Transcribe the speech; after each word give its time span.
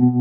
Salve 0.00 0.14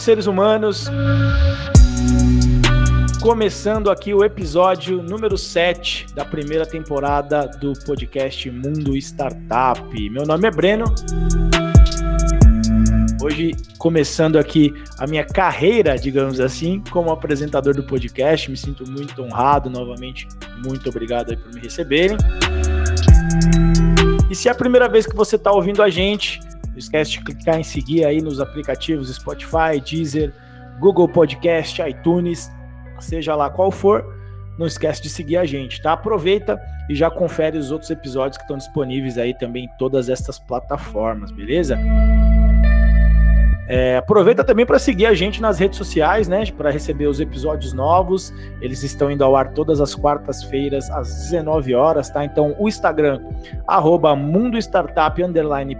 seres 0.00 0.26
humanos! 0.26 0.90
Começando 3.30 3.92
aqui 3.92 4.12
o 4.12 4.24
episódio 4.24 5.00
número 5.00 5.38
7 5.38 6.06
da 6.16 6.24
primeira 6.24 6.66
temporada 6.66 7.46
do 7.46 7.74
podcast 7.86 8.50
Mundo 8.50 8.96
Startup. 8.96 10.10
Meu 10.10 10.26
nome 10.26 10.48
é 10.48 10.50
Breno. 10.50 10.86
Hoje, 13.22 13.52
começando 13.78 14.36
aqui 14.36 14.74
a 14.98 15.06
minha 15.06 15.24
carreira, 15.24 15.96
digamos 15.96 16.40
assim, 16.40 16.82
como 16.90 17.12
apresentador 17.12 17.72
do 17.72 17.84
podcast, 17.84 18.50
me 18.50 18.56
sinto 18.56 18.82
muito 18.90 19.22
honrado 19.22 19.70
novamente. 19.70 20.26
Muito 20.66 20.88
obrigado 20.88 21.36
por 21.38 21.54
me 21.54 21.60
receberem. 21.60 22.16
E 24.28 24.34
se 24.34 24.48
é 24.48 24.50
a 24.50 24.56
primeira 24.56 24.88
vez 24.88 25.06
que 25.06 25.14
você 25.14 25.36
está 25.36 25.52
ouvindo 25.52 25.84
a 25.84 25.88
gente, 25.88 26.40
não 26.68 26.76
esquece 26.76 27.12
de 27.12 27.20
clicar 27.20 27.60
em 27.60 27.64
seguir 27.64 28.04
aí 28.04 28.20
nos 28.20 28.40
aplicativos 28.40 29.08
Spotify, 29.14 29.80
Deezer, 29.80 30.34
Google 30.80 31.08
Podcast, 31.08 31.80
iTunes, 31.82 32.50
seja 33.04 33.34
lá 33.34 33.50
qual 33.50 33.70
for. 33.70 34.04
Não 34.58 34.66
esquece 34.66 35.00
de 35.00 35.08
seguir 35.08 35.36
a 35.36 35.44
gente, 35.44 35.80
tá? 35.80 35.92
Aproveita 35.92 36.60
e 36.88 36.94
já 36.94 37.10
confere 37.10 37.56
os 37.56 37.70
outros 37.70 37.90
episódios 37.90 38.36
que 38.36 38.44
estão 38.44 38.58
disponíveis 38.58 39.16
aí 39.16 39.32
também 39.32 39.64
em 39.64 39.78
todas 39.78 40.08
estas 40.08 40.38
plataformas, 40.38 41.30
beleza? 41.30 41.78
É, 43.72 43.98
aproveita 43.98 44.42
também 44.42 44.66
para 44.66 44.80
seguir 44.80 45.06
a 45.06 45.14
gente 45.14 45.40
nas 45.40 45.56
redes 45.60 45.78
sociais, 45.78 46.26
né? 46.26 46.44
Para 46.58 46.70
receber 46.70 47.06
os 47.06 47.20
episódios 47.20 47.72
novos. 47.72 48.34
Eles 48.60 48.82
estão 48.82 49.08
indo 49.08 49.22
ao 49.22 49.36
ar 49.36 49.52
todas 49.52 49.80
as 49.80 49.94
quartas-feiras, 49.94 50.90
às 50.90 51.30
19 51.30 51.72
horas, 51.76 52.10
tá? 52.10 52.24
Então, 52.24 52.56
o 52.58 52.66
Instagram, 52.66 53.20
arroba 53.68 54.16
Mundo 54.16 54.58
Startup 54.58 55.22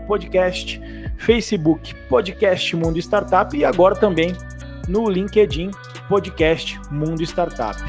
Podcast, 0.07 0.81
Facebook, 1.19 1.93
Podcast 2.09 2.77
Mundo 2.77 2.97
Startup 3.01 3.57
e 3.57 3.65
agora 3.65 3.97
também 3.97 4.37
no 4.91 5.09
LinkedIn, 5.09 5.71
Podcast 6.09 6.81
Mundo 6.91 7.23
Startup. 7.23 7.81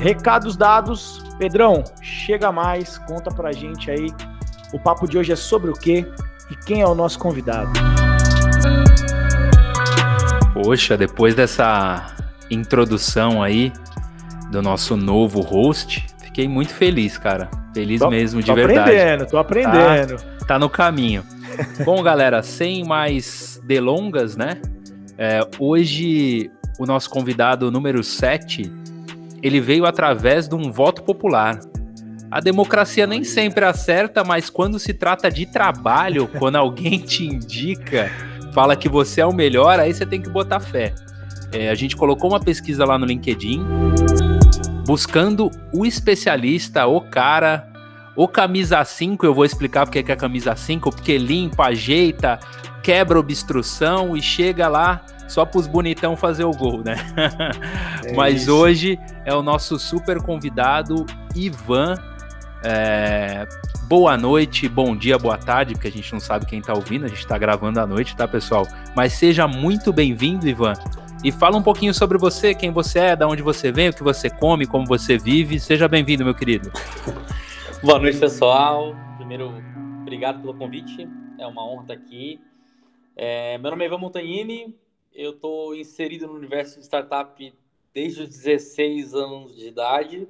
Recados 0.00 0.56
dados. 0.56 1.24
Pedrão, 1.38 1.82
chega 2.00 2.52
mais, 2.52 2.96
conta 2.98 3.34
pra 3.34 3.50
gente 3.50 3.90
aí. 3.90 4.12
O 4.72 4.78
papo 4.78 5.08
de 5.08 5.18
hoje 5.18 5.32
é 5.32 5.36
sobre 5.36 5.70
o 5.70 5.74
quê? 5.74 6.06
E 6.50 6.54
quem 6.54 6.82
é 6.82 6.86
o 6.86 6.94
nosso 6.94 7.18
convidado? 7.18 7.72
Poxa, 10.54 10.96
depois 10.96 11.34
dessa 11.34 12.14
introdução 12.48 13.42
aí 13.42 13.72
do 14.52 14.62
nosso 14.62 14.96
novo 14.96 15.40
host, 15.40 16.06
fiquei 16.22 16.46
muito 16.46 16.72
feliz, 16.72 17.18
cara. 17.18 17.50
Feliz 17.74 18.00
tô, 18.00 18.10
mesmo, 18.10 18.40
de 18.40 18.46
tô 18.46 18.54
verdade. 18.54 18.76
Tô 18.76 18.90
aprendendo, 18.90 19.26
tô 19.30 19.38
aprendendo. 19.38 20.16
Tá, 20.40 20.46
tá 20.46 20.58
no 20.58 20.70
caminho. 20.70 21.24
Bom, 21.84 22.02
galera, 22.02 22.42
sem 22.42 22.84
mais 22.84 23.59
delongas, 23.70 24.36
né? 24.36 24.60
É, 25.16 25.46
hoje, 25.60 26.50
o 26.76 26.84
nosso 26.84 27.08
convidado 27.08 27.70
número 27.70 28.02
7, 28.02 28.68
ele 29.40 29.60
veio 29.60 29.86
através 29.86 30.48
de 30.48 30.56
um 30.56 30.72
voto 30.72 31.04
popular. 31.04 31.60
A 32.28 32.40
democracia 32.40 33.06
nem 33.06 33.22
sempre 33.22 33.64
acerta, 33.64 34.24
mas 34.24 34.50
quando 34.50 34.76
se 34.80 34.92
trata 34.92 35.30
de 35.30 35.46
trabalho, 35.46 36.26
quando 36.36 36.56
alguém 36.56 36.98
te 36.98 37.24
indica, 37.24 38.10
fala 38.52 38.74
que 38.74 38.88
você 38.88 39.20
é 39.20 39.26
o 39.26 39.32
melhor, 39.32 39.78
aí 39.78 39.94
você 39.94 40.04
tem 40.04 40.20
que 40.20 40.28
botar 40.28 40.58
fé. 40.58 40.92
É, 41.52 41.70
a 41.70 41.74
gente 41.76 41.96
colocou 41.96 42.30
uma 42.30 42.40
pesquisa 42.40 42.84
lá 42.84 42.98
no 42.98 43.06
LinkedIn, 43.06 43.64
buscando 44.84 45.48
o 45.72 45.86
especialista, 45.86 46.88
o 46.88 47.00
cara, 47.00 47.68
o 48.16 48.26
camisa 48.26 48.84
5. 48.84 49.24
Eu 49.24 49.34
vou 49.34 49.44
explicar 49.44 49.86
porque 49.86 50.00
é 50.00 50.12
a 50.12 50.16
camisa 50.16 50.56
5, 50.56 50.90
porque 50.90 51.16
limpa, 51.18 51.66
ajeita, 51.66 52.40
quebra 52.82 53.18
obstrução 53.18 54.16
e 54.16 54.22
chega 54.22 54.68
lá 54.68 55.04
só 55.28 55.44
para 55.44 55.60
os 55.60 55.66
bonitão 55.66 56.16
fazer 56.16 56.44
o 56.44 56.52
gol, 56.52 56.82
né? 56.82 56.96
É 58.04 58.14
Mas 58.14 58.42
isso. 58.42 58.56
hoje 58.56 58.98
é 59.24 59.34
o 59.34 59.42
nosso 59.42 59.78
super 59.78 60.20
convidado 60.22 61.06
Ivan 61.36 61.94
é, 62.62 63.46
boa 63.88 64.16
noite, 64.18 64.68
bom 64.68 64.94
dia, 64.94 65.18
boa 65.18 65.38
tarde, 65.38 65.74
porque 65.74 65.88
a 65.88 65.92
gente 65.92 66.12
não 66.12 66.20
sabe 66.20 66.44
quem 66.44 66.58
está 66.58 66.74
ouvindo, 66.74 67.06
a 67.06 67.08
gente 67.08 67.18
está 67.18 67.38
gravando 67.38 67.80
à 67.80 67.86
noite, 67.86 68.14
tá, 68.14 68.28
pessoal? 68.28 68.66
Mas 68.94 69.14
seja 69.14 69.48
muito 69.48 69.92
bem-vindo, 69.92 70.46
Ivan. 70.46 70.74
E 71.24 71.32
fala 71.32 71.56
um 71.56 71.62
pouquinho 71.62 71.92
sobre 71.92 72.18
você, 72.18 72.54
quem 72.54 72.70
você 72.70 72.98
é, 72.98 73.16
de 73.16 73.24
onde 73.24 73.42
você 73.42 73.72
vem, 73.72 73.88
o 73.88 73.92
que 73.92 74.02
você 74.02 74.28
come, 74.28 74.66
como 74.66 74.86
você 74.86 75.18
vive. 75.18 75.58
Seja 75.58 75.88
bem-vindo, 75.88 76.24
meu 76.24 76.34
querido. 76.34 76.70
boa 77.82 77.98
noite, 77.98 78.18
pessoal. 78.18 78.94
Primeiro, 79.16 79.52
obrigado 80.00 80.40
pelo 80.40 80.54
convite. 80.54 81.08
É 81.38 81.46
uma 81.46 81.66
honra 81.66 81.82
estar 81.82 81.94
aqui. 81.94 82.40
É, 83.16 83.58
meu 83.58 83.70
nome 83.70 83.84
é 83.84 83.86
Ivan 83.86 83.98
Montagnini. 83.98 84.78
Eu 85.12 85.32
estou 85.32 85.74
inserido 85.74 86.26
no 86.26 86.34
universo 86.34 86.78
de 86.78 86.84
startup 86.84 87.54
desde 87.92 88.22
os 88.22 88.28
16 88.28 89.14
anos 89.14 89.56
de 89.56 89.68
idade. 89.68 90.28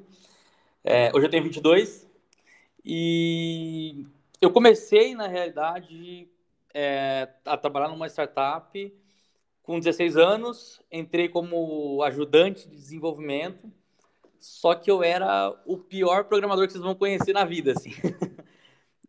É, 0.83 1.11
hoje 1.15 1.27
eu 1.27 1.31
tenho 1.31 1.45
22 1.45 2.09
e 2.85 4.07
eu 4.41 4.51
comecei, 4.51 5.15
na 5.15 5.27
realidade, 5.27 6.29
é, 6.73 7.29
a 7.45 7.57
trabalhar 7.57 7.89
numa 7.89 8.09
startup 8.09 8.95
com 9.63 9.79
16 9.79 10.17
anos, 10.17 10.81
entrei 10.91 11.29
como 11.29 12.03
ajudante 12.03 12.67
de 12.69 12.75
desenvolvimento, 12.75 13.71
só 14.39 14.75
que 14.75 14.91
eu 14.91 15.03
era 15.03 15.55
o 15.67 15.77
pior 15.77 16.25
programador 16.25 16.67
que 16.67 16.73
vocês 16.73 16.83
vão 16.83 16.95
conhecer 16.95 17.35
na 17.35 17.45
vida, 17.45 17.73
assim. 17.73 17.93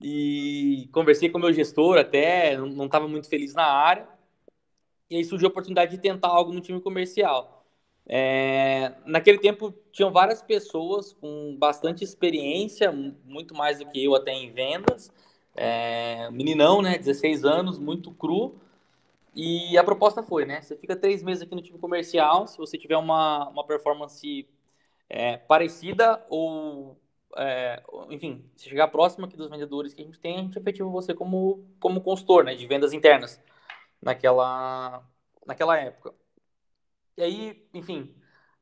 e 0.01 0.89
conversei 0.91 1.29
com 1.29 1.37
o 1.37 1.41
meu 1.41 1.53
gestor 1.53 1.97
até, 1.97 2.57
não 2.57 2.85
estava 2.85 3.07
muito 3.07 3.29
feliz 3.29 3.53
na 3.53 3.65
área, 3.65 4.07
e 5.09 5.17
aí 5.17 5.23
surgiu 5.23 5.47
a 5.47 5.51
oportunidade 5.51 5.91
de 5.91 5.97
tentar 5.97 6.29
algo 6.29 6.53
no 6.53 6.61
time 6.61 6.81
comercial. 6.81 7.65
É, 8.05 8.93
naquele 9.05 9.37
tempo 9.37 9.73
tinham 9.91 10.11
várias 10.11 10.41
pessoas 10.41 11.13
com 11.13 11.55
bastante 11.57 12.03
experiência, 12.03 12.91
muito 12.91 13.53
mais 13.53 13.79
do 13.79 13.85
que 13.85 14.03
eu 14.03 14.15
até 14.15 14.33
em 14.33 14.51
vendas. 14.51 15.11
É, 15.55 16.29
meninão, 16.31 16.81
né, 16.81 16.97
16 16.97 17.45
anos, 17.45 17.77
muito 17.77 18.11
cru. 18.11 18.55
E 19.35 19.77
a 19.77 19.83
proposta 19.83 20.23
foi, 20.23 20.45
né, 20.45 20.61
você 20.61 20.75
fica 20.75 20.95
três 20.95 21.23
meses 21.23 21.43
aqui 21.43 21.55
no 21.55 21.61
time 21.61 21.79
comercial, 21.79 22.47
se 22.47 22.57
você 22.57 22.77
tiver 22.77 22.97
uma, 22.97 23.47
uma 23.49 23.65
performance 23.65 24.47
é, 25.09 25.37
parecida 25.37 26.25
ou, 26.29 26.97
é, 27.37 27.81
enfim, 28.09 28.49
se 28.55 28.69
chegar 28.69 28.87
próximo 28.87 29.25
aqui 29.25 29.37
dos 29.37 29.49
vendedores 29.49 29.93
que 29.93 30.01
a 30.01 30.05
gente 30.05 30.19
tem, 30.19 30.37
a 30.37 30.41
gente 30.41 30.57
efetiva 30.57 30.89
você 30.89 31.13
como, 31.13 31.65
como 31.79 32.01
consultor, 32.01 32.43
né, 32.43 32.55
de 32.55 32.67
vendas 32.67 32.93
internas 32.93 33.41
naquela, 34.01 35.03
naquela 35.45 35.77
época. 35.77 36.13
E 37.17 37.23
aí, 37.23 37.67
enfim, 37.73 38.13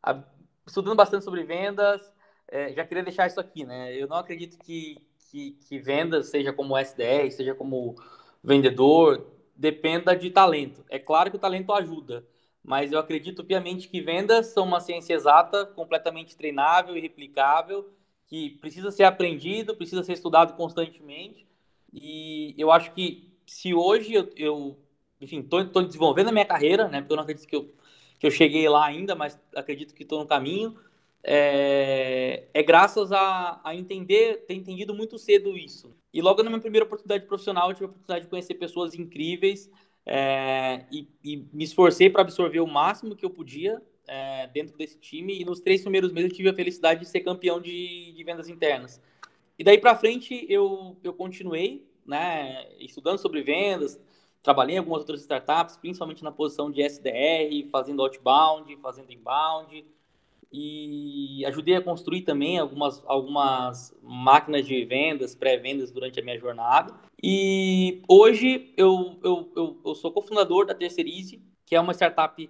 a, 0.03 0.23
estudando 0.67 0.95
bastante 0.95 1.25
sobre 1.25 1.43
vendas, 1.43 2.01
é, 2.47 2.73
já 2.73 2.85
queria 2.85 3.03
deixar 3.03 3.27
isso 3.27 3.39
aqui, 3.39 3.63
né? 3.63 3.93
Eu 3.95 4.07
não 4.07 4.17
acredito 4.17 4.57
que, 4.59 4.97
que, 5.29 5.51
que 5.67 5.79
vendas, 5.79 6.29
seja 6.29 6.51
como 6.51 6.77
SDR, 6.77 7.31
seja 7.31 7.55
como 7.55 7.95
vendedor, 8.43 9.31
dependa 9.55 10.15
de 10.15 10.29
talento. 10.31 10.83
É 10.89 10.97
claro 10.97 11.29
que 11.29 11.37
o 11.37 11.39
talento 11.39 11.73
ajuda, 11.73 12.25
mas 12.63 12.91
eu 12.91 12.99
acredito 12.99 13.43
piamente 13.43 13.87
que 13.87 14.01
vendas 14.01 14.47
são 14.47 14.65
uma 14.65 14.79
ciência 14.79 15.13
exata, 15.13 15.65
completamente 15.65 16.35
treinável 16.35 16.95
e 16.97 17.01
replicável, 17.01 17.89
que 18.29 18.51
precisa 18.61 18.91
ser 18.91 19.03
aprendido, 19.03 19.75
precisa 19.75 20.03
ser 20.03 20.13
estudado 20.13 20.55
constantemente. 20.55 21.47
E 21.91 22.53
eu 22.57 22.71
acho 22.71 22.93
que 22.93 23.31
se 23.45 23.73
hoje 23.73 24.13
eu, 24.13 24.29
eu 24.37 24.77
enfim, 25.19 25.39
estou 25.39 25.83
desenvolvendo 25.83 26.29
a 26.29 26.31
minha 26.31 26.45
carreira, 26.45 26.87
né? 26.87 27.01
Porque 27.01 27.13
eu 27.13 27.17
não 27.17 27.23
acredito 27.23 27.47
que 27.47 27.55
eu 27.55 27.69
que 28.19 28.27
eu 28.27 28.31
cheguei 28.31 28.67
lá 28.67 28.85
ainda, 28.85 29.15
mas 29.15 29.39
acredito 29.55 29.95
que 29.95 30.03
estou 30.03 30.19
no 30.19 30.27
caminho. 30.27 30.75
É, 31.23 32.47
é 32.53 32.63
graças 32.63 33.11
a, 33.11 33.59
a, 33.63 33.75
entender, 33.75 34.45
ter 34.45 34.53
entendido 34.53 34.93
muito 34.93 35.17
cedo 35.17 35.57
isso. 35.57 35.95
E 36.13 36.21
logo 36.21 36.43
na 36.43 36.49
minha 36.49 36.61
primeira 36.61 36.85
oportunidade 36.85 37.25
profissional, 37.25 37.69
eu 37.69 37.73
tive 37.73 37.85
a 37.85 37.89
oportunidade 37.89 38.25
de 38.25 38.29
conhecer 38.29 38.55
pessoas 38.55 38.93
incríveis 38.93 39.71
é, 40.05 40.85
e, 40.91 41.07
e, 41.23 41.37
me 41.53 41.63
esforcei 41.63 42.09
para 42.09 42.21
absorver 42.21 42.59
o 42.59 42.67
máximo 42.67 43.15
que 43.15 43.25
eu 43.25 43.29
podia 43.29 43.81
é, 44.09 44.47
dentro 44.47 44.75
desse 44.75 44.97
time. 44.97 45.39
E 45.39 45.45
nos 45.45 45.59
três 45.59 45.81
primeiros 45.81 46.11
meses 46.11 46.31
eu 46.31 46.35
tive 46.35 46.49
a 46.49 46.53
felicidade 46.53 47.01
de 47.01 47.05
ser 47.05 47.21
campeão 47.21 47.61
de, 47.61 48.11
de 48.11 48.23
vendas 48.23 48.49
internas. 48.49 49.01
E 49.57 49.63
daí 49.63 49.77
para 49.77 49.95
frente 49.95 50.45
eu, 50.49 50.97
eu 51.03 51.13
continuei 51.13 51.87
né, 52.05 52.67
estudando 52.79 53.19
sobre 53.19 53.43
vendas, 53.43 54.01
trabalhei 54.41 54.75
em 54.75 54.79
algumas 54.79 55.01
outras 55.01 55.21
startups, 55.21 55.77
principalmente 55.77 56.23
na 56.23 56.31
posição 56.31 56.71
de 56.71 56.81
SDR, 56.81 57.69
fazendo 57.71 58.01
outbound, 58.01 58.75
fazendo 58.77 59.11
inbound, 59.11 59.85
e 60.51 61.45
ajudei 61.45 61.75
a 61.75 61.81
construir 61.81 62.23
também 62.23 62.57
algumas, 62.57 63.03
algumas 63.05 63.95
máquinas 64.01 64.65
de 64.65 64.83
vendas, 64.83 65.35
pré-vendas 65.35 65.91
durante 65.91 66.19
a 66.19 66.23
minha 66.23 66.39
jornada. 66.39 66.93
E 67.21 68.01
hoje 68.07 68.73
eu, 68.75 69.19
eu, 69.23 69.51
eu, 69.55 69.81
eu 69.85 69.95
sou 69.95 70.11
cofundador 70.11 70.65
da 70.65 70.73
Terceirize, 70.73 71.41
que 71.65 71.75
é 71.75 71.79
uma 71.79 71.93
startup. 71.93 72.49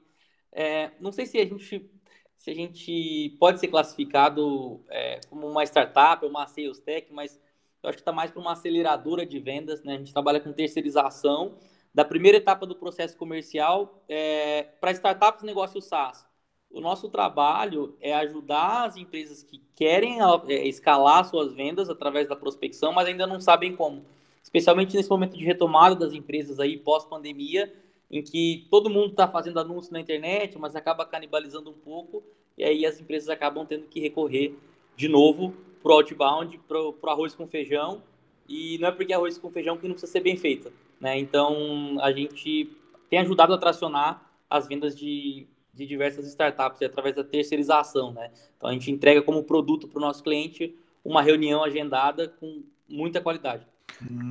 É, 0.52 0.92
não 1.00 1.12
sei 1.12 1.26
se 1.26 1.38
a 1.38 1.46
gente 1.46 1.90
se 2.38 2.50
a 2.50 2.54
gente 2.54 3.36
pode 3.38 3.60
ser 3.60 3.68
classificado 3.68 4.82
é, 4.90 5.20
como 5.30 5.46
uma 5.46 5.64
startup 5.66 6.24
ou 6.24 6.32
uma 6.32 6.48
sales 6.48 6.80
tech, 6.80 7.12
mas 7.12 7.38
eu 7.84 7.90
acho 7.90 7.98
que 7.98 8.02
está 8.02 8.14
mais 8.14 8.32
para 8.32 8.40
uma 8.40 8.54
aceleradora 8.54 9.26
de 9.26 9.40
vendas. 9.40 9.84
Né? 9.84 9.96
A 9.96 9.98
gente 9.98 10.14
trabalha 10.14 10.40
com 10.40 10.54
terceirização 10.54 11.58
da 11.94 12.06
primeira 12.06 12.38
etapa 12.38 12.66
do 12.66 12.76
processo 12.76 13.18
comercial 13.18 14.04
é, 14.08 14.64
para 14.80 14.92
startups 14.92 15.44
negócio 15.44 15.82
SaaS. 15.82 16.26
O 16.72 16.80
nosso 16.80 17.10
trabalho 17.10 17.98
é 18.00 18.14
ajudar 18.14 18.86
as 18.86 18.96
empresas 18.96 19.44
que 19.44 19.62
querem 19.76 20.20
é, 20.48 20.68
escalar 20.68 21.26
suas 21.26 21.52
vendas 21.54 21.90
através 21.90 22.30
da 22.30 22.36
prospecção, 22.36 22.94
mas 22.94 23.08
ainda 23.08 23.28
não 23.28 23.42
sabem 23.42 23.76
como. 23.76 24.06
Especialmente 24.42 24.96
nesse 24.96 25.10
momento 25.10 25.36
de 25.36 25.44
retomada 25.44 25.96
das 25.96 26.14
empresas 26.14 26.60
aí 26.60 26.78
pós-pandemia, 26.78 27.74
em 28.10 28.22
que 28.22 28.68
todo 28.70 28.90
mundo 28.90 29.12
está 29.12 29.28
fazendo 29.28 29.60
anúncio 29.60 29.94
na 29.94 30.00
internet, 30.00 30.58
mas 30.58 30.76
acaba 30.76 31.06
canibalizando 31.06 31.70
um 31.70 31.74
pouco, 31.74 32.24
e 32.58 32.64
aí 32.64 32.86
as 32.86 33.00
empresas 33.00 33.30
acabam 33.30 33.66
tendo 33.66 33.86
que 33.86 34.00
recorrer 34.00 34.56
de 34.96 35.08
novo 35.08 35.54
para 35.82 35.92
o 35.92 35.96
outbound, 35.96 36.60
para 36.68 36.82
o 36.82 36.96
arroz 37.08 37.36
com 37.36 37.48
feijão, 37.48 38.02
e 38.48 38.78
não 38.80 38.90
é 38.90 38.92
porque 38.92 39.14
é 39.14 39.16
arroz 39.16 39.38
com 39.38 39.52
feijão 39.52 39.78
que 39.78 39.88
não 39.88 39.94
precisa 39.94 40.12
ser 40.12 40.22
bem 40.22 40.36
feita. 40.36 40.72
Né? 41.00 41.18
Então, 41.20 41.98
a 42.02 42.12
gente 42.12 42.76
tem 43.10 43.20
ajudado 43.20 43.54
a 43.54 43.58
tracionar 43.58 44.30
as 44.50 44.68
vendas 44.68 44.98
de, 44.98 45.48
de 45.74 45.86
diversas 45.86 46.26
startups 46.28 46.82
através 46.82 47.16
da 47.16 47.24
terceirização. 47.24 48.12
Né? 48.12 48.32
Então, 48.58 48.70
a 48.70 48.74
gente 48.74 48.92
entrega 48.92 49.22
como 49.22 49.44
produto 49.44 49.88
para 49.88 50.00
o 50.00 50.02
nosso 50.02 50.24
cliente 50.24 50.76
uma 51.06 51.22
reunião 51.22 51.64
agendada 51.64 52.28
com 52.28 52.64
muita 52.88 53.22
qualidade. 53.22 53.66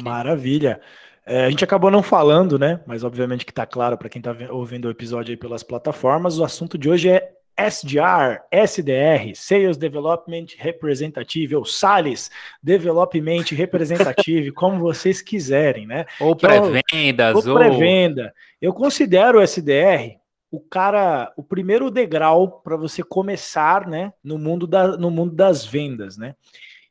Maravilha. 0.02 0.80
É, 1.28 1.44
a 1.44 1.50
gente 1.50 1.62
acabou 1.62 1.90
não 1.90 2.02
falando, 2.02 2.58
né? 2.58 2.80
Mas 2.86 3.04
obviamente 3.04 3.44
que 3.44 3.52
está 3.52 3.66
claro 3.66 3.98
para 3.98 4.08
quem 4.08 4.18
está 4.18 4.34
ouvindo 4.50 4.86
o 4.86 4.90
episódio 4.90 5.30
aí 5.30 5.36
pelas 5.36 5.62
plataformas. 5.62 6.38
O 6.38 6.44
assunto 6.44 6.78
de 6.78 6.88
hoje 6.88 7.10
é 7.10 7.32
SDR, 7.54 8.40
SDR, 8.50 9.34
Sales 9.34 9.76
Development 9.76 10.46
Representative, 10.56 11.56
ou 11.56 11.64
SALES 11.66 12.30
Development 12.62 13.44
Representative, 13.50 14.52
como 14.52 14.78
vocês 14.78 15.20
quiserem, 15.20 15.86
né? 15.86 16.06
Ou 16.18 16.32
é 16.32 16.34
pré-vendas. 16.34 17.46
Ou, 17.46 17.52
ou 17.52 17.58
pré-venda. 17.58 18.32
Eu 18.62 18.72
considero 18.72 19.38
o 19.38 19.42
SDR 19.42 20.18
o 20.50 20.60
cara, 20.60 21.32
o 21.36 21.42
primeiro 21.42 21.90
degrau 21.90 22.60
para 22.62 22.76
você 22.76 23.02
começar, 23.02 23.86
né, 23.86 24.12
no 24.24 24.38
mundo, 24.38 24.66
da, 24.66 24.96
no 24.96 25.10
mundo 25.10 25.34
das 25.34 25.64
vendas, 25.64 26.16
né? 26.16 26.34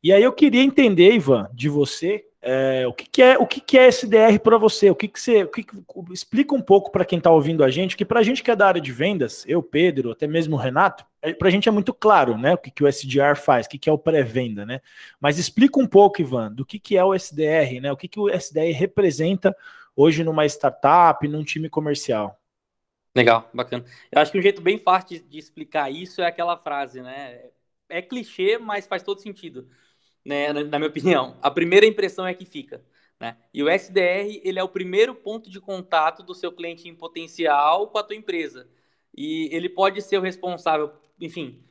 E 0.03 0.13
aí 0.13 0.23
eu 0.23 0.31
queria 0.31 0.61
entender, 0.61 1.13
Ivan, 1.13 1.49
de 1.53 1.67
você, 1.69 2.27
é, 2.49 2.87
o 2.87 2.93
que, 2.93 3.09
que, 3.09 3.21
é 3.21 3.37
o 3.37 3.47
que, 3.47 3.59
que 3.59 3.77
é 3.77 3.87
SDR 3.87 4.39
para 4.41 4.57
você? 4.57 4.89
O 4.89 4.95
que, 4.95 5.07
que 5.07 5.19
você 5.19 5.43
o 5.43 5.49
que, 5.49 5.65
explica 6.13 6.55
um 6.55 6.61
pouco 6.61 6.91
para 6.91 7.03
quem 7.03 7.17
está 7.17 7.31
ouvindo 7.31 7.63
a 7.63 7.69
gente, 7.69 7.97
que 7.97 8.05
para 8.05 8.19
a 8.19 8.23
gente 8.23 8.43
que 8.43 8.51
é 8.51 8.55
da 8.55 8.67
área 8.67 8.79
de 8.79 8.91
vendas, 8.91 9.43
eu, 9.47 9.61
Pedro, 9.61 10.11
até 10.11 10.27
mesmo 10.27 10.55
o 10.55 10.59
Renato, 10.59 11.05
é, 11.21 11.33
para 11.33 11.47
a 11.47 11.51
gente 11.51 11.67
é 11.67 11.71
muito 11.71 11.93
claro, 11.93 12.37
né? 12.37 12.53
O 12.53 12.57
que, 12.57 12.69
que 12.69 12.83
o 12.83 12.87
SDR 12.87 13.35
faz, 13.35 13.65
o 13.65 13.69
que, 13.69 13.79
que 13.79 13.89
é 13.89 13.91
o 13.91 13.97
pré-venda, 13.97 14.65
né? 14.65 14.81
Mas 15.19 15.39
explica 15.39 15.79
um 15.79 15.87
pouco, 15.87 16.21
Ivan, 16.21 16.51
do 16.51 16.65
que, 16.65 16.79
que 16.79 16.95
é 16.95 17.03
o 17.03 17.13
SDR, 17.13 17.81
né? 17.81 17.91
O 17.91 17.97
que, 17.97 18.07
que 18.07 18.19
o 18.19 18.29
SDR 18.29 18.71
representa 18.71 19.55
hoje 19.95 20.23
numa 20.23 20.45
startup, 20.45 21.27
num 21.27 21.43
time 21.43 21.67
comercial. 21.67 22.39
Legal, 23.15 23.49
bacana. 23.51 23.83
Eu 24.11 24.21
acho 24.21 24.31
que 24.31 24.37
um 24.37 24.43
jeito 24.43 24.61
bem 24.61 24.77
fácil 24.77 25.09
de, 25.09 25.19
de 25.21 25.39
explicar 25.39 25.91
isso 25.91 26.21
é 26.21 26.27
aquela 26.27 26.55
frase, 26.55 27.01
né? 27.01 27.41
É 27.89 28.01
clichê, 28.01 28.57
mas 28.57 28.85
faz 28.85 29.01
todo 29.01 29.19
sentido 29.19 29.67
né, 30.27 30.51
na 30.51 30.77
minha 30.77 30.89
opinião. 30.89 31.37
A 31.41 31.49
primeira 31.49 31.85
impressão 31.85 32.27
é 32.27 32.33
que 32.33 32.45
fica. 32.45 32.83
Né? 33.17 33.37
E 33.53 33.63
o 33.63 33.69
SDR 33.69 34.41
ele 34.43 34.59
é 34.59 34.63
o 34.63 34.67
primeiro 34.67 35.15
ponto 35.15 35.49
de 35.49 35.59
contato 35.59 36.21
do 36.21 36.35
seu 36.35 36.51
cliente 36.51 36.87
em 36.87 36.93
potencial 36.93 37.87
com 37.87 37.97
a 37.97 38.03
tua 38.03 38.15
empresa. 38.15 38.67
E 39.15 39.49
ele 39.55 39.69
pode 39.69 40.01
ser 40.01 40.17
o 40.17 40.21
responsável, 40.21 40.91
enfim, 41.19 41.63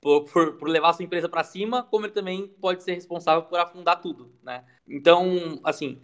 por, 0.00 0.24
por, 0.24 0.52
por 0.58 0.68
levar 0.68 0.90
a 0.90 0.92
sua 0.92 1.04
empresa 1.04 1.28
para 1.28 1.42
cima, 1.42 1.82
como 1.82 2.06
ele 2.06 2.12
também 2.12 2.46
pode 2.60 2.84
ser 2.84 2.94
responsável 2.94 3.42
por 3.42 3.58
afundar 3.58 4.00
tudo. 4.00 4.32
Né? 4.42 4.64
Então, 4.88 5.60
assim, 5.64 6.00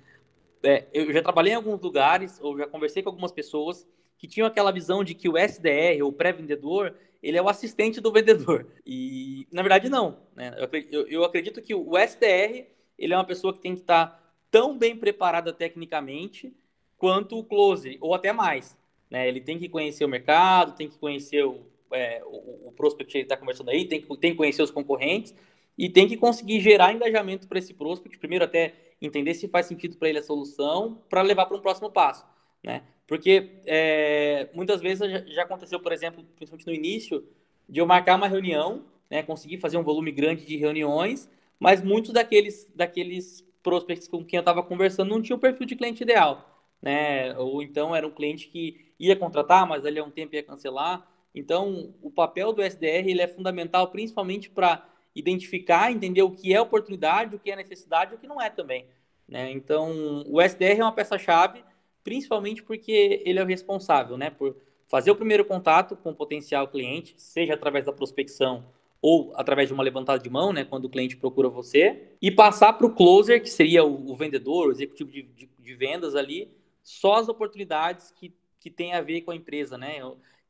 é, 0.64 0.88
eu 0.92 1.12
já 1.12 1.22
trabalhei 1.22 1.52
em 1.52 1.56
alguns 1.56 1.80
lugares, 1.80 2.40
ou 2.42 2.58
já 2.58 2.66
conversei 2.66 3.04
com 3.04 3.08
algumas 3.08 3.32
pessoas 3.32 3.86
que 4.18 4.26
tinham 4.26 4.46
aquela 4.46 4.72
visão 4.72 5.04
de 5.04 5.14
que 5.14 5.28
o 5.28 5.38
SDR, 5.38 6.02
ou 6.02 6.12
pré-vendedor, 6.12 6.94
ele 7.22 7.38
é 7.38 7.42
o 7.42 7.48
assistente 7.48 8.00
do 8.00 8.12
vendedor. 8.12 8.66
E, 8.84 9.46
na 9.52 9.62
verdade, 9.62 9.88
não. 9.88 10.18
Né? 10.34 10.54
Eu, 10.90 11.06
eu, 11.06 11.24
acredito 11.24 11.62
que 11.62 11.74
o 11.74 11.96
SDR, 11.96 12.66
ele 12.98 13.14
é 13.14 13.16
uma 13.16 13.24
pessoa 13.24 13.52
que 13.52 13.60
tem 13.60 13.74
que 13.74 13.80
estar 13.80 14.20
tão 14.50 14.76
bem 14.76 14.96
preparada 14.96 15.52
tecnicamente 15.52 16.52
quanto 16.96 17.38
o 17.38 17.44
closer, 17.44 17.96
ou 18.00 18.14
até 18.14 18.32
mais. 18.32 18.76
Né? 19.08 19.28
Ele 19.28 19.40
tem 19.40 19.58
que 19.58 19.68
conhecer 19.68 20.04
o 20.04 20.08
mercado, 20.08 20.76
tem 20.76 20.88
que 20.88 20.98
conhecer 20.98 21.44
o, 21.44 21.60
é, 21.92 22.22
o, 22.24 22.68
o 22.68 22.72
prospect 22.72 23.10
que 23.10 23.18
ele 23.18 23.24
está 23.24 23.36
conversando 23.36 23.70
aí, 23.70 23.84
tem 23.84 24.00
que, 24.00 24.16
tem 24.16 24.32
que 24.32 24.36
conhecer 24.36 24.62
os 24.62 24.70
concorrentes 24.70 25.34
e 25.76 25.88
tem 25.88 26.08
que 26.08 26.16
conseguir 26.16 26.60
gerar 26.60 26.92
engajamento 26.92 27.46
para 27.46 27.58
esse 27.58 27.72
prospect, 27.72 28.18
primeiro 28.18 28.44
até 28.44 28.74
entender 29.00 29.34
se 29.34 29.46
faz 29.46 29.66
sentido 29.66 29.96
para 29.96 30.08
ele 30.08 30.18
a 30.18 30.22
solução, 30.22 31.02
para 31.08 31.22
levar 31.22 31.46
para 31.46 31.56
um 31.56 31.60
próximo 31.60 31.90
passo. 31.90 32.26
Né? 32.64 32.82
Porque 33.08 33.62
é, 33.64 34.48
muitas 34.52 34.82
vezes 34.82 35.00
já 35.32 35.42
aconteceu, 35.42 35.80
por 35.80 35.92
exemplo, 35.92 36.22
principalmente 36.36 36.66
no 36.66 36.74
início, 36.74 37.26
de 37.66 37.80
eu 37.80 37.86
marcar 37.86 38.16
uma 38.16 38.28
reunião, 38.28 38.84
né, 39.10 39.22
conseguir 39.22 39.56
fazer 39.56 39.78
um 39.78 39.82
volume 39.82 40.12
grande 40.12 40.44
de 40.44 40.58
reuniões, 40.58 41.28
mas 41.58 41.82
muitos 41.82 42.12
daqueles, 42.12 42.70
daqueles 42.74 43.42
prospects 43.62 44.06
com 44.06 44.22
quem 44.22 44.36
eu 44.36 44.42
estava 44.42 44.62
conversando 44.62 45.08
não 45.08 45.22
tinham 45.22 45.38
o 45.38 45.40
perfil 45.40 45.66
de 45.66 45.74
cliente 45.74 46.02
ideal. 46.02 46.62
Né? 46.82 47.36
Ou 47.38 47.62
então 47.62 47.96
era 47.96 48.06
um 48.06 48.10
cliente 48.10 48.46
que 48.48 48.92
ia 49.00 49.16
contratar, 49.16 49.66
mas 49.66 49.86
ali 49.86 49.98
a 49.98 50.04
um 50.04 50.10
tempo 50.10 50.34
ia 50.34 50.42
cancelar. 50.42 51.08
Então, 51.34 51.94
o 52.02 52.10
papel 52.10 52.52
do 52.52 52.62
SDR 52.62 53.08
ele 53.08 53.22
é 53.22 53.26
fundamental, 53.26 53.88
principalmente 53.88 54.50
para 54.50 54.86
identificar, 55.14 55.90
entender 55.90 56.22
o 56.22 56.30
que 56.30 56.52
é 56.52 56.60
oportunidade, 56.60 57.34
o 57.34 57.38
que 57.38 57.50
é 57.50 57.56
necessidade 57.56 58.14
o 58.14 58.18
que 58.18 58.26
não 58.26 58.40
é 58.40 58.50
também. 58.50 58.86
Né? 59.26 59.50
Então, 59.50 60.24
o 60.26 60.42
SDR 60.42 60.78
é 60.78 60.84
uma 60.84 60.92
peça-chave 60.92 61.64
principalmente 62.08 62.62
porque 62.62 63.22
ele 63.26 63.38
é 63.38 63.42
o 63.42 63.46
responsável, 63.46 64.16
né, 64.16 64.30
por 64.30 64.56
fazer 64.86 65.10
o 65.10 65.14
primeiro 65.14 65.44
contato 65.44 65.94
com 65.94 66.08
o 66.08 66.14
potencial 66.14 66.66
cliente, 66.66 67.14
seja 67.18 67.52
através 67.52 67.84
da 67.84 67.92
prospecção 67.92 68.64
ou 69.02 69.30
através 69.36 69.68
de 69.68 69.74
uma 69.74 69.82
levantada 69.82 70.18
de 70.22 70.30
mão, 70.30 70.50
né, 70.50 70.64
quando 70.64 70.86
o 70.86 70.88
cliente 70.88 71.18
procura 71.18 71.50
você, 71.50 72.14
e 72.22 72.30
passar 72.30 72.72
para 72.72 72.86
o 72.86 72.94
closer, 72.94 73.42
que 73.42 73.50
seria 73.50 73.84
o, 73.84 74.10
o 74.10 74.16
vendedor, 74.16 74.68
o 74.68 74.70
executivo 74.70 75.10
de, 75.10 75.22
de, 75.22 75.50
de, 75.58 75.74
vendas 75.74 76.16
ali, 76.16 76.50
só 76.82 77.16
as 77.16 77.28
oportunidades 77.28 78.10
que, 78.10 78.32
que 78.58 78.70
tem 78.70 78.94
a 78.94 79.02
ver 79.02 79.20
com 79.20 79.30
a 79.30 79.36
empresa, 79.36 79.76
né, 79.76 80.00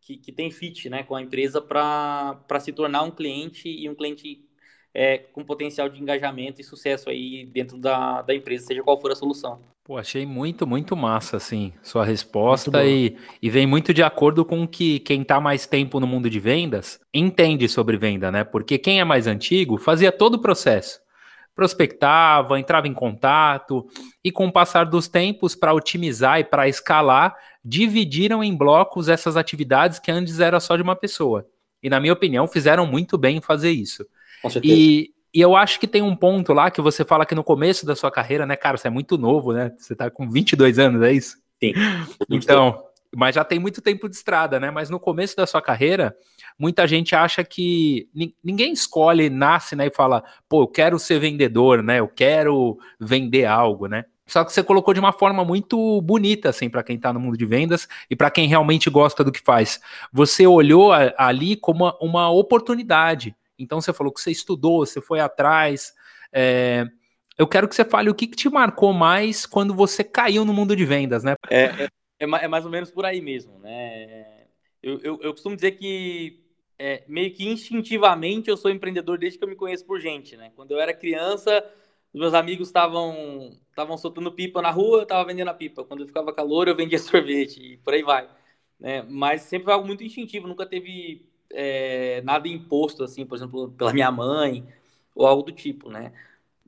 que, 0.01 0.17
que 0.17 0.31
tem 0.31 0.53
fit 0.53 0.89
né, 0.89 1.03
com 1.03 1.17
a 1.17 1.21
empresa 1.21 1.61
para 1.61 2.61
se 2.61 2.73
tornar 2.73 3.03
um 3.03 3.11
cliente 3.11 3.69
e 3.69 3.91
um 3.91 3.97
cliente 3.97 4.45
é, 4.95 5.19
com 5.19 5.45
potencial 5.45 5.89
de 5.89 6.01
engajamento 6.01 6.61
e 6.61 6.65
sucesso 6.65 7.11
aí 7.11 7.45
dentro 7.47 7.77
da, 7.77 8.23
da 8.23 8.33
empresa, 8.33 8.69
seja 8.69 8.83
qual 8.85 9.01
for 9.01 9.11
a 9.11 9.17
solução. 9.17 9.61
Pô, 9.89 9.97
achei 9.97 10.27
muito, 10.27 10.67
muito 10.67 10.95
massa, 10.95 11.39
assim, 11.39 11.73
sua 11.83 12.05
resposta 12.05 12.85
e, 12.85 13.17
e 13.41 13.49
vem 13.49 13.67
muito 13.67 13.95
de 13.95 14.03
acordo 14.03 14.45
com 14.45 14.69
que 14.69 15.01
quem 15.01 15.23
está 15.23 15.41
mais 15.41 15.67
tempo 15.67 15.99
no 15.99 16.07
mundo 16.07 16.29
de 16.29 16.39
vendas 16.39 17.01
entende 17.13 17.67
sobre 17.71 17.97
venda, 17.97 18.31
né? 18.31 18.45
Porque 18.45 18.77
quem 18.77 19.01
é 19.01 19.05
mais 19.05 19.27
antigo 19.27 19.79
fazia 19.79 20.13
todo 20.13 20.35
o 20.35 20.43
processo. 20.43 21.01
Prospectava, 21.55 22.61
entrava 22.61 22.87
em 22.87 22.93
contato 22.93 23.87
e 24.23 24.31
com 24.31 24.49
o 24.49 24.53
passar 24.53 24.85
dos 24.85 25.09
tempos, 25.09 25.55
para 25.55 25.73
otimizar 25.73 26.39
e 26.39 26.45
para 26.45 26.69
escalar, 26.69 27.35
dividiram 27.65 28.45
em 28.45 28.55
blocos 28.55 29.09
essas 29.09 29.39
atividades 29.39 29.99
que 29.99 30.11
antes 30.11 30.39
era 30.39 30.61
só 30.61 30.77
de 30.77 30.83
uma 30.83 30.97
pessoa. 30.97 31.47
E, 31.83 31.89
na 31.89 31.99
minha 31.99 32.13
opinião, 32.13 32.47
fizeram 32.47 32.87
muito 32.87 33.17
bem 33.17 33.39
em 33.39 33.41
fazer 33.41 33.71
isso. 33.71 34.05
Com 34.43 34.51
certeza. 34.51 34.75
E, 34.75 35.15
e 35.39 35.41
eu 35.41 35.55
acho 35.55 35.79
que 35.79 35.87
tem 35.87 36.03
um 36.03 36.17
ponto 36.17 36.53
lá 36.53 36.69
que 36.69 36.81
você 36.81 37.05
fala 37.05 37.25
que 37.25 37.33
no 37.33 37.45
começo 37.45 37.87
da 37.87 37.95
sua 37.95 38.11
carreira, 38.11 38.45
né, 38.45 38.57
cara, 38.57 38.77
você 38.77 38.89
é 38.89 38.91
muito 38.91 39.17
novo, 39.17 39.53
né? 39.53 39.73
Você 39.79 39.95
tá 39.95 40.11
com 40.11 40.29
22 40.29 40.81
anos, 40.81 41.01
é 41.01 41.13
isso? 41.13 41.37
Sim. 41.63 41.75
Então, 42.29 42.83
mas 43.15 43.37
já 43.37 43.45
tem 43.45 43.57
muito 43.57 43.81
tempo 43.81 44.09
de 44.09 44.17
estrada, 44.17 44.59
né? 44.59 44.73
Mas 44.73 44.91
no 44.91 44.99
começo 44.99 45.37
da 45.37 45.47
sua 45.47 45.63
carreira, 45.63 46.17
muita 46.59 46.89
gente 46.89 47.15
acha 47.15 47.45
que 47.45 48.09
ninguém 48.43 48.73
escolhe, 48.73 49.31
nasce, 49.31 49.77
né, 49.77 49.87
e 49.87 49.95
fala, 49.95 50.25
pô, 50.49 50.63
eu 50.63 50.67
quero 50.67 50.99
ser 50.99 51.21
vendedor, 51.21 51.85
né? 51.85 52.01
Eu 52.01 52.09
quero 52.09 52.77
vender 52.99 53.45
algo, 53.45 53.87
né? 53.87 54.07
Só 54.27 54.45
que 54.45 54.53
você 54.53 54.61
colocou 54.61 54.93
de 54.93 54.99
uma 54.99 55.13
forma 55.13 55.45
muito 55.45 56.03
bonita, 56.03 56.49
assim, 56.49 56.69
para 56.69 56.83
quem 56.83 56.97
está 56.97 57.13
no 57.13 57.21
mundo 57.21 57.39
de 57.39 57.47
vendas 57.47 57.87
e 58.11 58.17
para 58.17 58.29
quem 58.29 58.49
realmente 58.49 58.91
gosta 58.91 59.23
do 59.23 59.31
que 59.31 59.41
faz. 59.41 59.81
Você 60.13 60.49
olhou 60.49 60.91
ali 61.17 61.55
como 61.55 61.95
uma 62.01 62.29
oportunidade 62.29 63.37
então 63.59 63.81
você 63.81 63.93
falou 63.93 64.13
que 64.13 64.21
você 64.21 64.31
estudou, 64.31 64.87
você 64.87 65.01
foi 65.01 65.21
atrás. 65.21 65.93
É, 66.33 66.87
eu 67.37 67.47
quero 67.47 67.69
que 67.69 67.75
você 67.75 67.85
fale 67.85 68.11
o 68.11 68.15
que, 68.15 68.27
que 68.27 68.37
te 68.37 68.49
marcou 68.49 68.93
mais 68.93 69.47
quando 69.47 69.75
você 69.75 70.05
caiu 70.05 70.45
no 70.45 70.53
mundo 70.53 70.75
de 70.77 70.85
vendas, 70.85 71.25
né? 71.25 71.35
É, 71.51 71.65
é, 71.65 71.89
é, 72.21 72.25
é 72.25 72.49
mais 72.49 72.65
ou 72.65 72.71
menos 72.71 72.91
por 72.91 73.05
aí 73.05 73.21
mesmo, 73.21 73.59
né? 73.59 74.47
Eu, 74.83 75.01
eu, 75.01 75.21
eu 75.23 75.33
costumo 75.33 75.57
dizer 75.57 75.73
que 75.73 76.41
é, 76.79 77.05
meio 77.09 77.33
que 77.33 77.49
instintivamente 77.49 78.49
eu 78.49 78.57
sou 78.57 78.71
empreendedor 78.71 79.19
desde 79.19 79.39
que 79.39 79.45
eu 79.45 79.49
me 79.49 79.57
conheço 79.57 79.85
por 79.85 80.01
gente, 80.01 80.37
né? 80.37 80.53
Quando 80.55 80.71
eu 80.71 80.81
era 80.81 80.95
criança, 80.95 81.65
meus 82.15 82.35
amigos 82.35 82.69
estavam 82.69 83.59
estavam 83.71 83.97
soltando 83.97 84.33
pipa 84.33 84.61
na 84.61 84.71
rua, 84.71 84.99
eu 84.99 85.03
estava 85.03 85.25
vendendo 85.25 85.49
a 85.49 85.55
pipa. 85.55 85.85
Quando 85.85 86.07
ficava 86.07 86.33
calor, 86.33 86.69
eu 86.69 86.77
vendia 86.77 86.99
sorvete 86.99 87.61
e 87.75 87.77
por 87.79 87.95
aí 87.95 88.03
vai. 88.03 88.29
Né? 88.79 89.03
Mas 89.03 89.43
sempre 89.43 89.65
foi 89.65 89.75
algo 89.75 89.87
muito 89.87 90.05
instintivo, 90.05 90.47
nunca 90.47 90.67
teve 90.67 91.29
é, 91.51 92.21
nada 92.23 92.49
imposto, 92.49 93.03
assim, 93.05 93.25
por 93.27 93.37
exemplo, 93.37 93.71
pela 93.73 93.93
minha 93.93 94.11
mãe 94.11 94.67
ou 95.15 95.27
algo 95.27 95.43
do 95.43 95.53
tipo, 95.53 95.91
né? 95.91 96.13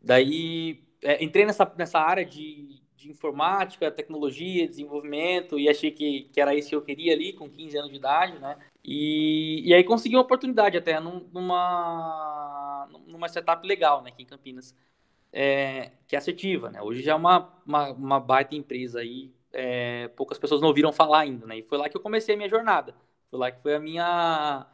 Daí 0.03 0.83
é, 1.03 1.23
entrei 1.23 1.45
nessa, 1.45 1.71
nessa 1.77 1.99
área 1.99 2.25
de, 2.25 2.81
de 2.97 3.11
informática, 3.11 3.91
tecnologia, 3.91 4.69
desenvolvimento 4.69 5.59
e 5.59 5.69
achei 5.69 5.91
que, 5.91 6.29
que 6.33 6.41
era 6.41 6.55
isso 6.55 6.71
que 6.71 6.75
eu 6.75 6.83
queria 6.83 7.13
ali 7.13 7.33
com 7.33 7.49
15 7.49 7.79
anos 7.79 7.91
de 7.91 7.97
idade, 7.97 8.39
né? 8.39 8.59
E, 8.85 9.63
e 9.65 9.75
aí 9.75 9.85
consegui 9.85 10.17
uma 10.17 10.23
oportunidade 10.23 10.77
até 10.77 10.99
numa, 11.01 12.89
numa 13.07 13.29
startup 13.29 13.67
legal, 13.67 14.03
né, 14.03 14.11
aqui 14.11 14.23
em 14.23 14.27
Campinas, 14.27 14.75
é, 15.33 15.93
que 16.09 16.17
é 16.17 16.19
assertiva, 16.19 16.71
né? 16.71 16.83
Hoje 16.83 17.03
já 17.03 17.13
é 17.13 17.15
uma, 17.15 17.53
uma, 17.65 17.91
uma 17.93 18.21
baita 18.21 18.55
empresa 18.55 19.01
aí, 19.01 19.31
é, 19.53 20.09
poucas 20.09 20.39
pessoas 20.39 20.61
não 20.61 20.69
ouviram 20.69 20.93
falar 20.93 21.21
ainda, 21.21 21.47
né? 21.47 21.59
E 21.59 21.63
foi 21.63 21.79
lá 21.79 21.89
que 21.89 21.97
eu 21.97 22.01
comecei 22.01 22.35
a 22.35 22.39
minha 22.39 22.49
jornada. 22.49 22.95
Foi 23.31 23.39
lá 23.39 23.51
que 23.51 23.63
foi 23.63 23.75
a 23.75 23.81
minha 23.81 24.67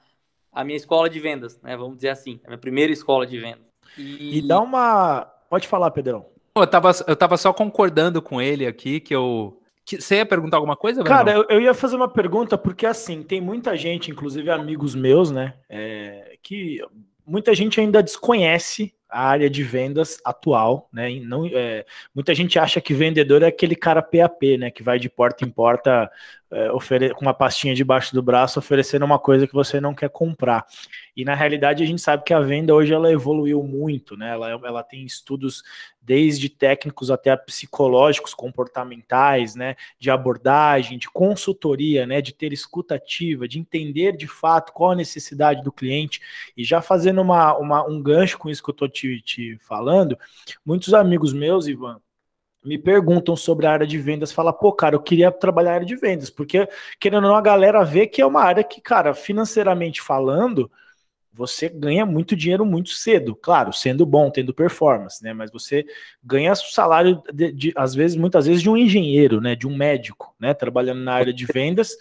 a 0.57 0.65
minha 0.65 0.77
escola 0.77 1.11
de 1.11 1.21
vendas, 1.21 1.61
né? 1.63 1.77
Vamos 1.77 1.97
dizer 1.97 2.09
assim, 2.09 2.41
a 2.45 2.49
minha 2.49 2.59
primeira 2.59 2.91
escola 2.91 3.27
de 3.27 3.39
vendas. 3.39 3.67
E, 3.99 4.39
e 4.39 4.43
dá 4.43 4.59
uma. 4.59 5.27
Pode 5.51 5.69
falar, 5.69 5.91
Pedrão. 5.91 6.27
Eu 6.57 6.67
tava, 6.67 6.91
eu 7.07 7.15
tava 7.15 7.37
só 7.37 7.53
concordando 7.53 8.23
com 8.23 8.41
ele 8.41 8.67
aqui 8.67 8.99
que 8.99 9.15
eu. 9.15 9.61
Que, 9.85 10.01
você 10.01 10.17
ia 10.17 10.27
perguntar 10.27 10.57
alguma 10.57 10.75
coisa? 10.75 11.05
Cara, 11.05 11.31
eu, 11.33 11.45
eu, 11.51 11.61
ia 11.61 11.75
fazer 11.75 11.95
uma 11.95 12.09
pergunta, 12.09 12.57
porque 12.59 12.87
assim, 12.87 13.23
tem 13.23 13.41
muita 13.41 13.77
gente, 13.77 14.11
inclusive 14.11 14.51
amigos 14.51 14.95
meus, 14.95 15.31
né? 15.31 15.55
É, 15.69 16.37
que 16.43 16.81
muita 17.25 17.55
gente 17.55 17.79
ainda 17.79 18.03
desconhece 18.03 18.95
a 19.09 19.29
área 19.29 19.49
de 19.49 19.63
vendas 19.63 20.19
atual, 20.25 20.89
né? 20.93 21.09
Não, 21.21 21.47
é, 21.47 21.85
muita 22.15 22.35
gente 22.35 22.59
acha 22.59 22.81
que 22.81 22.95
vendedor 22.95 23.43
é 23.43 23.47
aquele 23.47 23.77
cara 23.77 24.03
PAP, 24.03 24.59
né? 24.59 24.71
Que 24.71 24.83
vai 24.83 24.99
de 24.99 25.09
porta 25.09 25.45
em 25.45 25.51
porta 25.51 26.11
é, 26.51 26.69
com 27.13 27.23
uma 27.23 27.35
pastinha 27.35 27.75
debaixo 27.75 28.15
do 28.15 28.23
braço 28.23 28.59
oferecendo 28.59 29.05
uma 29.05 29.19
coisa 29.19 29.47
que 29.47 29.55
você 29.55 29.81
não 29.81 29.95
quer 29.95 30.09
comprar. 30.11 30.65
E 31.17 31.25
na 31.25 31.35
realidade 31.35 31.83
a 31.83 31.87
gente 31.87 32.01
sabe 32.01 32.23
que 32.25 32.33
a 32.33 32.41
venda 32.41 32.75
hoje 32.75 32.93
ela 32.93 33.11
evoluiu 33.11 33.63
muito, 33.63 34.17
né? 34.17 34.31
Ela, 34.31 34.51
ela 34.51 34.83
tem 34.83 35.05
estudos 35.05 35.63
desde 36.01 36.49
técnicos 36.49 37.11
até 37.11 37.35
psicológicos, 37.37 38.33
comportamentais, 38.33 39.57
né? 39.57 39.75
De 39.99 40.09
abordagem, 40.09 40.99
de 40.99 41.11
consultoria, 41.11 42.07
né? 42.07 42.23
De 42.23 42.33
ter 42.33 42.53
escutativa, 42.53 43.49
de 43.49 43.59
entender 43.59 44.17
de 44.17 44.29
fato 44.29 44.73
qual 44.73 44.93
a 44.93 44.97
necessidade 44.97 45.65
do 45.65 45.73
cliente. 45.73 46.21
E 46.57 46.63
já 46.63 46.81
fazendo 46.81 47.21
uma, 47.21 47.57
uma 47.57 47.85
um 47.85 48.01
gancho 48.01 48.39
com 48.39 48.49
isso 48.49 48.63
que 48.63 48.71
eu 48.71 48.73
estou 48.73 48.89
te, 48.97 49.21
te 49.21 49.59
falando, 49.59 50.19
muitos 50.65 50.95
amigos 50.95 51.33
meus, 51.33 51.67
Ivan, 51.67 52.01
me 52.65 52.79
perguntam 52.79 53.37
sobre 53.37 53.67
a 53.67 53.73
área 53.73 53.87
de 53.87 53.99
vendas, 53.99 54.33
fala, 54.33 54.53
pô, 54.53 54.73
cara, 54.73 54.97
eu 54.97 55.03
queria 55.03 55.31
trabalhar 55.31 55.71
na 55.71 55.75
área 55.77 55.87
de 55.87 55.97
vendas, 55.97 56.31
porque 56.31 56.69
querendo 56.99 57.25
ou 57.25 57.31
não, 57.31 57.37
a 57.37 57.41
galera 57.41 57.85
vê 57.85 58.07
que 58.07 58.21
é 58.21 58.27
uma 58.27 58.43
área 58.43 58.65
que, 58.65 58.81
cara, 58.81 59.15
financeiramente 59.15 60.03
falando, 60.03 60.71
você 61.33 61.69
ganha 61.69 62.07
muito 62.07 62.35
dinheiro 62.35 62.65
muito 62.65 62.91
cedo, 62.91 63.37
claro, 63.37 63.73
sendo 63.73 64.07
bom, 64.07 64.31
tendo 64.31 64.55
performance, 64.55 65.23
né? 65.23 65.35
Mas 65.35 65.53
você 65.53 65.85
ganha 66.25 66.53
o 66.53 66.57
salário 66.57 67.23
de, 67.33 67.53
de, 67.53 67.73
às 67.77 67.95
vezes, 67.95 68.17
muitas 68.17 68.47
vezes, 68.47 68.63
de 68.63 68.71
um 68.71 68.77
engenheiro, 68.77 69.39
né? 69.39 69.55
De 69.55 69.67
um 69.67 69.77
médico, 69.77 70.35
né? 70.41 70.55
Trabalhando 70.55 71.01
na 71.03 71.13
área 71.13 71.35
de 71.35 71.45
vendas. 71.45 71.95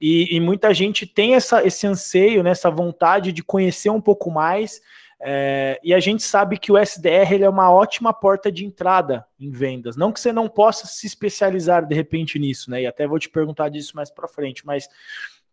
E, 0.00 0.36
e 0.36 0.40
muita 0.40 0.72
gente 0.72 1.06
tem 1.06 1.34
essa, 1.34 1.66
esse 1.66 1.86
anseio, 1.86 2.42
né? 2.42 2.50
essa 2.50 2.70
vontade 2.70 3.32
de 3.32 3.42
conhecer 3.42 3.90
um 3.90 4.00
pouco 4.00 4.30
mais. 4.30 4.80
É, 5.20 5.80
e 5.82 5.92
a 5.92 5.98
gente 5.98 6.22
sabe 6.22 6.58
que 6.58 6.70
o 6.70 6.78
SDR 6.78 7.32
ele 7.32 7.44
é 7.44 7.48
uma 7.48 7.72
ótima 7.72 8.12
porta 8.12 8.52
de 8.52 8.64
entrada 8.64 9.26
em 9.38 9.50
vendas. 9.50 9.96
Não 9.96 10.12
que 10.12 10.20
você 10.20 10.32
não 10.32 10.48
possa 10.48 10.86
se 10.86 11.06
especializar 11.06 11.84
de 11.84 11.94
repente 11.94 12.38
nisso, 12.38 12.70
né? 12.70 12.82
E 12.82 12.86
até 12.86 13.06
vou 13.06 13.18
te 13.18 13.28
perguntar 13.28 13.68
disso 13.68 13.96
mais 13.96 14.10
para 14.10 14.28
frente, 14.28 14.64
mas 14.64 14.88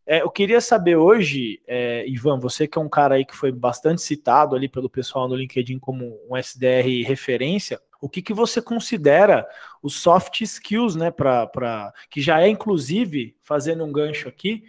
é, 0.05 0.21
eu 0.21 0.29
queria 0.29 0.61
saber 0.61 0.97
hoje, 0.97 1.61
é, 1.67 2.07
Ivan, 2.07 2.39
você 2.39 2.67
que 2.67 2.77
é 2.77 2.81
um 2.81 2.87
cara 2.87 3.15
aí 3.15 3.25
que 3.25 3.35
foi 3.35 3.51
bastante 3.51 4.03
citado 4.03 4.55
ali 4.55 4.69
pelo 4.69 4.87
pessoal 4.87 5.27
no 5.27 5.35
LinkedIn 5.35 5.79
como 5.79 6.19
um 6.29 6.37
SDR 6.37 7.03
referência, 7.03 7.81
o 7.99 8.07
que, 8.07 8.21
que 8.21 8.33
você 8.33 8.61
considera 8.61 9.47
os 9.81 9.95
soft 9.95 10.41
skills, 10.41 10.95
né, 10.95 11.09
para 11.09 11.91
que 12.07 12.21
já 12.21 12.39
é 12.39 12.47
inclusive 12.47 13.35
fazendo 13.41 13.83
um 13.83 13.91
gancho 13.91 14.29
aqui, 14.29 14.63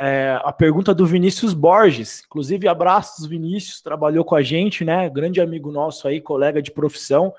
é, 0.00 0.40
a 0.42 0.50
pergunta 0.50 0.94
do 0.94 1.04
Vinícius 1.04 1.52
Borges, 1.52 2.22
inclusive 2.24 2.66
abraços 2.66 3.26
Vinícius, 3.26 3.82
trabalhou 3.82 4.24
com 4.24 4.34
a 4.34 4.40
gente, 4.40 4.82
né, 4.82 5.10
grande 5.10 5.42
amigo 5.42 5.70
nosso 5.70 6.08
aí, 6.08 6.22
colega 6.22 6.62
de 6.62 6.70
profissão, 6.70 7.34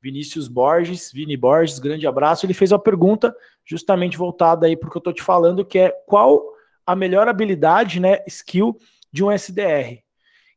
Vinícius 0.00 0.46
Borges, 0.46 1.10
Vini 1.12 1.36
Borges, 1.36 1.80
grande 1.80 2.06
abraço. 2.06 2.46
Ele 2.46 2.54
fez 2.54 2.70
uma 2.70 2.78
pergunta 2.78 3.34
justamente 3.64 4.16
voltada 4.16 4.66
aí 4.66 4.76
para 4.76 4.86
o 4.86 4.90
que 4.90 4.96
eu 4.96 5.00
estou 5.00 5.12
te 5.12 5.20
falando, 5.20 5.64
que 5.64 5.80
é 5.80 5.90
qual 6.06 6.40
a 6.86 6.94
melhor 6.94 7.26
habilidade, 7.26 7.98
né, 7.98 8.22
skill 8.28 8.78
de 9.12 9.24
um 9.24 9.32
SDR. 9.32 9.98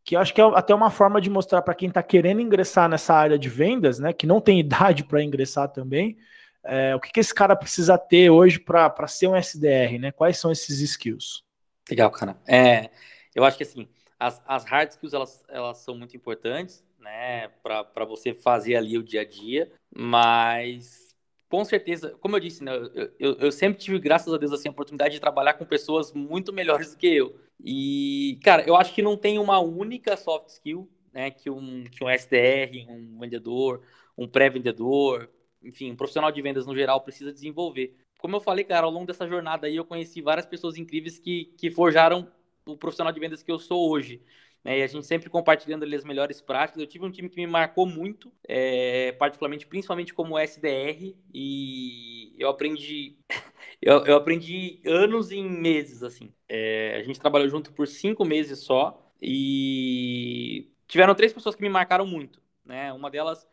Que 0.05 0.15
eu 0.15 0.19
acho 0.19 0.35
que 0.35 0.39
é 0.39 0.43
até 0.53 0.75
uma 0.75 0.91
forma 0.91 1.19
de 1.19 1.31
mostrar 1.31 1.63
para 1.63 1.73
quem 1.73 1.89
está 1.89 2.03
querendo 2.03 2.41
ingressar 2.41 2.87
nessa 2.87 3.15
área 3.15 3.39
de 3.39 3.49
vendas, 3.49 3.97
né, 3.97 4.13
que 4.13 4.27
não 4.27 4.39
tem 4.39 4.59
idade 4.61 5.03
para 5.03 5.23
ingressar 5.23 5.67
também, 5.67 6.15
é, 6.63 6.95
o 6.95 6.99
que, 6.99 7.11
que 7.11 7.19
esse 7.19 7.33
cara 7.33 7.55
precisa 7.55 7.97
ter 7.97 8.29
hoje 8.29 8.59
para 8.59 9.07
ser 9.07 9.27
um 9.27 9.35
SDR, 9.35 9.97
né? 9.99 10.11
Quais 10.11 10.37
são 10.37 10.51
esses 10.51 10.79
skills? 10.81 11.43
Legal, 11.89 12.11
cara. 12.11 12.37
É, 12.47 12.89
eu 13.33 13.43
acho 13.43 13.57
que 13.57 13.63
assim, 13.63 13.87
as, 14.19 14.41
as 14.45 14.65
hard 14.65 14.91
skills 14.91 15.13
elas, 15.13 15.43
elas 15.49 15.77
são 15.79 15.95
muito 15.95 16.15
importantes, 16.15 16.83
né, 16.99 17.47
para 17.63 18.05
você 18.05 18.33
fazer 18.33 18.75
ali 18.75 18.97
o 18.97 19.03
dia 19.03 19.21
a 19.21 19.25
dia, 19.25 19.71
mas 19.95 21.15
com 21.47 21.63
certeza, 21.65 22.15
como 22.19 22.35
eu 22.35 22.39
disse, 22.39 22.63
né, 22.63 22.75
eu, 22.75 23.11
eu, 23.17 23.33
eu, 23.39 23.51
sempre 23.51 23.79
tive, 23.79 23.97
graças 23.97 24.31
a 24.31 24.37
Deus, 24.37 24.51
assim, 24.51 24.67
a 24.67 24.71
oportunidade 24.71 25.15
de 25.15 25.19
trabalhar 25.19 25.53
com 25.53 25.65
pessoas 25.65 26.13
muito 26.13 26.53
melhores 26.53 26.91
do 26.91 26.97
que 26.97 27.07
eu. 27.07 27.39
E, 27.63 28.39
cara, 28.43 28.63
eu 28.67 28.75
acho 28.75 28.93
que 28.93 29.01
não 29.01 29.17
tem 29.17 29.39
uma 29.39 29.59
única 29.59 30.15
soft 30.15 30.49
skill, 30.49 30.87
né, 31.11 31.31
que 31.31 31.49
um, 31.49 31.85
que 31.85 32.03
um 32.03 32.09
SDR, 32.09 32.85
um 32.87 33.17
vendedor, 33.19 33.81
um 34.15 34.27
pré-vendedor, 34.27 35.29
enfim, 35.63 35.91
um 35.91 35.95
profissional 35.95 36.31
de 36.31 36.41
vendas 36.41 36.65
no 36.65 36.75
geral 36.75 37.01
precisa 37.01 37.31
desenvolver. 37.33 37.95
Como 38.19 38.35
eu 38.35 38.41
falei, 38.41 38.63
cara, 38.63 38.85
ao 38.85 38.91
longo 38.91 39.05
dessa 39.05 39.27
jornada 39.27 39.67
aí 39.67 39.75
eu 39.75 39.85
conheci 39.85 40.21
várias 40.21 40.45
pessoas 40.45 40.77
incríveis 40.77 41.17
que, 41.19 41.45
que 41.57 41.71
forjaram 41.71 42.31
o 42.65 42.77
profissional 42.77 43.13
de 43.13 43.19
vendas 43.19 43.41
que 43.41 43.51
eu 43.51 43.59
sou 43.59 43.89
hoje 43.89 44.21
né, 44.63 44.79
e 44.79 44.83
a 44.83 44.87
gente 44.87 45.05
sempre 45.05 45.29
compartilhando 45.29 45.83
ali 45.83 45.95
as 45.95 46.03
melhores 46.03 46.41
práticas. 46.41 46.81
Eu 46.81 46.87
tive 46.87 47.05
um 47.05 47.11
time 47.11 47.29
que 47.29 47.37
me 47.37 47.47
marcou 47.47 47.85
muito, 47.85 48.31
é, 48.47 49.11
particularmente, 49.13 49.65
principalmente 49.67 50.13
como 50.13 50.37
SDR, 50.37 51.15
e 51.33 52.35
eu 52.37 52.49
aprendi, 52.49 53.17
eu, 53.81 54.05
eu 54.05 54.15
aprendi 54.17 54.81
anos 54.85 55.31
em 55.31 55.49
meses, 55.49 56.03
assim. 56.03 56.33
É, 56.47 56.97
a 56.97 57.03
gente 57.03 57.19
trabalhou 57.19 57.47
junto 57.49 57.71
por 57.73 57.87
cinco 57.87 58.25
meses 58.25 58.59
só, 58.59 59.05
e 59.21 60.71
tiveram 60.87 61.15
três 61.15 61.33
pessoas 61.33 61.55
que 61.55 61.61
me 61.61 61.69
marcaram 61.69 62.05
muito, 62.05 62.41
né? 62.65 62.91
Uma 62.93 63.09
delas 63.09 63.45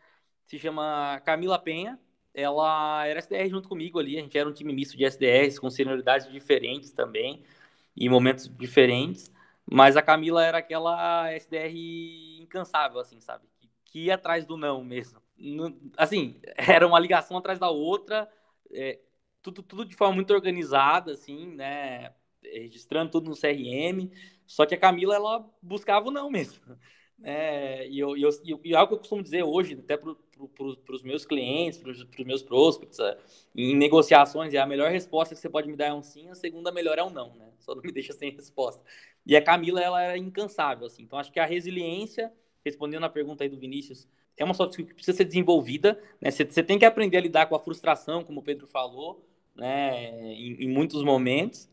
se 0.47 0.57
chama 0.57 1.21
Camila 1.25 1.59
Penha, 1.59 1.99
ela 2.33 3.05
era 3.05 3.19
SDR 3.19 3.49
junto 3.49 3.67
comigo 3.67 3.99
ali, 3.99 4.17
a 4.17 4.21
gente 4.21 4.37
era 4.37 4.47
um 4.47 4.53
time 4.53 4.73
misto 4.73 4.97
de 4.97 5.03
SDRs 5.03 5.59
com 5.59 5.69
senioridades 5.69 6.31
diferentes 6.31 6.91
também, 6.91 7.43
e 7.95 8.07
momentos 8.09 8.47
diferentes. 8.47 9.31
Mas 9.69 9.97
a 9.97 10.01
Camila 10.01 10.43
era 10.45 10.59
aquela 10.59 11.31
SDR 11.33 12.39
incansável, 12.41 12.99
assim, 12.99 13.19
sabe? 13.19 13.45
Que, 13.85 14.05
ia 14.05 14.15
atrás 14.15 14.45
do 14.45 14.55
não 14.55 14.83
mesmo. 14.83 15.21
assim, 15.97 16.39
era 16.55 16.87
uma 16.87 16.99
ligação 16.99 17.37
atrás 17.37 17.59
da 17.59 17.69
outra, 17.69 18.29
é, 18.71 18.99
tudo, 19.41 19.63
tudo 19.63 19.85
de 19.85 19.95
forma 19.95 20.15
muito 20.15 20.33
organizada, 20.33 21.11
assim, 21.13 21.47
né? 21.55 22.13
Registrando 22.43 23.11
tudo 23.11 23.29
no 23.29 23.35
CRM. 23.35 24.11
Só 24.45 24.65
que 24.65 24.75
a 24.75 24.79
Camila, 24.79 25.15
ela 25.15 25.45
buscava 25.61 26.07
o 26.07 26.11
não 26.11 26.29
mesmo. 26.29 26.61
É, 27.23 27.89
e, 27.89 27.97
eu, 27.97 28.15
e, 28.15 28.21
eu, 28.21 28.29
e 28.63 28.75
algo 28.75 28.89
que 28.89 28.93
eu 28.93 28.99
costumo 28.99 29.23
dizer 29.23 29.41
hoje, 29.41 29.73
até 29.73 29.97
pro, 30.45 30.77
os 30.89 31.01
meus 31.01 31.25
clientes, 31.25 31.79
para 31.79 31.91
os 31.91 32.05
meus 32.25 32.43
prospects, 32.43 32.99
é, 32.99 33.17
em 33.55 33.75
negociações, 33.75 34.53
é 34.53 34.57
a 34.57 34.65
melhor 34.65 34.91
resposta 34.91 35.33
que 35.33 35.39
você 35.39 35.49
pode 35.49 35.67
me 35.67 35.75
dar 35.75 35.85
é 35.85 35.93
um 35.93 36.03
sim, 36.03 36.29
a 36.29 36.35
segunda 36.35 36.71
melhor 36.71 36.97
é 36.97 37.03
um 37.03 37.09
não, 37.09 37.33
né? 37.35 37.49
Só 37.59 37.73
não 37.73 37.81
me 37.81 37.91
deixa 37.93 38.13
sem 38.13 38.31
resposta. 38.31 38.83
E 39.25 39.35
a 39.35 39.41
Camila, 39.41 39.81
ela 39.81 40.01
era 40.01 40.17
incansável, 40.17 40.85
assim. 40.85 41.03
Então, 41.03 41.17
acho 41.17 41.31
que 41.31 41.39
a 41.39 41.45
resiliência, 41.45 42.31
respondendo 42.63 43.05
a 43.05 43.09
pergunta 43.09 43.43
aí 43.43 43.49
do 43.49 43.57
Vinícius, 43.57 44.07
é 44.37 44.43
uma 44.43 44.53
soft 44.53 44.71
skill 44.71 44.85
que 44.85 44.93
precisa 44.93 45.17
ser 45.17 45.25
desenvolvida, 45.25 45.99
né? 46.21 46.29
Você, 46.29 46.45
você 46.45 46.61
tem 46.61 46.77
que 46.77 46.85
aprender 46.85 47.17
a 47.17 47.21
lidar 47.21 47.45
com 47.47 47.55
a 47.55 47.59
frustração, 47.59 48.23
como 48.23 48.41
o 48.41 48.43
Pedro 48.43 48.67
falou, 48.67 49.25
né? 49.55 50.33
Em, 50.33 50.65
em 50.65 50.69
muitos 50.69 51.03
momentos. 51.03 51.69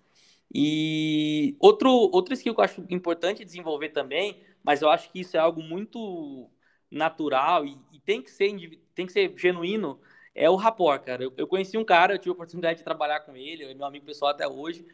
E 0.52 1.56
outro, 1.58 1.90
outro 1.90 2.32
skill 2.34 2.54
que 2.54 2.60
eu 2.60 2.64
acho 2.64 2.84
importante 2.88 3.44
desenvolver 3.44 3.88
também, 3.90 4.40
mas 4.62 4.82
eu 4.82 4.88
acho 4.88 5.10
que 5.10 5.20
isso 5.20 5.36
é 5.36 5.40
algo 5.40 5.62
muito 5.62 6.48
natural 6.94 7.66
e, 7.66 7.78
e, 7.92 8.00
tem 8.00 8.22
que 8.22 8.30
ser 8.30 8.50
tem 8.94 9.06
que 9.06 9.12
ser 9.12 9.32
genuíno 9.36 10.00
é 10.34 10.50
o 10.50 10.56
rapport, 10.56 11.02
cara. 11.04 11.22
Eu, 11.22 11.32
eu, 11.36 11.46
conheci 11.46 11.78
um 11.78 11.84
cara, 11.84 12.14
eu 12.14 12.18
tive 12.18 12.30
a 12.30 12.32
oportunidade 12.32 12.78
de 12.78 12.84
trabalhar 12.84 13.20
com 13.20 13.36
ele, 13.36 13.64
é 13.64 13.74
meu 13.74 13.86
amigo 13.86 14.04
pessoal 14.04 14.32
até 14.32 14.46
hoje, 14.48 14.84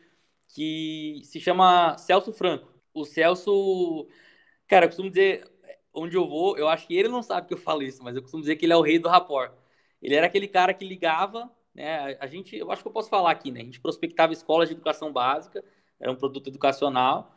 que 0.49 1.23
se 1.25 1.41
chama 1.41 1.97
Celso 1.99 2.33
Franco. 2.33 2.69
O 2.93 3.05
Celso, 3.05 4.07
cara, 4.69 4.85
eu 4.85 4.89
costumo 4.89 5.09
dizer, 5.09 5.51
onde 5.95 6.17
eu 6.17 6.29
vou, 6.29 6.57
eu 6.59 6.69
acho 6.69 6.87
que 6.87 6.97
ele 6.97 7.09
não 7.09 7.23
sabe 7.23 7.49
que 7.49 7.55
eu 7.55 7.59
falo 7.59 7.83
isso, 7.83 8.03
mas 8.03 8.15
eu 8.17 8.23
costumo 8.23 8.43
dizer 8.43 8.57
que 8.57 8.67
ele 8.67 8.73
é 8.73 8.77
o 8.77 8.83
rei 8.83 8.99
do 8.99 9.09
rapport. 9.09 9.53
Ele 10.03 10.15
era 10.15 10.27
aquele 10.27 10.49
cara 10.49 10.75
que 10.75 10.85
ligava, 10.85 11.51
né? 11.75 12.17
A 12.21 12.27
gente, 12.27 12.57
eu 12.57 12.71
acho 12.71 12.83
que 12.83 12.89
eu 12.89 12.93
posso 12.93 13.09
falar 13.09 13.31
aqui, 13.31 13.51
né? 13.51 13.61
A 13.61 13.65
gente 13.65 13.81
prospectava 13.81 14.33
escolas 14.33 14.69
de 14.69 14.75
educação 14.75 15.13
básica, 15.13 15.65
era 15.99 16.11
um 16.11 16.17
produto 16.17 16.49
educacional, 16.49 17.35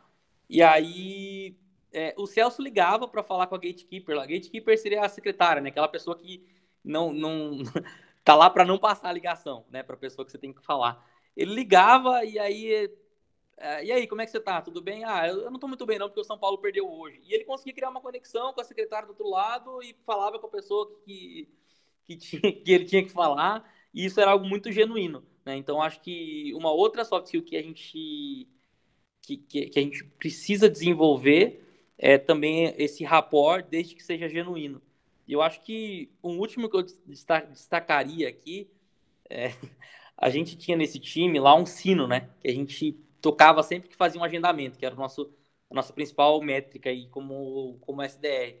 e 0.48 0.62
aí 0.62 1.56
é, 1.94 2.14
o 2.18 2.26
Celso 2.26 2.60
ligava 2.60 3.06
para 3.06 3.22
falar 3.22 3.46
com 3.46 3.54
a 3.54 3.58
gatekeeper. 3.58 4.18
A 4.18 4.26
gatekeeper 4.26 4.76
seria 4.76 5.02
a 5.04 5.08
secretária, 5.08 5.62
né? 5.62 5.70
Aquela 5.70 5.88
pessoa 5.88 6.16
que 6.16 6.44
não, 6.84 7.12
não 7.12 7.58
tá 8.24 8.34
lá 8.34 8.50
para 8.50 8.64
não 8.64 8.78
passar 8.78 9.08
a 9.08 9.12
ligação, 9.12 9.64
né? 9.70 9.82
Para 9.82 9.94
a 9.94 9.98
pessoa 9.98 10.26
que 10.26 10.32
você 10.32 10.38
tem 10.38 10.52
que 10.52 10.64
falar. 10.64 11.08
Ele 11.36 11.54
ligava 11.54 12.24
e 12.24 12.38
aí 12.38 12.90
é, 13.56 13.84
e 13.84 13.92
aí, 13.92 14.06
como 14.06 14.20
é 14.20 14.26
que 14.26 14.32
você 14.32 14.40
tá? 14.40 14.60
Tudo 14.60 14.82
bem? 14.82 15.04
Ah, 15.04 15.28
eu 15.28 15.50
não 15.50 15.58
tô 15.58 15.68
muito 15.68 15.86
bem 15.86 15.98
não, 15.98 16.08
porque 16.08 16.20
o 16.20 16.24
São 16.24 16.38
Paulo 16.38 16.58
perdeu 16.58 16.90
hoje. 16.90 17.20
E 17.24 17.32
ele 17.32 17.44
conseguia 17.44 17.72
criar 17.72 17.90
uma 17.90 18.00
conexão 18.00 18.52
com 18.52 18.60
a 18.60 18.64
secretária 18.64 19.06
do 19.06 19.10
outro 19.10 19.28
lado 19.28 19.82
e 19.82 19.94
falava 20.04 20.38
com 20.38 20.46
a 20.46 20.50
pessoa 20.50 20.90
que, 21.04 21.48
que, 22.04 22.16
tinha, 22.18 22.52
que 22.52 22.72
ele 22.72 22.84
tinha 22.84 23.02
que 23.04 23.10
falar, 23.10 23.64
e 23.92 24.04
isso 24.04 24.20
era 24.20 24.32
algo 24.32 24.44
muito 24.44 24.72
genuíno, 24.72 25.24
né? 25.44 25.56
Então, 25.56 25.80
acho 25.80 26.00
que 26.00 26.52
uma 26.54 26.72
outra 26.72 27.04
soft 27.04 27.26
skill 27.26 27.44
que 27.44 27.56
a 27.56 27.62
gente, 27.62 28.48
que, 29.22 29.36
que, 29.36 29.66
que 29.66 29.78
a 29.78 29.82
gente 29.82 30.04
precisa 30.18 30.68
desenvolver 30.68 31.63
é 31.98 32.18
também 32.18 32.74
esse 32.78 33.04
rapport, 33.04 33.64
desde 33.68 33.94
que 33.94 34.02
seja 34.02 34.28
genuíno. 34.28 34.82
E 35.26 35.32
eu 35.32 35.42
acho 35.42 35.60
que 35.62 36.10
um 36.22 36.38
último 36.38 36.68
que 36.68 36.76
eu 36.76 36.82
destacaria 36.82 38.28
aqui 38.28 38.70
é, 39.30 39.48
a 40.16 40.28
gente 40.30 40.56
tinha 40.56 40.76
nesse 40.76 40.98
time 40.98 41.38
lá 41.40 41.54
um 41.54 41.66
sino, 41.66 42.06
né? 42.06 42.30
Que 42.40 42.48
a 42.48 42.54
gente 42.54 42.92
tocava 43.20 43.62
sempre 43.62 43.88
que 43.88 43.96
fazia 43.96 44.20
um 44.20 44.24
agendamento, 44.24 44.78
que 44.78 44.86
era 44.86 44.94
o 44.94 44.98
nosso, 44.98 45.32
a 45.70 45.74
nossa 45.74 45.92
principal 45.92 46.40
métrica 46.42 46.90
aí 46.90 47.08
como, 47.08 47.78
como 47.80 48.02
SDR. 48.02 48.58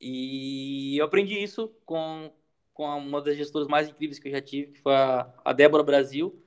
E 0.00 0.96
eu 0.98 1.04
aprendi 1.04 1.42
isso 1.42 1.68
com, 1.84 2.32
com 2.72 2.84
uma 2.98 3.20
das 3.20 3.36
gestoras 3.36 3.68
mais 3.68 3.88
incríveis 3.88 4.18
que 4.18 4.28
eu 4.28 4.32
já 4.32 4.40
tive, 4.40 4.72
que 4.72 4.80
foi 4.80 4.94
a, 4.94 5.32
a 5.44 5.52
Débora 5.52 5.82
Brasil, 5.82 6.42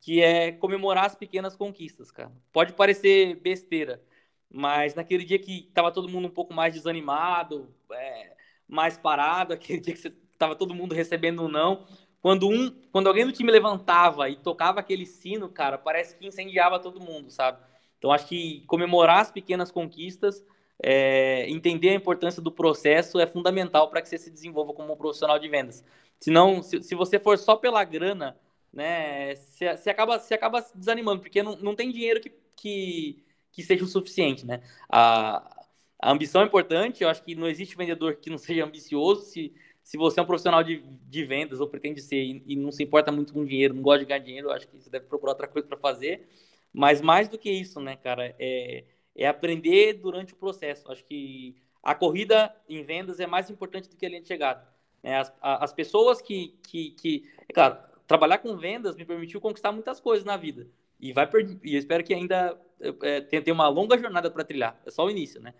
que 0.00 0.22
é 0.22 0.52
comemorar 0.52 1.04
as 1.06 1.16
pequenas 1.16 1.56
conquistas, 1.56 2.10
cara. 2.10 2.32
Pode 2.52 2.72
parecer 2.72 3.36
besteira, 3.36 4.02
mas 4.50 4.94
naquele 4.94 5.24
dia 5.24 5.38
que 5.38 5.70
tava 5.74 5.92
todo 5.92 6.08
mundo 6.08 6.28
um 6.28 6.30
pouco 6.30 6.54
mais 6.54 6.74
desanimado, 6.74 7.74
é, 7.92 8.34
mais 8.68 8.96
parado, 8.96 9.52
aquele 9.54 9.80
dia 9.80 9.94
que 9.94 10.00
você, 10.00 10.10
tava 10.38 10.54
todo 10.54 10.74
mundo 10.74 10.94
recebendo 10.94 11.42
um 11.42 11.48
não, 11.48 11.86
quando 12.20 12.48
um, 12.48 12.70
quando 12.92 13.06
alguém 13.06 13.24
do 13.24 13.32
time 13.32 13.50
levantava 13.50 14.28
e 14.28 14.36
tocava 14.36 14.80
aquele 14.80 15.06
sino, 15.06 15.48
cara, 15.48 15.78
parece 15.78 16.16
que 16.16 16.26
incendiava 16.26 16.78
todo 16.78 17.00
mundo, 17.00 17.30
sabe? 17.30 17.58
Então 17.98 18.12
acho 18.12 18.26
que 18.26 18.64
comemorar 18.66 19.20
as 19.20 19.30
pequenas 19.30 19.70
conquistas, 19.70 20.44
é, 20.82 21.48
entender 21.48 21.90
a 21.90 21.94
importância 21.94 22.42
do 22.42 22.52
processo 22.52 23.18
é 23.18 23.26
fundamental 23.26 23.88
para 23.88 24.02
que 24.02 24.08
você 24.08 24.18
se 24.18 24.30
desenvolva 24.30 24.72
como 24.74 24.92
um 24.92 24.96
profissional 24.96 25.38
de 25.38 25.48
vendas. 25.48 25.84
Senão, 26.20 26.62
se, 26.62 26.82
se 26.82 26.94
você 26.94 27.18
for 27.18 27.38
só 27.38 27.56
pela 27.56 27.82
grana, 27.84 28.38
né, 28.72 29.34
você, 29.34 29.90
acaba, 29.90 30.18
você 30.18 30.34
acaba 30.34 30.64
desanimando, 30.74 31.22
porque 31.22 31.42
não, 31.42 31.56
não 31.56 31.74
tem 31.74 31.90
dinheiro 31.90 32.20
que, 32.20 32.30
que, 32.54 33.24
que 33.56 33.62
seja 33.62 33.82
o 33.82 33.88
suficiente, 33.88 34.46
né? 34.46 34.60
A, 34.88 35.64
a 36.00 36.12
ambição 36.12 36.42
é 36.42 36.44
importante, 36.44 37.02
eu 37.02 37.08
acho 37.08 37.24
que 37.24 37.34
não 37.34 37.48
existe 37.48 37.74
vendedor 37.74 38.16
que 38.16 38.28
não 38.28 38.36
seja 38.38 38.64
ambicioso, 38.64 39.22
se 39.22 39.52
se 39.82 39.96
você 39.96 40.18
é 40.18 40.22
um 40.24 40.26
profissional 40.26 40.64
de, 40.64 40.82
de 41.08 41.24
vendas 41.24 41.60
ou 41.60 41.68
pretende 41.68 42.02
ser 42.02 42.16
e, 42.16 42.42
e, 42.44 42.56
não 42.56 42.72
se 42.72 42.82
importa 42.82 43.12
muito 43.12 43.32
com 43.32 43.44
dinheiro, 43.44 43.72
não 43.72 43.82
gosta 43.82 44.00
de 44.00 44.06
ganhar 44.06 44.18
dinheiro, 44.18 44.50
acho 44.50 44.66
que 44.66 44.76
você 44.76 44.90
deve 44.90 45.06
procurar 45.06 45.30
outra 45.30 45.46
coisa 45.46 45.68
para 45.68 45.76
fazer. 45.76 46.28
Mas 46.72 47.00
mais 47.00 47.28
do 47.28 47.38
que 47.38 47.48
isso, 47.48 47.78
né, 47.78 47.94
cara, 47.94 48.34
é, 48.36 48.82
é 49.14 49.28
aprender 49.28 49.92
durante 49.92 50.32
o 50.32 50.36
processo. 50.36 50.90
Acho 50.90 51.04
que 51.04 51.54
a 51.84 51.94
corrida 51.94 52.52
em 52.68 52.82
vendas 52.82 53.20
é 53.20 53.28
mais 53.28 53.48
importante 53.48 53.88
do 53.88 53.96
que 53.96 54.04
a 54.04 54.08
linha 54.08 54.20
de 54.20 54.26
chegada. 54.26 54.66
É, 55.04 55.18
as, 55.18 55.32
as 55.40 55.72
pessoas 55.72 56.20
que, 56.20 56.58
que, 56.66 56.90
que, 56.90 57.30
é 57.48 57.52
claro, 57.52 57.78
trabalhar 58.08 58.38
com 58.38 58.56
vendas 58.56 58.96
me 58.96 59.04
permitiu 59.04 59.40
conquistar 59.40 59.70
muitas 59.70 60.00
coisas 60.00 60.24
na 60.24 60.36
vida. 60.36 60.66
E 60.98 61.12
vai 61.12 61.30
e 61.62 61.74
eu 61.74 61.78
espero 61.78 62.02
que 62.02 62.12
ainda 62.12 62.60
é, 63.02 63.20
tenha 63.20 63.54
uma 63.54 63.68
longa 63.68 63.98
jornada 63.98 64.30
para 64.30 64.44
trilhar. 64.44 64.80
É 64.84 64.90
só 64.90 65.04
o 65.04 65.10
início, 65.10 65.40
né? 65.40 65.54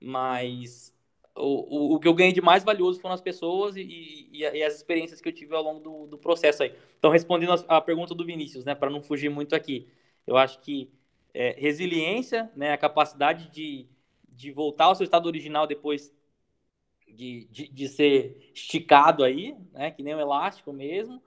Mas 0.00 0.94
o, 1.34 1.92
o, 1.92 1.94
o, 1.94 2.00
que 2.00 2.08
eu 2.08 2.14
ganhei 2.14 2.32
de 2.32 2.40
mais 2.40 2.64
valioso 2.64 3.00
foram 3.00 3.14
as 3.14 3.20
pessoas 3.20 3.76
e, 3.76 3.82
e, 4.32 4.40
e 4.40 4.62
as 4.62 4.74
experiências 4.76 5.20
que 5.20 5.28
eu 5.28 5.32
tive 5.32 5.54
ao 5.54 5.62
longo 5.62 5.80
do, 5.80 6.06
do 6.06 6.18
processo 6.18 6.62
aí. 6.62 6.74
Então, 6.98 7.10
respondendo 7.10 7.52
a, 7.68 7.76
a 7.76 7.80
pergunta 7.80 8.14
do 8.14 8.24
Vinícius, 8.24 8.64
né, 8.64 8.74
para 8.74 8.90
não 8.90 9.00
fugir 9.00 9.30
muito 9.30 9.54
aqui, 9.54 9.88
eu 10.26 10.36
acho 10.36 10.60
que 10.60 10.90
é, 11.32 11.54
resiliência, 11.58 12.50
né, 12.56 12.72
a 12.72 12.78
capacidade 12.78 13.50
de, 13.50 13.86
de 14.28 14.50
voltar 14.50 14.86
ao 14.86 14.94
seu 14.94 15.04
estado 15.04 15.26
original 15.26 15.66
depois 15.66 16.12
de, 17.06 17.46
de, 17.50 17.68
de 17.68 17.88
ser 17.88 18.50
esticado 18.54 19.24
aí, 19.24 19.56
né, 19.72 19.90
que 19.90 20.02
nem 20.02 20.14
um 20.14 20.20
elástico 20.20 20.72
mesmo. 20.72 21.22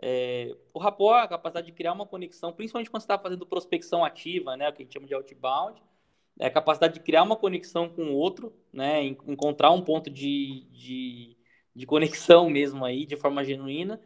É, 0.00 0.54
o 0.74 0.78
rapport, 0.78 1.24
a 1.24 1.28
capacidade 1.28 1.66
de 1.66 1.72
criar 1.72 1.92
uma 1.92 2.06
conexão, 2.06 2.52
principalmente 2.52 2.90
quando 2.90 3.02
você 3.02 3.06
está 3.06 3.18
fazendo 3.18 3.46
prospecção 3.46 4.04
ativa, 4.04 4.56
né, 4.56 4.68
o 4.68 4.72
que 4.72 4.82
a 4.82 4.84
gente 4.84 4.92
chama 4.92 5.06
de 5.06 5.14
outbound 5.14 5.80
é 6.38 6.46
a 6.46 6.50
capacidade 6.50 6.94
de 6.94 7.00
criar 7.00 7.22
uma 7.22 7.36
conexão 7.36 7.88
com 7.88 8.04
o 8.04 8.14
outro, 8.14 8.52
né? 8.72 9.02
Encontrar 9.02 9.70
um 9.70 9.82
ponto 9.82 10.10
de, 10.10 10.66
de, 10.70 11.36
de 11.74 11.86
conexão 11.86 12.48
mesmo 12.50 12.84
aí, 12.84 13.06
de 13.06 13.16
forma 13.16 13.44
genuína, 13.44 14.00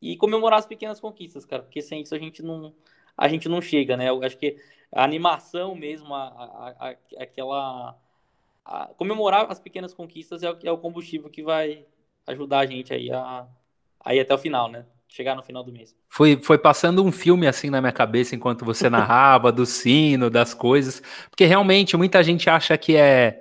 e 0.00 0.16
comemorar 0.16 0.58
as 0.58 0.66
pequenas 0.66 1.00
conquistas, 1.00 1.44
cara, 1.44 1.62
porque 1.62 1.82
sem 1.82 2.02
isso 2.02 2.14
a 2.14 2.18
gente 2.18 2.42
não, 2.42 2.74
a 3.16 3.28
gente 3.28 3.48
não 3.48 3.60
chega, 3.60 3.96
né? 3.96 4.08
Eu 4.10 4.22
acho 4.22 4.36
que 4.38 4.56
a 4.92 5.04
animação 5.04 5.74
mesmo, 5.74 6.14
a, 6.14 6.28
a, 6.28 6.90
a 6.90 6.96
aquela. 7.22 7.98
comemorar 8.96 9.50
as 9.50 9.60
pequenas 9.60 9.94
conquistas 9.94 10.42
é 10.42 10.50
o, 10.50 10.58
é 10.64 10.72
o 10.72 10.78
combustível 10.78 11.30
que 11.30 11.42
vai 11.42 11.86
ajudar 12.26 12.60
a 12.60 12.66
gente 12.66 12.92
aí 12.94 13.10
a, 13.12 13.46
a 14.00 14.14
ir 14.14 14.20
até 14.20 14.34
o 14.34 14.38
final, 14.38 14.68
né? 14.70 14.86
Chegar 15.12 15.34
no 15.34 15.42
final 15.42 15.62
do 15.62 15.70
mês. 15.70 15.94
Foi, 16.08 16.40
foi 16.42 16.56
passando 16.56 17.04
um 17.04 17.12
filme 17.12 17.46
assim 17.46 17.68
na 17.68 17.80
minha 17.80 17.92
cabeça 17.92 18.34
enquanto 18.34 18.64
você 18.64 18.88
narrava 18.88 19.52
do 19.52 19.66
sino, 19.66 20.30
das 20.30 20.54
coisas, 20.54 21.02
porque 21.28 21.44
realmente 21.44 21.96
muita 21.96 22.22
gente 22.22 22.48
acha 22.48 22.76
que 22.78 22.96
é 22.96 23.38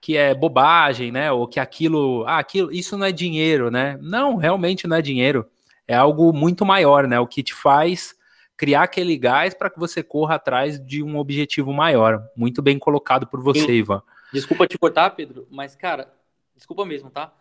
que 0.00 0.18
é 0.18 0.34
bobagem, 0.34 1.10
né? 1.10 1.32
Ou 1.32 1.48
que 1.48 1.58
aquilo, 1.58 2.24
ah, 2.26 2.38
aquilo, 2.38 2.70
isso 2.70 2.96
não 2.98 3.06
é 3.06 3.12
dinheiro, 3.12 3.70
né? 3.70 3.98
Não, 4.02 4.36
realmente 4.36 4.86
não 4.86 4.98
é 4.98 5.02
dinheiro. 5.02 5.46
É 5.88 5.94
algo 5.94 6.30
muito 6.30 6.62
maior, 6.64 7.06
né? 7.06 7.18
O 7.18 7.26
que 7.26 7.42
te 7.42 7.54
faz 7.54 8.14
criar 8.56 8.82
aquele 8.82 9.16
gás 9.16 9.54
para 9.54 9.70
que 9.70 9.78
você 9.78 10.02
corra 10.02 10.34
atrás 10.34 10.78
de 10.78 11.02
um 11.02 11.16
objetivo 11.16 11.72
maior. 11.72 12.22
Muito 12.36 12.60
bem 12.60 12.78
colocado 12.78 13.26
por 13.26 13.42
você, 13.42 13.72
Ivan. 13.72 14.02
Desculpa 14.30 14.66
te 14.66 14.76
cortar, 14.76 15.08
Pedro, 15.10 15.46
mas 15.50 15.74
cara, 15.74 16.12
desculpa 16.54 16.84
mesmo, 16.84 17.08
tá? 17.08 17.32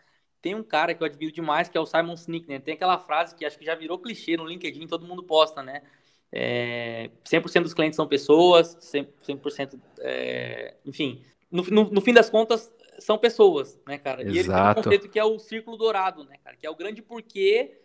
Tem 0.44 0.54
um 0.54 0.62
cara 0.62 0.94
que 0.94 1.02
eu 1.02 1.08
admiro 1.08 1.32
demais, 1.32 1.70
que 1.70 1.78
é 1.78 1.80
o 1.80 1.86
Simon 1.86 2.18
Sinek, 2.18 2.50
né? 2.50 2.60
Tem 2.60 2.74
aquela 2.74 3.00
frase 3.00 3.34
que 3.34 3.46
acho 3.46 3.58
que 3.58 3.64
já 3.64 3.76
virou 3.76 3.98
clichê 3.98 4.36
no 4.36 4.46
LinkedIn, 4.46 4.88
todo 4.88 5.08
mundo 5.08 5.24
posta, 5.24 5.64
né? 5.64 5.82
É, 6.30 7.10
100% 7.24 7.62
dos 7.62 7.74
clientes 7.74 7.96
são 7.96 8.06
pessoas, 8.06 8.76
100%, 8.76 9.08
100% 9.26 9.80
é, 10.00 10.76
enfim, 10.86 11.24
no, 11.50 11.64
no, 11.64 11.90
no, 11.92 12.02
fim 12.02 12.12
das 12.12 12.30
contas, 12.30 12.70
são 13.00 13.18
pessoas, 13.18 13.80
né, 13.88 13.98
cara? 13.98 14.22
Exato. 14.22 14.36
E 14.36 14.40
ele 14.40 14.50
tem 14.50 14.70
um 14.70 14.74
conceito 14.74 15.10
que 15.10 15.18
é 15.18 15.24
o 15.24 15.40
círculo 15.40 15.78
dourado, 15.78 16.26
né, 16.26 16.36
cara? 16.44 16.58
Que 16.58 16.68
é 16.68 16.70
o 16.70 16.76
grande 16.76 17.02
porquê 17.02 17.80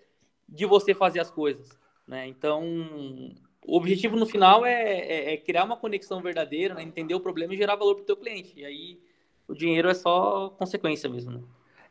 de 0.49 0.67
você 0.67 0.93
fazer 0.93 1.21
as 1.21 1.31
coisas, 1.31 1.79
né? 2.09 2.27
Então, 2.27 2.65
o 3.65 3.77
objetivo 3.77 4.17
no 4.17 4.27
final 4.27 4.67
é, 4.67 4.99
é, 4.99 5.35
é 5.35 5.37
criar 5.37 5.63
uma 5.63 5.77
conexão 5.77 6.21
verdadeira, 6.21 6.75
né? 6.75 6.83
entender 6.83 7.15
o 7.15 7.21
problema 7.21 7.55
e 7.55 7.57
gerar 7.57 7.77
valor 7.77 7.95
para 7.95 8.03
o 8.03 8.07
teu 8.07 8.17
cliente. 8.17 8.53
E 8.57 8.65
aí, 8.65 9.01
o 9.47 9.55
dinheiro 9.55 9.89
é 9.89 9.95
só 9.95 10.51
consequência 10.59 11.09
mesmo, 11.09 11.31
né? 11.31 11.43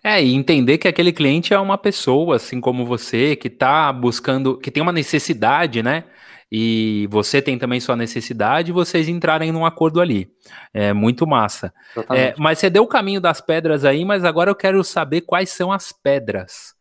É, 0.08 0.24
e 0.24 0.34
entender 0.34 0.78
que 0.78 0.88
aquele 0.88 1.12
cliente 1.12 1.54
é 1.54 1.60
uma 1.60 1.78
pessoa, 1.78 2.38
assim 2.38 2.62
como 2.62 2.86
você, 2.86 3.36
que 3.36 3.50
está 3.50 3.91
buscando, 3.91 4.58
que 4.58 4.72
tem 4.72 4.82
uma 4.82 4.93
necessidade, 4.93 5.84
né? 5.84 6.06
E 6.50 7.10
você 7.12 7.41
tem 7.41 7.58
também 7.60 7.82
sua 7.82 7.98
necessidade, 7.98 8.72
vocês 8.72 9.10
entrarem 9.10 9.52
num 9.52 9.65
acordo 9.65 10.00
ali. 10.00 10.32
É 10.74 10.93
muito 10.93 11.28
massa. 11.28 11.74
É, 12.10 12.34
mas 12.38 12.58
você 12.58 12.70
deu 12.70 12.84
o 12.84 12.88
caminho 12.88 13.20
das 13.20 13.41
pedras 13.41 13.84
aí, 13.84 14.06
mas 14.06 14.24
agora 14.24 14.50
eu 14.50 14.56
quero 14.56 14.82
saber 14.82 15.22
quais 15.22 15.50
são 15.50 15.74
as 15.74 15.91
pedras. 15.91 16.74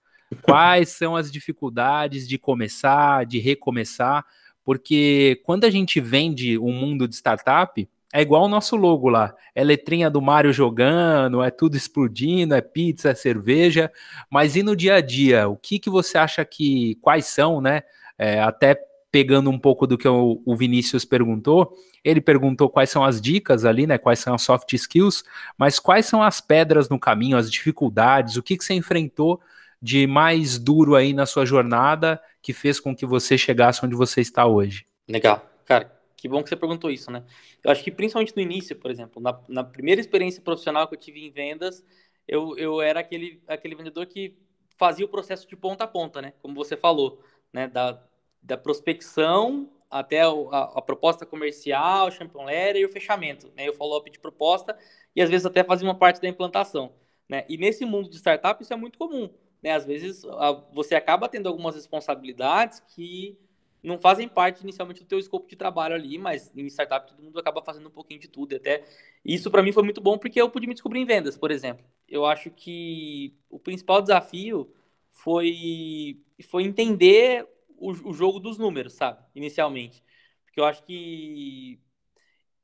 Quais 0.43 0.91
são 0.91 1.17
as 1.17 1.29
dificuldades 1.29 2.29
de 2.29 2.39
começar, 2.39 3.27
de 3.27 3.41
recomeçar, 3.41 4.25
porque 4.65 5.43
quando 5.45 5.65
a 5.65 5.71
gente 5.71 6.01
vende 6.01 6.57
um 6.59 6.73
mundo 6.73 7.09
de 7.09 7.17
startup, 7.17 7.89
é 8.17 8.23
igual 8.23 8.45
o 8.45 8.49
nosso 8.49 8.77
logo 8.77 9.11
lá. 9.11 9.35
É 9.55 9.63
letrinha 9.63 10.09
do 10.09 10.23
Mário 10.23 10.51
jogando, 10.51 11.43
é 11.43 11.51
tudo 11.51 11.77
explodindo, 11.77 12.55
é 12.55 12.63
pizza, 12.63 13.11
é 13.11 13.15
cerveja. 13.15 13.93
Mas 14.31 14.57
e 14.57 14.63
no 14.63 14.75
dia 14.75 14.95
a 14.95 15.01
dia, 15.03 15.47
o 15.47 15.55
que, 15.55 15.79
que 15.79 15.91
você 15.91 16.17
acha 16.17 16.43
que. 16.43 16.95
Quais 17.03 17.27
são, 17.27 17.61
né? 17.61 17.83
É, 18.19 18.41
até 18.41 18.81
pegando 19.13 19.51
um 19.51 19.59
pouco 19.59 19.87
do 19.87 19.99
que 19.99 20.09
o, 20.09 20.41
o, 20.47 20.57
Vinícius 20.57 21.05
perguntou, 21.05 21.75
ele 22.03 22.23
perguntou 22.23 22.71
quais 22.71 22.89
são 22.89 23.05
as 23.05 23.21
dicas 23.21 23.67
ali, 23.67 23.87
né? 23.87 23.99
Quais 23.99 24.19
são 24.19 24.35
as 24.35 24.41
soft 24.41 24.73
skills, 24.73 25.23
mas 25.59 25.79
quais 25.79 26.07
são 26.07 26.23
as 26.23 26.41
pedras 26.41 26.89
no 26.89 26.99
caminho, 26.99 27.37
as 27.37 27.51
dificuldades, 27.51 28.37
o 28.37 28.43
que, 28.43 28.57
que 28.57 28.65
você 28.65 28.73
enfrentou 28.73 29.41
de 29.81 30.07
mais 30.07 30.59
duro 30.59 30.95
aí 30.95 31.13
na 31.13 31.27
sua 31.27 31.45
jornada 31.45 32.19
que 32.41 32.55
fez 32.55 32.81
com 32.81 32.97
que 32.97 33.05
você 33.05 33.37
chegasse 33.37 33.85
onde 33.85 33.95
você 33.95 34.23
está 34.23 34.47
hoje? 34.47 34.87
Legal. 35.07 35.45
Cara, 35.67 35.96
que 36.17 36.29
bom 36.29 36.43
que 36.43 36.49
você 36.49 36.57
perguntou 36.57 36.91
isso, 36.91 37.11
né? 37.11 37.25
Eu 37.63 37.71
acho 37.71 37.85
que 37.85 37.91
principalmente 37.91 38.35
no 38.35 38.43
início, 38.43 38.75
por 38.75 38.91
exemplo, 38.91 39.21
na, 39.21 39.39
na 39.49 39.63
primeira 39.63 40.01
experiência 40.01 40.41
profissional 40.43 40.89
que 40.89 40.95
eu 40.95 40.99
tive 40.99 41.25
em 41.25 41.31
vendas, 41.31 41.85
eu, 42.27 42.57
eu 42.57 42.81
era 42.81 43.01
aquele, 43.01 43.43
aquele 43.47 43.75
vendedor 43.75 44.07
que 44.07 44.37
fazia 44.77 45.05
o 45.05 45.09
processo 45.09 45.47
de 45.47 45.57
ponta 45.57 45.85
a 45.85 45.87
ponta, 45.87 46.23
né? 46.23 46.33
Como 46.41 46.55
você 46.55 46.77
falou, 46.77 47.23
né? 47.53 47.69
Da, 47.69 48.03
da 48.43 48.57
prospecção 48.57 49.71
até 49.91 50.23
a, 50.23 50.29
a, 50.31 50.83
proposta 50.83 51.25
comercial, 51.25 52.11
champion 52.11 52.45
letter 52.45 52.83
e 52.83 52.85
o 52.85 52.89
fechamento, 52.89 53.53
né? 53.57 53.69
O 53.69 53.75
follow-up 53.75 54.11
de 54.11 54.19
proposta 54.19 54.77
e 55.15 55.23
às 55.23 55.31
vezes 55.31 55.47
até 55.47 55.63
fazia 55.63 55.87
uma 55.87 55.95
parte 55.95 56.21
da 56.21 56.29
implantação, 56.29 56.95
né? 57.29 57.45
E 57.49 57.57
nesse 57.57 57.85
mundo 57.85 58.09
de 58.09 58.17
startup 58.17 58.63
isso 58.63 58.73
é 58.73 58.77
muito 58.77 58.99
comum, 58.99 59.31
né? 59.63 59.73
Às 59.73 59.85
vezes 59.85 60.25
a, 60.25 60.53
você 60.73 60.95
acaba 60.95 61.29
tendo 61.29 61.49
algumas 61.49 61.75
responsabilidades 61.75 62.81
que 62.95 63.39
não 63.87 63.99
fazem 63.99 64.29
parte 64.29 64.63
inicialmente 64.63 65.03
do 65.03 65.07
teu 65.07 65.19
escopo 65.19 65.47
de 65.49 65.57
trabalho 65.57 65.95
ali, 65.95 66.19
mas 66.19 66.53
em 66.57 66.67
startup 66.67 67.09
todo 67.09 67.23
mundo 67.23 67.39
acaba 67.39 67.63
fazendo 67.63 67.89
um 67.89 67.93
pouquinho 67.93 68.21
de 68.21 68.29
tudo. 68.29 68.57
Até 68.57 68.85
isso 69.25 69.51
para 69.51 69.63
mim 69.63 69.73
foi 69.73 69.83
muito 69.83 70.01
bom 70.01 70.19
porque 70.19 70.41
eu 70.41 70.51
pude 70.51 70.67
me 70.67 70.75
descobrir 70.75 71.01
em 71.01 71.05
vendas, 71.05 71.39
por 71.39 71.51
exemplo. 71.51 71.85
Eu 72.09 72.27
acho 72.27 72.51
que 72.51 73.35
o 73.49 73.59
principal 73.59 74.03
desafio 74.03 74.73
foi 75.11 76.21
foi 76.49 76.65
entender 76.65 77.47
o, 77.79 77.91
o 78.11 78.13
jogo 78.13 78.41
dos 78.41 78.59
números, 78.59 78.95
sabe? 78.95 79.23
Inicialmente, 79.35 80.03
porque 80.45 80.61
eu 80.61 80.65
acho 80.65 80.83
que 80.85 81.81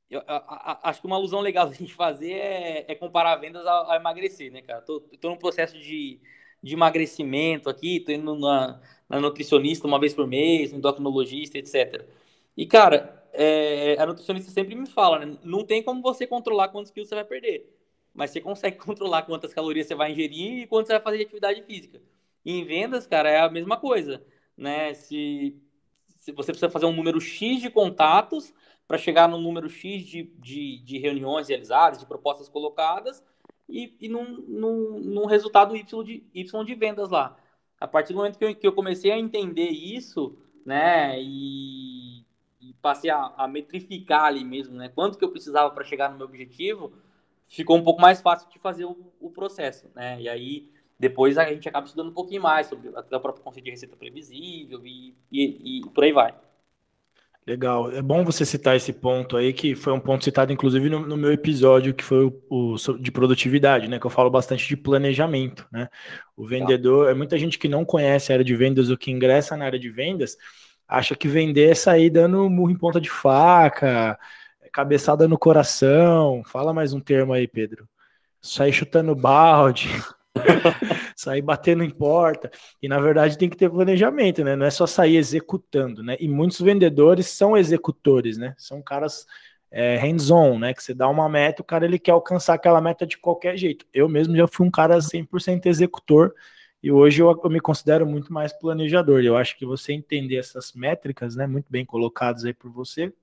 eu, 0.09 0.21
a, 0.27 0.35
a, 0.87 0.89
acho 0.89 1.01
que 1.01 1.07
uma 1.07 1.15
alusão 1.15 1.39
legal 1.39 1.67
da 1.69 1.73
gente 1.73 1.93
fazer 1.93 2.33
é, 2.33 2.85
é 2.91 2.95
comparar 2.95 3.37
vendas 3.37 3.65
a, 3.65 3.93
a, 3.93 3.95
emagrecer, 3.95 4.51
né, 4.51 4.61
cara? 4.61 4.81
Tô, 4.81 4.99
tô 4.99 5.29
num 5.29 5.37
processo 5.37 5.77
de, 5.79 6.19
de 6.63 6.73
emagrecimento 6.73 7.69
aqui, 7.69 7.99
tô 7.99 8.11
indo 8.11 8.35
na, 8.35 8.79
na 9.09 9.19
nutricionista 9.19 9.85
uma 9.85 9.99
vez 9.99 10.13
por 10.13 10.25
mês, 10.25 10.71
no 10.71 10.77
endocrinologista, 10.77 11.57
etc. 11.57 12.07
E, 12.55 12.65
cara, 12.65 13.23
é, 13.33 13.97
a 13.99 14.05
nutricionista 14.05 14.49
sempre 14.51 14.73
me 14.75 14.87
fala, 14.87 15.25
né? 15.25 15.37
Não 15.43 15.65
tem 15.65 15.83
como 15.83 16.01
você 16.01 16.25
controlar 16.25 16.69
quantos 16.69 16.91
quilos 16.91 17.09
você 17.09 17.15
vai 17.15 17.25
perder. 17.25 17.69
Mas 18.13 18.31
você 18.31 18.39
consegue 18.39 18.77
controlar 18.83 19.23
quantas 19.23 19.53
calorias 19.53 19.87
você 19.87 19.95
vai 19.95 20.11
ingerir 20.11 20.63
e 20.63 20.67
quanto 20.67 20.87
você 20.87 20.93
vai 20.93 21.01
fazer 21.01 21.17
de 21.17 21.23
atividade 21.23 21.61
física. 21.63 22.01
E 22.45 22.53
em 22.59 22.63
vendas, 22.63 23.05
cara, 23.05 23.29
é 23.29 23.39
a 23.41 23.49
mesma 23.49 23.77
coisa, 23.77 24.23
né? 24.55 24.93
Se, 24.93 25.57
se 26.17 26.31
você 26.31 26.51
precisa 26.51 26.69
fazer 26.69 26.85
um 26.85 26.93
número 26.93 27.19
X 27.19 27.61
de 27.61 27.69
contatos 27.69 28.53
para 28.87 28.97
chegar 28.97 29.27
no 29.27 29.37
número 29.37 29.69
X 29.69 30.03
de, 30.05 30.23
de, 30.39 30.79
de, 30.79 30.97
reuniões 30.97 31.47
realizadas, 31.47 31.99
de 31.99 32.05
propostas 32.05 32.49
colocadas 32.49 33.23
e, 33.69 33.95
e 33.99 34.09
num, 34.09 34.43
num, 34.47 34.99
num 34.99 35.25
resultado 35.25 35.75
Y 35.75 35.83
de, 36.03 36.23
y 36.33 36.43
de 36.43 36.75
vendas 36.75 37.09
lá 37.09 37.37
a 37.83 37.87
partir 37.87 38.13
do 38.13 38.17
momento 38.17 38.37
que 38.37 38.45
eu, 38.45 38.55
que 38.55 38.65
eu 38.65 38.71
comecei 38.71 39.11
a 39.11 39.19
entender 39.19 39.67
isso, 39.67 40.37
né, 40.65 41.21
e, 41.21 42.23
e 42.61 42.73
passei 42.81 43.09
a, 43.09 43.33
a, 43.35 43.45
metrificar 43.45 44.23
ali 44.23 44.45
mesmo, 44.45 44.77
né, 44.77 44.87
quanto 44.87 45.17
que 45.17 45.25
eu 45.25 45.29
precisava 45.29 45.69
para 45.69 45.83
chegar 45.83 46.09
no 46.09 46.15
meu 46.15 46.25
objetivo, 46.25 46.93
ficou 47.45 47.75
um 47.75 47.83
pouco 47.83 47.99
mais 47.99 48.21
fácil 48.21 48.49
de 48.49 48.57
fazer 48.57 48.85
o, 48.85 48.95
o, 49.19 49.29
processo, 49.29 49.91
né, 49.93 50.21
e 50.21 50.29
aí 50.29 50.71
depois 50.97 51.37
a 51.37 51.43
gente 51.43 51.67
acaba 51.67 51.85
estudando 51.85 52.11
um 52.11 52.13
pouquinho 52.13 52.41
mais 52.41 52.67
sobre 52.67 52.87
até 52.95 53.17
o 53.17 53.19
próprio 53.19 53.43
conceito 53.43 53.65
de 53.65 53.71
receita 53.71 53.97
previsível 53.97 54.81
e, 54.85 55.13
e, 55.29 55.79
e 55.79 55.89
por 55.89 56.05
aí 56.05 56.13
vai. 56.13 56.33
Legal. 57.45 57.91
É 57.91 58.01
bom 58.01 58.23
você 58.23 58.45
citar 58.45 58.75
esse 58.77 58.93
ponto 58.93 59.35
aí, 59.35 59.51
que 59.51 59.75
foi 59.75 59.91
um 59.91 59.99
ponto 59.99 60.23
citado, 60.23 60.53
inclusive, 60.53 60.89
no, 60.89 61.01
no 61.05 61.17
meu 61.17 61.31
episódio, 61.31 61.93
que 61.93 62.03
foi 62.03 62.25
o, 62.25 62.41
o, 62.49 62.75
de 62.97 63.11
produtividade, 63.11 63.89
né? 63.89 63.99
Que 63.99 64.05
eu 64.05 64.09
falo 64.09 64.29
bastante 64.29 64.65
de 64.65 64.77
planejamento, 64.77 65.67
né? 65.69 65.89
O 66.37 66.47
vendedor, 66.47 67.09
é 67.09 67.13
muita 67.13 67.37
gente 67.37 67.59
que 67.59 67.67
não 67.67 67.83
conhece 67.83 68.31
a 68.31 68.35
área 68.35 68.45
de 68.45 68.55
vendas 68.55 68.89
ou 68.89 68.97
que 68.97 69.11
ingressa 69.11 69.57
na 69.57 69.65
área 69.65 69.79
de 69.79 69.89
vendas, 69.89 70.37
acha 70.87 71.15
que 71.15 71.27
vender 71.27 71.71
é 71.71 71.75
sair 71.75 72.09
dando 72.09 72.49
murro 72.49 72.71
em 72.71 72.77
ponta 72.77 73.01
de 73.01 73.09
faca, 73.09 74.17
cabeçada 74.71 75.27
no 75.27 75.37
coração. 75.37 76.43
Fala 76.45 76.73
mais 76.73 76.93
um 76.93 76.99
termo 77.01 77.33
aí, 77.33 77.47
Pedro. 77.47 77.87
Sair 78.41 78.71
chutando 78.73 79.15
balde. 79.15 79.89
sair 81.15 81.41
batendo 81.41 81.83
em 81.83 81.89
porta. 81.89 82.51
E 82.81 82.87
na 82.87 82.99
verdade 82.99 83.37
tem 83.37 83.49
que 83.49 83.57
ter 83.57 83.69
planejamento, 83.69 84.43
né? 84.43 84.55
Não 84.55 84.65
é 84.65 84.71
só 84.71 84.85
sair 84.85 85.17
executando, 85.17 86.03
né? 86.03 86.15
E 86.19 86.27
muitos 86.27 86.59
vendedores 86.59 87.27
são 87.27 87.57
executores, 87.57 88.37
né? 88.37 88.53
São 88.57 88.81
caras 88.81 89.25
é, 89.71 89.97
hands-on, 89.97 90.59
né? 90.59 90.73
Que 90.73 90.83
você 90.83 90.93
dá 90.93 91.07
uma 91.07 91.27
meta, 91.29 91.61
o 91.61 91.65
cara 91.65 91.85
ele 91.85 91.99
quer 91.99 92.11
alcançar 92.11 92.53
aquela 92.53 92.81
meta 92.81 93.05
de 93.05 93.17
qualquer 93.17 93.57
jeito. 93.57 93.85
Eu 93.93 94.07
mesmo 94.09 94.35
já 94.35 94.47
fui 94.47 94.65
um 94.65 94.71
cara 94.71 94.99
100% 95.01 95.65
executor 95.65 96.33
e 96.81 96.91
hoje 96.91 97.21
eu, 97.21 97.39
eu, 97.43 97.49
me 97.49 97.61
considero 97.61 98.05
muito 98.05 98.31
mais 98.33 98.51
planejador. 98.51 99.21
Eu 99.21 99.37
acho 99.37 99.57
que 99.57 99.65
você 99.65 99.93
entender 99.93 100.37
essas 100.37 100.73
métricas, 100.73 101.35
né? 101.35 101.47
Muito 101.47 101.71
bem 101.71 101.85
colocadas 101.85 102.43
aí 102.45 102.53
por 102.53 102.69
você, 102.71 103.13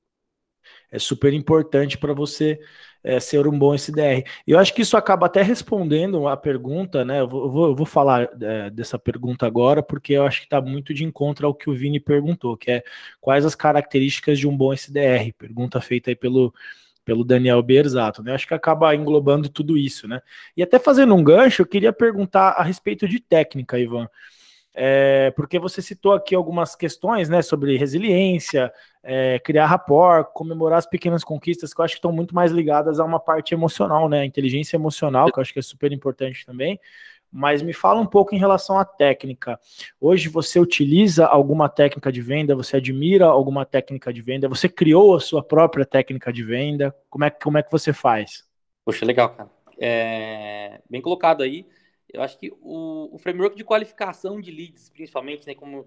é 0.90 0.98
super 0.98 1.32
importante 1.32 1.96
para 1.98 2.12
você 2.12 2.60
é, 3.02 3.18
ser 3.18 3.46
um 3.46 3.58
bom 3.58 3.74
SDR. 3.74 4.24
E 4.46 4.50
eu 4.52 4.58
acho 4.58 4.74
que 4.74 4.82
isso 4.82 4.96
acaba 4.96 5.26
até 5.26 5.42
respondendo 5.42 6.28
a 6.28 6.36
pergunta, 6.36 7.04
né? 7.04 7.20
Eu 7.20 7.28
vou, 7.28 7.44
eu 7.44 7.50
vou, 7.50 7.78
eu 7.78 7.84
falar 7.86 8.28
é, 8.40 8.70
dessa 8.70 8.98
pergunta 8.98 9.46
agora, 9.46 9.82
porque 9.82 10.14
eu 10.14 10.24
acho 10.26 10.40
que 10.40 10.46
está 10.46 10.60
muito 10.60 10.92
de 10.92 11.04
encontro 11.04 11.46
ao 11.46 11.54
que 11.54 11.70
o 11.70 11.74
Vini 11.74 11.98
perguntou, 11.98 12.56
que 12.56 12.70
é 12.70 12.82
quais 13.20 13.44
as 13.44 13.54
características 13.54 14.38
de 14.38 14.46
um 14.46 14.56
bom 14.56 14.72
SDR? 14.72 15.32
Pergunta 15.38 15.80
feita 15.80 16.10
aí 16.10 16.16
pelo, 16.16 16.52
pelo 17.04 17.24
Daniel 17.24 17.62
Berzato, 17.62 18.22
né? 18.22 18.34
Acho 18.34 18.46
que 18.46 18.54
acaba 18.54 18.94
englobando 18.94 19.48
tudo 19.48 19.78
isso, 19.78 20.06
né? 20.06 20.20
E 20.56 20.62
até 20.62 20.78
fazendo 20.78 21.14
um 21.14 21.24
gancho, 21.24 21.62
eu 21.62 21.66
queria 21.66 21.92
perguntar 21.92 22.50
a 22.50 22.62
respeito 22.62 23.08
de 23.08 23.20
técnica, 23.20 23.78
Ivan. 23.78 24.08
É, 24.82 25.30
porque 25.32 25.58
você 25.58 25.82
citou 25.82 26.14
aqui 26.14 26.34
algumas 26.34 26.74
questões 26.74 27.28
né, 27.28 27.42
sobre 27.42 27.76
resiliência, 27.76 28.72
é, 29.02 29.38
criar 29.38 29.66
rapport, 29.66 30.32
comemorar 30.32 30.78
as 30.78 30.86
pequenas 30.86 31.22
conquistas, 31.22 31.74
que 31.74 31.80
eu 31.82 31.84
acho 31.84 31.96
que 31.96 31.98
estão 31.98 32.10
muito 32.10 32.34
mais 32.34 32.50
ligadas 32.50 32.98
a 32.98 33.04
uma 33.04 33.20
parte 33.20 33.52
emocional, 33.52 34.08
né? 34.08 34.24
Inteligência 34.24 34.78
emocional, 34.78 35.30
que 35.30 35.38
eu 35.38 35.42
acho 35.42 35.52
que 35.52 35.58
é 35.58 35.62
super 35.62 35.92
importante 35.92 36.46
também. 36.46 36.80
Mas 37.30 37.60
me 37.60 37.74
fala 37.74 38.00
um 38.00 38.06
pouco 38.06 38.34
em 38.34 38.38
relação 38.38 38.78
à 38.78 38.84
técnica. 38.86 39.60
Hoje 40.00 40.30
você 40.30 40.58
utiliza 40.58 41.26
alguma 41.26 41.68
técnica 41.68 42.10
de 42.10 42.22
venda? 42.22 42.56
Você 42.56 42.78
admira 42.78 43.26
alguma 43.26 43.66
técnica 43.66 44.10
de 44.10 44.22
venda? 44.22 44.48
Você 44.48 44.66
criou 44.66 45.14
a 45.14 45.20
sua 45.20 45.42
própria 45.42 45.84
técnica 45.84 46.32
de 46.32 46.42
venda? 46.42 46.96
Como 47.10 47.26
é, 47.26 47.28
como 47.28 47.58
é 47.58 47.62
que 47.62 47.70
você 47.70 47.92
faz? 47.92 48.46
Poxa, 48.82 49.04
legal, 49.04 49.28
cara. 49.28 49.50
É, 49.78 50.80
bem 50.88 51.02
colocado 51.02 51.42
aí. 51.42 51.66
Eu 52.12 52.22
acho 52.22 52.38
que 52.38 52.50
o, 52.60 53.14
o 53.14 53.18
framework 53.18 53.56
de 53.56 53.64
qualificação 53.64 54.40
de 54.40 54.50
leads, 54.50 54.90
principalmente, 54.90 55.46
né, 55.46 55.54
como, 55.54 55.86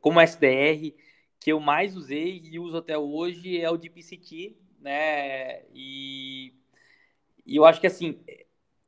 como 0.00 0.20
SDR, 0.20 0.94
que 1.40 1.52
eu 1.52 1.60
mais 1.60 1.96
usei 1.96 2.40
e 2.44 2.58
uso 2.58 2.76
até 2.76 2.96
hoje 2.96 3.60
é 3.60 3.70
o 3.70 3.76
DPCT, 3.76 4.56
né? 4.80 5.62
E, 5.74 6.54
e 7.44 7.56
eu 7.56 7.64
acho 7.64 7.80
que 7.80 7.86
assim 7.86 8.18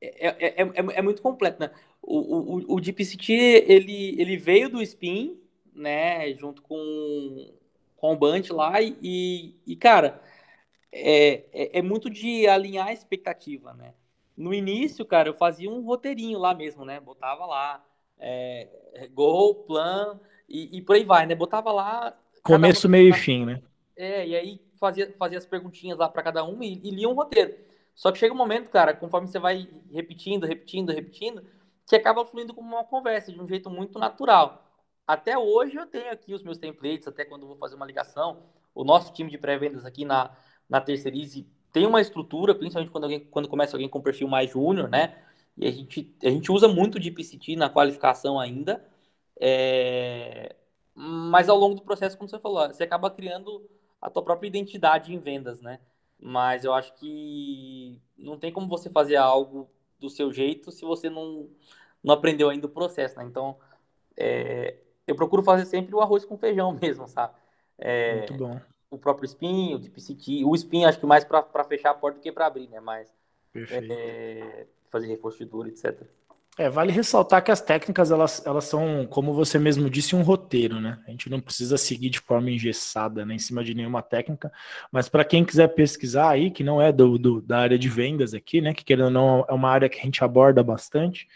é, 0.01 0.29
é, 0.29 0.63
é, 0.63 0.73
é 0.77 1.03
muito 1.03 1.23
completo, 1.23 1.61
né? 1.61 1.71
O, 2.03 2.57
o, 2.57 2.77
o 2.77 2.81
DPCT 2.81 3.33
ele, 3.33 4.21
ele 4.21 4.37
veio 4.37 4.69
do 4.71 4.83
Spin, 4.83 5.39
né? 5.75 6.33
Junto 6.35 6.63
com, 6.63 7.55
com 7.97 8.13
o 8.13 8.17
Band 8.17 8.43
lá 8.51 8.81
e, 8.81 9.55
e 9.67 9.77
cara, 9.77 10.23
é, 10.93 11.45
é, 11.53 11.79
é 11.79 11.83
muito 11.83 12.09
de 12.09 12.47
alinhar 12.47 12.89
a 12.89 12.93
expectativa, 12.93 13.75
né? 13.75 13.95
No 14.37 14.53
início, 14.53 15.05
cara, 15.05 15.29
eu 15.29 15.35
fazia 15.35 15.71
um 15.71 15.83
roteirinho 15.83 16.39
lá 16.39 16.55
mesmo, 16.55 16.85
né? 16.85 17.01
Botava 17.01 17.47
lá 17.47 17.85
é, 18.19 18.69
gol, 19.13 19.55
plan 19.67 20.21
e, 20.49 20.77
e 20.79 20.83
por 20.83 20.97
aí 20.97 21.05
vai, 21.05 21.27
né? 21.27 21.35
Botava 21.35 21.73
lá 21.73 22.17
Começo, 22.47 22.89
meio 22.89 23.11
e 23.11 23.13
fim, 23.13 23.45
né? 23.45 23.61
É, 23.97 24.27
e 24.27 24.37
aí 24.37 24.61
fazia, 24.79 25.13
fazia 25.19 25.39
as 25.39 25.47
perguntinhas 25.47 25.99
lá 25.99 26.09
para 26.09 26.23
cada 26.23 26.45
um 26.45 26.63
e, 26.63 26.81
e 26.85 26.91
lia 26.91 27.09
um 27.09 27.15
roteiro. 27.15 27.57
Só 27.95 28.13
que 28.13 28.19
chega 28.19 28.33
um 28.33 28.37
momento, 28.37 28.71
cara, 28.71 28.95
conforme 28.95 29.27
você 29.27 29.39
vai 29.39 29.69
repetindo, 29.91 30.47
repetindo, 30.47 30.93
repetindo, 30.93 31.43
que 31.89 31.97
acaba 31.97 32.25
fluindo 32.25 32.55
como 32.55 32.69
uma 32.69 32.85
conversa, 32.85 33.33
de 33.33 33.41
um 33.41 33.49
jeito 33.49 33.69
muito 33.69 33.99
natural. 33.99 34.65
Até 35.07 35.37
hoje 35.37 35.77
eu 35.77 35.87
tenho 35.87 36.11
aqui 36.11 36.35
os 36.35 36.43
meus 36.43 36.59
templates, 36.59 37.09
até 37.09 37.25
quando 37.25 37.43
eu 37.43 37.49
vou 37.49 37.57
fazer 37.57 37.75
uma 37.75 37.87
ligação. 37.87 38.45
O 38.75 38.85
nosso 38.85 39.13
time 39.13 39.31
de 39.31 39.39
pré-vendas 39.39 39.85
aqui 39.85 40.05
na, 40.05 40.37
na 40.69 40.81
Terceirize 40.81 41.49
tem 41.77 41.87
uma 41.87 42.01
estrutura, 42.01 42.55
principalmente 42.55 42.91
quando, 42.91 43.05
alguém, 43.05 43.21
quando 43.21 43.49
começa 43.51 43.77
alguém 43.77 43.87
com 43.87 44.01
perfil 44.01 44.27
mais 44.27 44.51
júnior, 44.51 44.89
né? 44.89 45.23
E 45.59 45.67
a 45.67 45.71
gente, 45.71 46.17
a 46.25 46.31
gente 46.31 46.51
usa 46.51 46.67
muito 46.67 46.99
de 46.99 47.55
na 47.55 47.69
qualificação 47.69 48.41
ainda. 48.41 48.83
É, 49.39 50.57
mas 50.95 51.51
ao 51.51 51.59
longo 51.59 51.75
do 51.75 51.83
processo, 51.83 52.17
como 52.17 52.31
você 52.31 52.39
falou, 52.39 52.67
você 52.67 52.83
acaba 52.83 53.11
criando 53.11 53.69
a 54.01 54.09
tua 54.09 54.23
própria 54.23 54.49
identidade 54.49 55.13
em 55.13 55.19
vendas, 55.19 55.61
né? 55.61 55.79
Mas 56.19 56.65
eu 56.65 56.73
acho 56.73 56.95
que 56.95 58.01
não 58.17 58.39
tem 58.39 58.51
como 58.51 58.69
você 58.69 58.89
fazer 58.89 59.17
algo 59.17 59.69
do 60.01 60.09
seu 60.09 60.33
jeito 60.33 60.73
se 60.73 60.83
você 60.83 61.11
não, 61.11 61.47
não 62.03 62.15
aprendeu 62.15 62.49
ainda 62.49 62.67
o 62.67 62.71
processo, 62.71 63.19
né? 63.19 63.25
Então, 63.27 63.59
é, 64.17 64.79
eu 65.07 65.15
procuro 65.15 65.43
fazer 65.43 65.67
sempre 65.67 65.95
o 65.95 66.01
arroz 66.01 66.25
com 66.25 66.39
feijão 66.39 66.73
mesmo, 66.81 67.07
sabe? 67.07 67.35
É, 67.77 68.17
Muito 68.17 68.33
bom. 68.33 68.76
O 68.91 68.99
próprio 68.99 69.27
Spin, 69.27 69.75
o 69.75 69.79
DeepCT, 69.79 70.45
o 70.45 70.55
Spin 70.55 70.85
acho 70.85 71.01
que 71.01 71.07
mais 71.07 71.25
para 71.25 71.65
fechar 71.65 71.91
a 71.91 71.95
porta 71.95 72.19
do 72.19 72.23
que 72.23 72.31
para 72.31 72.47
abrir, 72.47 72.69
né? 72.69 72.81
Mas 72.81 73.09
é, 73.55 74.67
fazer 74.91 75.07
reforço 75.07 75.39
de 75.39 75.47
dor, 75.47 75.67
etc. 75.67 76.03
É, 76.59 76.71
vale 76.71 76.91
ressaltar 76.91 77.45
que 77.45 77.51
as 77.51 77.61
técnicas, 77.61 78.11
elas, 78.11 78.45
elas 78.47 78.65
são, 78.65 79.07
como 79.07 79.35
você 79.35 79.59
mesmo 79.59 79.91
disse, 79.91 80.17
um 80.17 80.23
roteiro, 80.23 80.81
né? 80.81 80.99
A 81.07 81.11
gente 81.11 81.29
não 81.29 81.39
precisa 81.39 81.77
seguir 81.77 82.09
de 82.09 82.19
forma 82.19 82.51
engessada, 82.51 83.27
né, 83.27 83.35
em 83.35 83.39
cima 83.39 83.63
de 83.63 83.75
nenhuma 83.75 84.01
técnica, 84.01 84.51
mas 84.91 85.07
para 85.07 85.23
quem 85.23 85.45
quiser 85.45 85.69
pesquisar 85.69 86.31
aí, 86.31 86.51
que 86.51 86.65
não 86.65 86.81
é 86.81 86.91
do, 86.91 87.19
do, 87.19 87.43
da 87.43 87.59
área 87.59 87.79
de 87.79 87.91
vendas 87.91 88.33
aqui, 88.33 88.63
né, 88.63 88.73
que 88.73 88.85
querendo 88.85 89.07
ou 89.07 89.11
não, 89.11 89.45
é 89.47 89.53
uma 89.53 89.69
área 89.69 89.87
que 89.87 89.99
a 89.99 90.03
gente 90.03 90.25
aborda 90.25 90.63
bastante, 90.63 91.29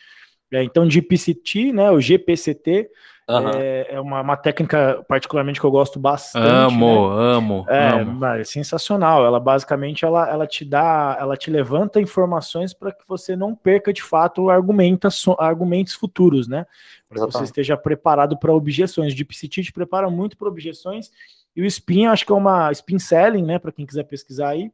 é, 0.50 0.64
então, 0.64 0.88
GPCT, 0.90 1.72
né, 1.72 1.90
o 1.90 2.00
GPCT, 2.00 2.90
Uhum. 3.38 3.50
É, 3.54 3.86
é 3.90 4.00
uma, 4.00 4.20
uma, 4.20 4.36
técnica 4.36 5.04
particularmente 5.06 5.60
que 5.60 5.66
eu 5.66 5.70
gosto 5.70 5.98
bastante. 6.00 6.48
Amo, 6.48 7.08
né? 7.08 7.36
amo, 7.36 7.66
é, 7.68 7.88
amo. 8.00 8.24
É 8.24 8.44
sensacional. 8.44 9.24
Ela 9.24 9.38
basicamente 9.38 10.04
ela, 10.04 10.28
ela 10.28 10.46
te 10.46 10.64
dá, 10.64 11.16
ela 11.20 11.36
te 11.36 11.50
levanta 11.50 12.00
informações 12.00 12.74
para 12.74 12.92
que 12.92 13.06
você 13.06 13.36
não 13.36 13.54
perca 13.54 13.92
de 13.92 14.02
fato 14.02 14.50
argumentos, 14.50 15.24
argumentos 15.38 15.94
futuros, 15.94 16.48
né? 16.48 16.66
Para 17.08 17.26
que 17.26 17.32
você 17.32 17.44
esteja 17.44 17.76
preparado 17.76 18.36
para 18.38 18.52
objeções. 18.52 19.14
De 19.14 19.24
PCT 19.24 19.62
te 19.62 19.72
prepara 19.72 20.10
muito 20.10 20.36
para 20.36 20.48
objeções. 20.48 21.10
E 21.54 21.62
o 21.62 21.66
Spin, 21.66 22.06
acho 22.06 22.26
que 22.26 22.32
é 22.32 22.34
uma 22.34 22.72
Spin 22.72 22.98
Selling, 22.98 23.44
né? 23.44 23.58
Para 23.58 23.72
quem 23.72 23.86
quiser 23.86 24.04
pesquisar 24.04 24.48
aí 24.48 24.72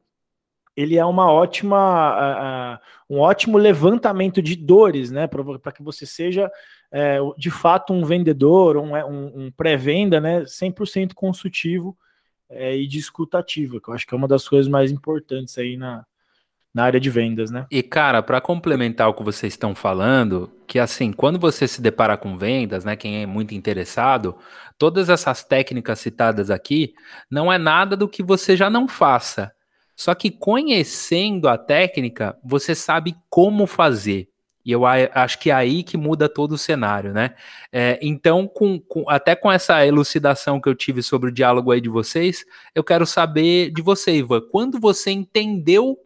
ele 0.76 0.96
é 0.96 1.04
uma 1.04 1.30
ótima, 1.32 2.78
uh, 3.08 3.14
um 3.14 3.18
ótimo 3.18 3.56
levantamento 3.56 4.42
de 4.42 4.54
dores, 4.54 5.10
né, 5.10 5.26
para 5.26 5.72
que 5.72 5.82
você 5.82 6.04
seja 6.04 6.50
é, 6.92 7.18
de 7.36 7.50
fato 7.50 7.92
um 7.92 8.04
vendedor, 8.04 8.76
um, 8.76 8.94
um, 8.94 9.46
um 9.46 9.50
pré-venda, 9.50 10.20
né, 10.20 10.42
100% 10.42 11.14
consultivo 11.14 11.96
é, 12.48 12.76
e 12.76 12.86
discutativo, 12.86 13.80
que 13.80 13.88
eu 13.88 13.94
acho 13.94 14.06
que 14.06 14.14
é 14.14 14.16
uma 14.16 14.28
das 14.28 14.48
coisas 14.48 14.68
mais 14.68 14.92
importantes 14.92 15.56
aí 15.58 15.76
na, 15.76 16.04
na 16.72 16.84
área 16.84 17.00
de 17.00 17.08
vendas, 17.08 17.50
né? 17.50 17.66
E 17.70 17.82
cara, 17.82 18.22
para 18.22 18.40
complementar 18.40 19.08
o 19.08 19.14
que 19.14 19.22
vocês 19.22 19.54
estão 19.54 19.74
falando, 19.74 20.52
que 20.66 20.78
assim, 20.78 21.10
quando 21.10 21.38
você 21.38 21.66
se 21.66 21.80
depara 21.80 22.18
com 22.18 22.36
vendas, 22.36 22.84
né, 22.84 22.94
quem 22.94 23.22
é 23.22 23.26
muito 23.26 23.54
interessado, 23.54 24.36
todas 24.76 25.08
essas 25.08 25.42
técnicas 25.42 25.98
citadas 25.98 26.50
aqui 26.50 26.94
não 27.30 27.50
é 27.50 27.56
nada 27.56 27.96
do 27.96 28.06
que 28.06 28.22
você 28.22 28.54
já 28.54 28.68
não 28.68 28.86
faça. 28.86 29.55
Só 29.96 30.14
que 30.14 30.30
conhecendo 30.30 31.48
a 31.48 31.56
técnica, 31.56 32.38
você 32.44 32.74
sabe 32.74 33.16
como 33.30 33.66
fazer. 33.66 34.28
E 34.62 34.72
eu 34.72 34.84
acho 34.84 35.38
que 35.38 35.50
é 35.50 35.54
aí 35.54 35.84
que 35.84 35.96
muda 35.96 36.28
todo 36.28 36.52
o 36.52 36.58
cenário, 36.58 37.12
né? 37.12 37.36
É, 37.72 37.98
então, 38.02 38.48
com, 38.48 38.80
com, 38.80 39.08
até 39.08 39.36
com 39.36 39.50
essa 39.50 39.86
elucidação 39.86 40.60
que 40.60 40.68
eu 40.68 40.74
tive 40.74 41.04
sobre 41.04 41.30
o 41.30 41.32
diálogo 41.32 41.70
aí 41.70 41.80
de 41.80 41.88
vocês, 41.88 42.44
eu 42.74 42.82
quero 42.82 43.06
saber 43.06 43.70
de 43.70 43.80
você, 43.80 44.16
Ivan, 44.16 44.40
quando 44.50 44.80
você 44.80 45.12
entendeu 45.12 45.96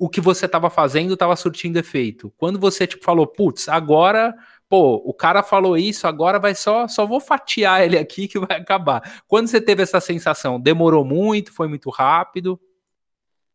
o 0.00 0.08
que 0.08 0.20
você 0.20 0.46
estava 0.46 0.68
fazendo 0.68 1.14
estava 1.14 1.36
surtindo 1.36 1.78
efeito? 1.78 2.32
Quando 2.36 2.58
você 2.58 2.86
tipo 2.86 3.04
falou, 3.04 3.26
putz, 3.26 3.68
agora, 3.68 4.34
pô, 4.68 4.96
o 5.04 5.14
cara 5.14 5.42
falou 5.42 5.76
isso, 5.76 6.08
agora 6.08 6.40
vai 6.40 6.54
só, 6.54 6.88
só 6.88 7.06
vou 7.06 7.20
fatiar 7.20 7.82
ele 7.82 7.96
aqui 7.96 8.26
que 8.26 8.38
vai 8.38 8.56
acabar. 8.58 9.22
Quando 9.28 9.46
você 9.46 9.60
teve 9.60 9.82
essa 9.82 10.00
sensação, 10.00 10.58
demorou 10.58 11.04
muito, 11.04 11.52
foi 11.52 11.68
muito 11.68 11.88
rápido? 11.88 12.58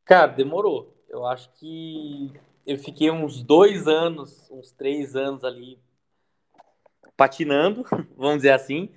Cara, 0.05 0.27
demorou. 0.27 0.95
Eu 1.09 1.25
acho 1.25 1.49
que 1.53 2.31
eu 2.65 2.77
fiquei 2.77 3.09
uns 3.09 3.43
dois 3.43 3.87
anos, 3.87 4.49
uns 4.51 4.71
três 4.71 5.15
anos 5.15 5.43
ali 5.43 5.79
patinando, 7.17 7.83
vamos 8.15 8.37
dizer 8.37 8.51
assim, 8.51 8.89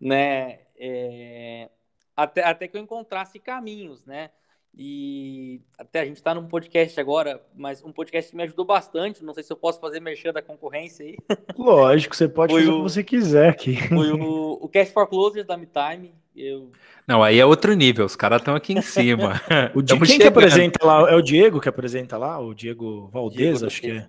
né? 0.00 0.60
É, 0.76 1.70
até, 2.16 2.44
até 2.44 2.68
que 2.68 2.76
eu 2.76 2.82
encontrasse 2.82 3.38
caminhos, 3.38 4.04
né? 4.04 4.30
E 4.76 5.60
até 5.76 6.00
a 6.00 6.04
gente 6.04 6.16
está 6.16 6.32
num 6.32 6.46
podcast 6.46 6.98
agora, 7.00 7.44
mas 7.56 7.82
um 7.82 7.90
podcast 7.90 8.30
que 8.30 8.36
me 8.36 8.44
ajudou 8.44 8.64
bastante. 8.64 9.24
Não 9.24 9.34
sei 9.34 9.42
se 9.42 9.52
eu 9.52 9.56
posso 9.56 9.80
fazer 9.80 10.00
merchan 10.00 10.32
da 10.32 10.40
concorrência 10.40 11.04
aí. 11.04 11.16
Lógico, 11.58 12.14
você 12.14 12.28
pode 12.28 12.52
foi 12.52 12.62
fazer 12.62 12.72
o, 12.72 12.76
o 12.76 12.84
que 12.84 12.90
você 12.90 13.04
quiser 13.04 13.48
aqui. 13.48 13.76
Foi 13.88 14.12
o, 14.12 14.58
o 14.60 14.68
Cash 14.68 14.90
for 14.90 15.08
Closers 15.08 15.46
da 15.46 15.56
MeTime. 15.56 16.14
Eu... 16.34 16.70
Não, 17.06 17.22
aí 17.22 17.38
é 17.38 17.44
outro 17.44 17.74
nível, 17.74 18.04
os 18.06 18.16
caras 18.16 18.40
estão 18.40 18.54
aqui 18.54 18.72
em 18.72 18.82
cima. 18.82 19.40
o 19.74 19.82
Diego, 19.82 20.06
quem 20.06 20.18
que 20.18 20.26
apresenta 20.26 20.84
lá? 20.84 21.10
É 21.10 21.14
o 21.14 21.22
Diego 21.22 21.60
que 21.60 21.68
apresenta 21.68 22.16
lá? 22.16 22.38
O 22.38 22.54
Diego 22.54 23.08
Valdez, 23.08 23.58
Diego 23.58 23.66
acho 23.66 23.80
que 23.80 23.90
é. 23.90 24.08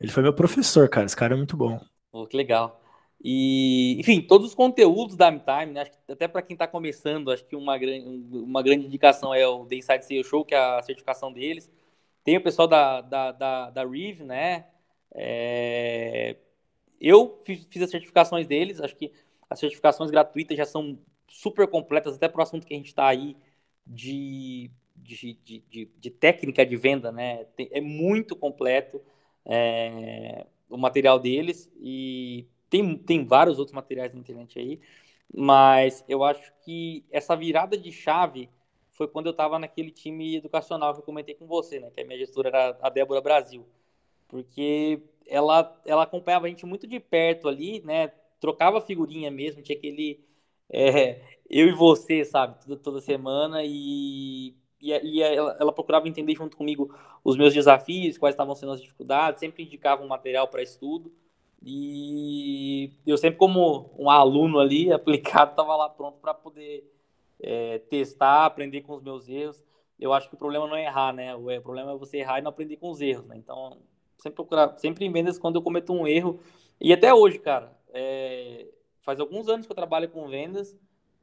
Ele 0.00 0.12
foi 0.12 0.22
meu 0.22 0.32
professor, 0.32 0.88
cara. 0.88 1.06
Esse 1.06 1.16
cara 1.16 1.34
é 1.34 1.36
muito 1.36 1.56
bom. 1.56 1.80
Oh, 2.12 2.26
que 2.26 2.36
legal. 2.36 2.80
E, 3.22 3.96
enfim, 3.98 4.20
todos 4.20 4.48
os 4.48 4.54
conteúdos 4.54 5.16
da 5.16 5.30
Time, 5.30 5.72
né? 5.72 5.80
Acho 5.80 5.92
que 5.92 6.12
até 6.12 6.28
para 6.28 6.42
quem 6.42 6.54
está 6.54 6.66
começando, 6.66 7.30
acho 7.30 7.44
que 7.46 7.56
uma 7.56 7.78
grande, 7.78 8.06
uma 8.36 8.62
grande 8.62 8.84
indicação 8.86 9.32
é 9.32 9.46
o 9.46 9.64
The 9.64 9.76
Inside 9.76 10.04
Sales 10.04 10.26
Show, 10.26 10.44
que 10.44 10.54
é 10.54 10.58
a 10.58 10.82
certificação 10.82 11.32
deles. 11.32 11.70
Tem 12.22 12.36
o 12.36 12.42
pessoal 12.42 12.68
da, 12.68 13.00
da, 13.00 13.32
da, 13.32 13.70
da 13.70 13.86
Reeve, 13.86 14.24
né? 14.24 14.66
É... 15.14 16.36
Eu 17.00 17.40
fiz, 17.44 17.66
fiz 17.70 17.82
as 17.82 17.90
certificações 17.90 18.46
deles, 18.46 18.80
acho 18.80 18.96
que 18.96 19.10
as 19.48 19.58
certificações 19.58 20.10
gratuitas 20.10 20.56
já 20.56 20.66
são 20.66 20.98
super 21.34 21.66
completas, 21.66 22.14
até 22.14 22.28
para 22.28 22.40
o 22.40 22.42
assunto 22.42 22.66
que 22.66 22.74
a 22.74 22.76
gente 22.76 22.86
está 22.86 23.06
aí 23.06 23.36
de, 23.86 24.70
de, 24.96 25.38
de, 25.44 25.90
de, 25.98 26.10
técnica 26.10 26.64
de 26.64 26.76
venda, 26.76 27.10
né? 27.10 27.44
Tem, 27.56 27.68
é 27.72 27.80
muito 27.80 28.36
completo 28.36 29.00
é, 29.44 30.46
o 30.68 30.76
material 30.76 31.18
deles 31.18 31.70
e 31.80 32.46
tem, 32.70 32.96
tem 32.96 33.24
vários 33.24 33.58
outros 33.58 33.74
materiais 33.74 34.12
na 34.14 34.20
internet 34.20 34.58
aí, 34.58 34.80
mas 35.32 36.04
eu 36.08 36.22
acho 36.22 36.52
que 36.64 37.04
essa 37.10 37.34
virada 37.36 37.76
de 37.76 37.90
chave 37.90 38.48
foi 38.92 39.08
quando 39.08 39.26
eu 39.26 39.32
estava 39.32 39.58
naquele 39.58 39.90
time 39.90 40.36
educacional 40.36 40.94
que 40.94 41.00
eu 41.00 41.04
comentei 41.04 41.34
com 41.34 41.46
você, 41.46 41.80
né? 41.80 41.90
Que 41.90 42.00
a 42.00 42.04
minha 42.04 42.18
gestora 42.18 42.48
era 42.48 42.78
a 42.80 42.88
Débora 42.88 43.20
Brasil. 43.20 43.66
Porque 44.28 45.02
ela, 45.26 45.80
ela 45.84 46.04
acompanhava 46.04 46.46
a 46.46 46.48
gente 46.48 46.64
muito 46.64 46.86
de 46.86 47.00
perto 47.00 47.48
ali, 47.48 47.82
né? 47.84 48.12
Trocava 48.40 48.80
figurinha 48.80 49.30
mesmo, 49.30 49.62
tinha 49.62 49.76
aquele. 49.76 50.24
É, 50.74 51.20
eu 51.48 51.68
e 51.68 51.72
você, 51.72 52.24
sabe? 52.24 52.60
Toda, 52.60 52.76
toda 52.76 53.00
semana 53.00 53.62
e, 53.64 54.56
e, 54.80 54.90
e 54.90 55.22
ela, 55.22 55.56
ela, 55.60 55.72
procurava 55.72 56.08
entender 56.08 56.34
junto 56.34 56.56
comigo 56.56 56.92
os 57.22 57.36
meus 57.36 57.54
desafios, 57.54 58.18
quais 58.18 58.34
estavam 58.34 58.54
sendo 58.56 58.72
as 58.72 58.80
dificuldades, 58.80 59.38
sempre 59.38 59.62
indicava 59.62 60.02
um 60.02 60.08
material 60.08 60.48
para 60.48 60.62
estudo. 60.62 61.12
E 61.62 62.92
eu 63.06 63.16
sempre, 63.16 63.38
como 63.38 63.94
um 63.96 64.10
aluno 64.10 64.58
ali, 64.58 64.90
aplicado, 64.92 65.52
estava 65.52 65.76
lá 65.76 65.88
pronto 65.88 66.18
para 66.18 66.34
poder 66.34 66.90
é, 67.40 67.78
testar, 67.78 68.44
aprender 68.44 68.82
com 68.82 68.94
os 68.94 69.02
meus 69.02 69.28
erros. 69.28 69.62
Eu 69.98 70.12
acho 70.12 70.28
que 70.28 70.34
o 70.34 70.38
problema 70.38 70.66
não 70.66 70.76
é 70.76 70.84
errar, 70.84 71.12
né? 71.12 71.34
O 71.36 71.46
problema 71.62 71.92
é 71.92 71.96
você 71.96 72.18
errar 72.18 72.40
e 72.40 72.42
não 72.42 72.50
aprender 72.50 72.76
com 72.76 72.90
os 72.90 73.00
erros, 73.00 73.26
né? 73.26 73.36
Então, 73.36 73.78
sempre 74.18 74.34
procurar, 74.34 74.74
sempre 74.76 75.04
em 75.06 75.12
vendas 75.12 75.38
quando 75.38 75.56
eu 75.56 75.62
cometo 75.62 75.92
um 75.92 76.06
erro. 76.06 76.40
E 76.80 76.92
até 76.92 77.14
hoje, 77.14 77.38
cara, 77.38 77.72
é, 77.92 78.66
faz 79.04 79.20
alguns 79.20 79.48
anos 79.48 79.66
que 79.66 79.72
eu 79.72 79.76
trabalho 79.76 80.08
com 80.08 80.26
vendas, 80.28 80.76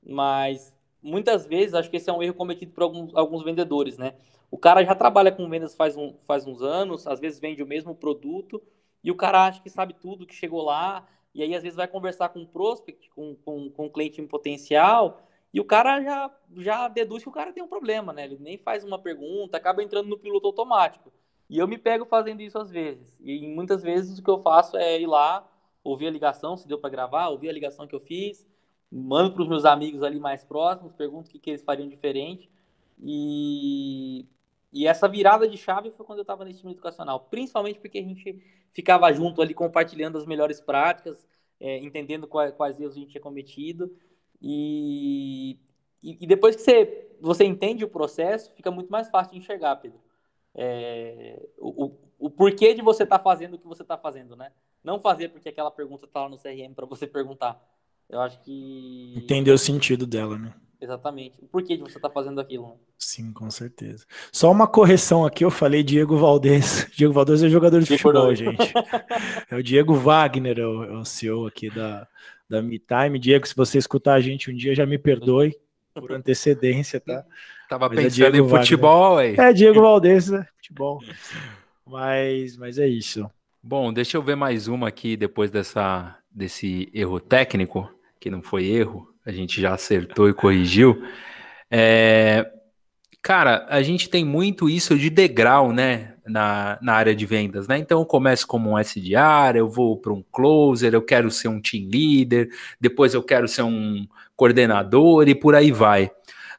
mas 0.05 0.75
muitas 1.01 1.45
vezes 1.45 1.73
acho 1.73 1.89
que 1.89 1.97
esse 1.97 2.09
é 2.09 2.13
um 2.13 2.21
erro 2.21 2.35
cometido 2.35 2.71
por 2.71 2.83
alguns, 2.83 3.15
alguns 3.15 3.43
vendedores, 3.43 3.97
né? 3.97 4.15
O 4.49 4.57
cara 4.57 4.83
já 4.83 4.93
trabalha 4.93 5.31
com 5.31 5.49
vendas 5.49 5.75
faz, 5.75 5.97
um, 5.97 6.13
faz 6.27 6.45
uns 6.45 6.61
anos, 6.61 7.07
às 7.07 7.19
vezes 7.19 7.39
vende 7.39 7.63
o 7.63 7.67
mesmo 7.67 7.95
produto, 7.95 8.61
e 9.03 9.09
o 9.09 9.15
cara 9.15 9.47
acha 9.47 9.61
que 9.61 9.69
sabe 9.69 9.93
tudo, 9.93 10.27
que 10.27 10.35
chegou 10.35 10.61
lá, 10.61 11.07
e 11.33 11.41
aí 11.41 11.55
às 11.55 11.63
vezes 11.63 11.77
vai 11.77 11.87
conversar 11.87 12.29
com 12.29 12.39
um 12.39 12.45
prospect, 12.45 13.09
com, 13.09 13.35
com, 13.35 13.69
com 13.69 13.85
um 13.85 13.89
cliente 13.89 14.21
em 14.21 14.27
potencial, 14.27 15.21
e 15.53 15.59
o 15.59 15.65
cara 15.65 16.01
já, 16.01 16.31
já 16.57 16.87
deduz 16.87 17.23
que 17.23 17.29
o 17.29 17.33
cara 17.33 17.51
tem 17.51 17.63
um 17.63 17.67
problema, 17.67 18.13
né? 18.13 18.25
Ele 18.25 18.37
nem 18.39 18.57
faz 18.57 18.83
uma 18.83 18.99
pergunta, 18.99 19.57
acaba 19.57 19.83
entrando 19.83 20.07
no 20.07 20.17
piloto 20.17 20.47
automático. 20.47 21.11
E 21.49 21.57
eu 21.57 21.67
me 21.67 21.77
pego 21.77 22.05
fazendo 22.05 22.41
isso 22.41 22.57
às 22.57 22.69
vezes. 22.71 23.19
E 23.21 23.45
muitas 23.47 23.83
vezes 23.83 24.17
o 24.17 24.23
que 24.23 24.29
eu 24.29 24.39
faço 24.39 24.77
é 24.77 25.01
ir 25.01 25.07
lá, 25.07 25.45
ouvir 25.83 26.07
a 26.07 26.11
ligação, 26.11 26.55
se 26.57 26.67
deu 26.67 26.79
para 26.79 26.89
gravar, 26.89 27.29
ouvir 27.29 27.49
a 27.49 27.53
ligação 27.53 27.87
que 27.87 27.95
eu 27.95 27.99
fiz, 27.99 28.45
mando 28.91 29.33
para 29.33 29.41
os 29.41 29.47
meus 29.47 29.65
amigos 29.65 30.03
ali 30.03 30.19
mais 30.19 30.43
próximos, 30.43 30.93
pergunto 30.93 31.29
o 31.29 31.31
que, 31.31 31.39
que 31.39 31.49
eles 31.49 31.63
fariam 31.63 31.87
diferente. 31.87 32.49
E, 33.01 34.25
e 34.71 34.85
essa 34.85 35.07
virada 35.07 35.47
de 35.47 35.57
chave 35.57 35.91
foi 35.91 36.05
quando 36.05 36.19
eu 36.19 36.23
estava 36.23 36.45
nesse 36.45 36.59
time 36.59 36.73
educacional, 36.73 37.21
principalmente 37.31 37.79
porque 37.79 37.99
a 37.99 38.03
gente 38.03 38.41
ficava 38.71 39.11
junto 39.11 39.41
ali 39.41 39.53
compartilhando 39.53 40.17
as 40.17 40.25
melhores 40.25 40.61
práticas, 40.61 41.27
é, 41.59 41.77
entendendo 41.77 42.27
quais, 42.27 42.53
quais, 42.53 42.79
erros 42.79 42.95
a 42.95 42.99
gente 42.99 43.11
tinha 43.11 43.21
cometido. 43.21 43.95
E, 44.41 45.57
e, 46.01 46.17
e, 46.21 46.27
depois 46.27 46.55
que 46.55 46.61
você, 46.61 47.15
você 47.19 47.43
entende 47.43 47.83
o 47.83 47.89
processo, 47.89 48.51
fica 48.53 48.71
muito 48.71 48.91
mais 48.91 49.09
fácil 49.09 49.33
de 49.33 49.39
enxergar, 49.39 49.75
Pedro. 49.77 49.99
É, 50.53 51.47
o, 51.57 51.85
o, 51.85 51.97
o, 52.19 52.29
porquê 52.29 52.73
de 52.73 52.81
você 52.81 53.03
estar 53.03 53.19
tá 53.19 53.23
fazendo 53.23 53.53
o 53.53 53.59
que 53.59 53.67
você 53.67 53.83
está 53.83 53.97
fazendo, 53.97 54.35
né? 54.35 54.51
Não 54.83 54.99
fazer 54.99 55.29
porque 55.29 55.49
aquela 55.49 55.71
pergunta 55.71 56.05
está 56.05 56.21
lá 56.21 56.29
no 56.29 56.37
CRM 56.37 56.73
para 56.75 56.85
você 56.85 57.05
perguntar. 57.07 57.61
Eu 58.09 58.19
acho 58.19 58.41
que. 58.41 59.13
Entender 59.15 59.51
o 59.51 59.57
sentido 59.57 60.05
dela, 60.05 60.37
né? 60.37 60.53
Exatamente. 60.81 61.37
O 61.39 61.47
porquê 61.47 61.77
de 61.77 61.83
você 61.83 61.97
estar 61.97 62.09
tá 62.09 62.13
fazendo 62.13 62.41
aquilo. 62.41 62.69
Né? 62.69 62.73
Sim, 62.97 63.31
com 63.31 63.49
certeza. 63.51 64.03
Só 64.31 64.51
uma 64.51 64.67
correção 64.67 65.23
aqui, 65.23 65.45
eu 65.45 65.51
falei 65.51 65.83
Diego 65.83 66.17
Valdez. 66.17 66.87
Diego 66.97 67.13
Valdez 67.13 67.43
é 67.43 67.49
jogador 67.49 67.79
de 67.79 67.85
Diego 67.85 68.01
futebol, 68.01 68.33
gente. 68.33 68.73
É 69.49 69.55
o 69.55 69.61
Diego 69.61 69.93
Wagner, 69.93 70.57
é 70.57 70.65
o, 70.65 70.83
é 70.83 70.97
o 70.97 71.05
CEO 71.05 71.45
aqui 71.45 71.69
da, 71.69 72.07
da 72.49 72.63
MeTime. 72.63 73.19
Diego, 73.19 73.47
se 73.47 73.55
você 73.55 73.77
escutar 73.77 74.15
a 74.15 74.21
gente 74.21 74.49
um 74.49 74.55
dia, 74.55 74.73
já 74.73 74.85
me 74.85 74.97
perdoe. 74.97 75.55
por 75.93 76.11
antecedência, 76.13 76.99
tá? 76.99 77.23
Tava 77.69 77.87
mas 77.87 77.99
é 77.99 78.01
pensando 78.01 78.35
é 78.35 78.39
em 78.39 78.49
futebol 78.49 79.17
aí. 79.17 79.35
É, 79.37 79.53
Diego 79.53 79.81
Valdez, 79.81 80.29
né? 80.29 80.47
Futebol. 80.57 80.99
Mas, 81.85 82.57
mas 82.57 82.79
é 82.79 82.87
isso. 82.87 83.29
Bom, 83.63 83.93
deixa 83.93 84.17
eu 84.17 84.23
ver 84.23 84.35
mais 84.35 84.67
uma 84.67 84.87
aqui 84.87 85.15
depois 85.15 85.51
dessa, 85.51 86.17
desse 86.31 86.89
erro 86.95 87.19
técnico, 87.19 87.87
que 88.19 88.27
não 88.27 88.41
foi 88.41 88.65
erro, 88.65 89.07
a 89.23 89.31
gente 89.31 89.61
já 89.61 89.75
acertou 89.75 90.27
e 90.27 90.33
corrigiu. 90.33 90.99
É, 91.69 92.51
cara, 93.21 93.67
a 93.69 93.83
gente 93.83 94.09
tem 94.09 94.25
muito 94.25 94.67
isso 94.67 94.97
de 94.97 95.11
degrau, 95.11 95.71
né? 95.71 96.15
Na, 96.25 96.79
na 96.81 96.93
área 96.93 97.15
de 97.15 97.25
vendas, 97.25 97.67
né? 97.67 97.77
Então 97.77 97.99
eu 97.99 98.05
começo 98.05 98.47
como 98.47 98.71
um 98.71 98.79
SDR, 98.79 99.55
eu 99.55 99.67
vou 99.67 99.97
para 99.97 100.13
um 100.13 100.23
closer, 100.31 100.93
eu 100.93 101.01
quero 101.01 101.29
ser 101.29 101.47
um 101.47 101.59
team 101.61 101.87
leader, 101.91 102.47
depois 102.79 103.13
eu 103.13 103.23
quero 103.23 103.47
ser 103.47 103.63
um 103.63 104.07
coordenador 104.35 105.27
e 105.27 105.35
por 105.35 105.53
aí 105.53 105.71
vai. 105.71 106.09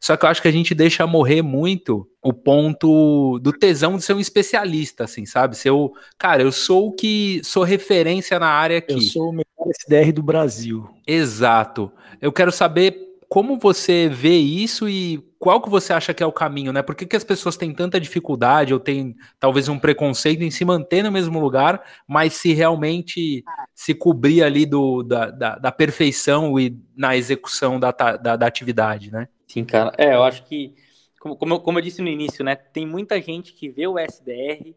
Só 0.01 0.17
que 0.17 0.25
eu 0.25 0.29
acho 0.29 0.43
que 0.43 0.49
a 0.49 0.53
gente 0.53 0.75
deixa 0.75 1.07
morrer 1.07 1.43
muito 1.43 2.09
o 2.23 2.33
ponto 2.33 3.39
do 3.41 3.53
tesão 3.53 3.97
de 3.97 4.05
ser 4.05 4.15
um 4.15 4.21
especialista, 4.21 5.05
assim, 5.05 5.27
sabe? 5.27 5.57
Se 5.57 5.69
eu, 5.69 5.93
cara, 6.17 6.43
eu 6.43 6.53
sou 6.53 6.89
o 6.89 6.93
que 6.93 7.41
sou 7.43 7.65
referência 7.65 8.39
na 8.39 8.47
área 8.47 8.79
aqui. 8.79 8.95
Eu 8.95 9.01
sou 9.01 9.31
o 9.31 9.33
melhor 9.33 9.71
SDR 9.71 10.13
do 10.13 10.23
Brasil. 10.23 10.89
Exato. 11.07 11.91
Eu 12.21 12.33
quero 12.33 12.53
saber 12.53 12.97
como 13.29 13.59
você 13.59 14.09
vê 14.09 14.37
isso 14.37 14.89
e 14.89 15.19
qual 15.39 15.61
que 15.61 15.69
você 15.69 15.93
acha 15.93 16.15
que 16.15 16.23
é 16.23 16.27
o 16.27 16.31
caminho, 16.31 16.73
né? 16.73 16.83
Por 16.83 16.95
que, 16.95 17.05
que 17.05 17.17
as 17.17 17.25
pessoas 17.25 17.57
têm 17.57 17.75
tanta 17.75 17.99
dificuldade 17.99 18.73
ou 18.73 18.79
têm 18.79 19.17
talvez 19.41 19.69
um 19.69 19.79
preconceito 19.79 20.45
em 20.45 20.51
se 20.51 20.65
manter 20.65 21.03
no 21.03 21.11
mesmo 21.11 21.41
lugar, 21.41 21.83
mas 22.07 22.35
se 22.35 22.53
realmente 22.53 23.43
se 23.75 23.95
cobrir 23.95 24.45
ali 24.45 24.65
do, 24.65 25.03
da, 25.03 25.31
da, 25.31 25.57
da 25.57 25.73
perfeição 25.73 26.61
e 26.61 26.79
na 26.97 27.17
execução 27.17 27.81
da, 27.81 27.91
da, 27.91 28.37
da 28.37 28.47
atividade, 28.47 29.11
né? 29.11 29.27
Sim, 29.49 29.65
cara. 29.65 29.93
É, 29.99 30.15
eu 30.15 30.23
acho 30.23 30.45
que, 30.45 30.75
como, 31.23 31.37
como, 31.37 31.55
eu, 31.55 31.61
como 31.61 31.79
eu 31.79 31.83
disse 31.83 32.03
no 32.03 32.09
início, 32.09 32.45
né? 32.45 32.57
Tem 32.57 32.85
muita 32.85 33.23
gente 33.23 33.53
que 33.53 33.69
vê 33.69 33.87
o 33.87 33.97
SDR 33.97 34.75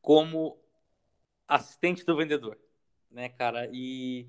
como 0.00 0.58
assistente 1.46 2.02
do 2.06 2.16
vendedor, 2.16 2.58
né, 3.10 3.28
cara? 3.28 3.68
E 3.70 4.26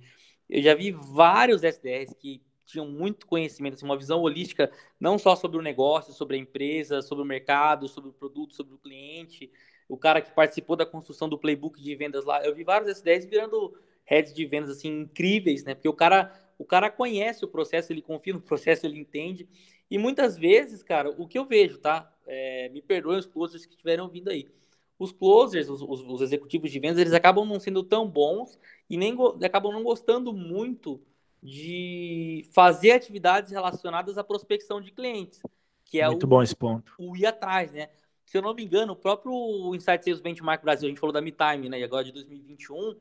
eu 0.49 0.61
já 0.61 0.75
vi 0.75 0.91
vários 0.91 1.63
SDRs 1.63 2.13
que 2.15 2.43
tinham 2.65 2.85
muito 2.85 3.25
conhecimento, 3.25 3.75
assim, 3.75 3.85
uma 3.85 3.97
visão 3.97 4.19
holística, 4.19 4.69
não 4.99 5.17
só 5.17 5.37
sobre 5.37 5.57
o 5.57 5.61
negócio, 5.61 6.11
sobre 6.11 6.35
a 6.35 6.39
empresa, 6.39 7.01
sobre 7.01 7.23
o 7.23 7.27
mercado, 7.27 7.87
sobre 7.87 8.09
o 8.09 8.13
produto, 8.13 8.55
sobre 8.55 8.73
o 8.73 8.77
cliente. 8.77 9.49
O 9.87 9.97
cara 9.97 10.21
que 10.21 10.31
participou 10.35 10.75
da 10.75 10.85
construção 10.85 11.29
do 11.29 11.39
playbook 11.39 11.81
de 11.81 11.95
vendas 11.95 12.25
lá, 12.25 12.43
eu 12.45 12.53
vi 12.53 12.65
vários 12.65 12.89
SDRs 12.89 13.25
virando 13.25 13.73
heads 14.03 14.33
de 14.33 14.45
vendas 14.45 14.69
assim 14.69 14.89
incríveis, 14.89 15.63
né? 15.63 15.75
Porque 15.75 15.87
o 15.87 15.93
cara, 15.93 16.29
o 16.57 16.65
cara 16.65 16.91
conhece 16.91 17.45
o 17.45 17.47
processo, 17.47 17.93
ele 17.93 18.01
confia 18.01 18.33
no 18.33 18.41
processo, 18.43 18.85
ele 18.85 18.99
entende. 18.99 19.47
E 19.93 19.97
muitas 19.99 20.35
vezes, 20.35 20.81
cara, 20.81 21.11
o 21.19 21.27
que 21.27 21.37
eu 21.37 21.45
vejo, 21.45 21.77
tá? 21.77 22.11
É, 22.25 22.67
me 22.69 22.81
perdoem 22.81 23.19
os 23.19 23.27
closers 23.27 23.63
que 23.63 23.73
estiveram 23.73 24.09
vindo 24.09 24.27
aí. 24.31 24.49
Os 24.97 25.11
closers, 25.11 25.69
os, 25.69 25.83
os, 25.83 26.01
os, 26.01 26.19
executivos 26.19 26.71
de 26.71 26.79
vendas, 26.79 26.97
eles 26.97 27.13
acabam 27.13 27.45
não 27.45 27.59
sendo 27.59 27.83
tão 27.83 28.09
bons 28.09 28.57
e 28.89 28.97
nem 28.97 29.15
acabam 29.43 29.71
não 29.71 29.83
gostando 29.83 30.33
muito 30.33 30.99
de 31.43 32.43
fazer 32.55 32.89
atividades 32.93 33.51
relacionadas 33.51 34.17
à 34.17 34.23
prospecção 34.23 34.81
de 34.81 34.91
clientes. 34.91 35.39
Que 35.85 36.01
é 36.01 36.07
muito 36.07 36.23
o, 36.23 36.27
bom 36.27 36.41
esse 36.41 36.55
ponto. 36.55 36.91
O 36.97 37.15
ir 37.15 37.27
atrás, 37.27 37.71
né? 37.71 37.89
Se 38.25 38.35
eu 38.35 38.41
não 38.41 38.55
me 38.55 38.63
engano, 38.63 38.93
o 38.93 38.95
próprio 38.95 39.75
Insight 39.75 40.03
Sales 40.03 40.21
Benchmark 40.21 40.63
Brasil, 40.63 40.87
a 40.87 40.89
gente 40.89 40.99
falou 40.99 41.13
da 41.13 41.21
MeTime, 41.21 41.69
né? 41.69 41.79
E 41.79 41.83
agora 41.83 42.03
de 42.03 42.11
2021, 42.11 42.99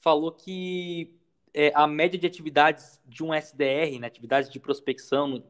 falou 0.00 0.32
que 0.32 1.18
é, 1.54 1.72
a 1.74 1.86
média 1.86 2.20
de 2.20 2.26
atividades 2.26 3.00
de 3.06 3.24
um 3.24 3.32
SDR, 3.32 3.98
né? 3.98 4.06
Atividades 4.06 4.50
de 4.50 4.60
prospecção 4.60 5.42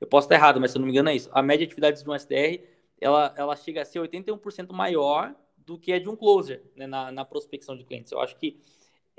eu 0.00 0.06
posso 0.06 0.26
estar 0.26 0.34
errado, 0.34 0.60
mas 0.60 0.70
se 0.70 0.76
eu 0.76 0.80
não 0.80 0.86
me 0.86 0.92
engano 0.92 1.08
é 1.08 1.14
isso. 1.14 1.30
A 1.32 1.42
média 1.42 1.66
de 1.66 1.70
atividades 1.70 2.02
de 2.02 2.10
um 2.10 2.14
SDR, 2.14 2.62
ela, 3.00 3.34
ela 3.36 3.56
chega 3.56 3.82
a 3.82 3.84
ser 3.84 4.00
81% 4.00 4.72
maior 4.72 5.34
do 5.56 5.78
que 5.78 5.92
a 5.92 5.98
de 5.98 6.08
um 6.08 6.16
closer 6.16 6.62
né, 6.74 6.86
na, 6.86 7.12
na 7.12 7.24
prospecção 7.24 7.76
de 7.76 7.84
clientes. 7.84 8.12
Eu 8.12 8.20
acho 8.20 8.36
que 8.36 8.60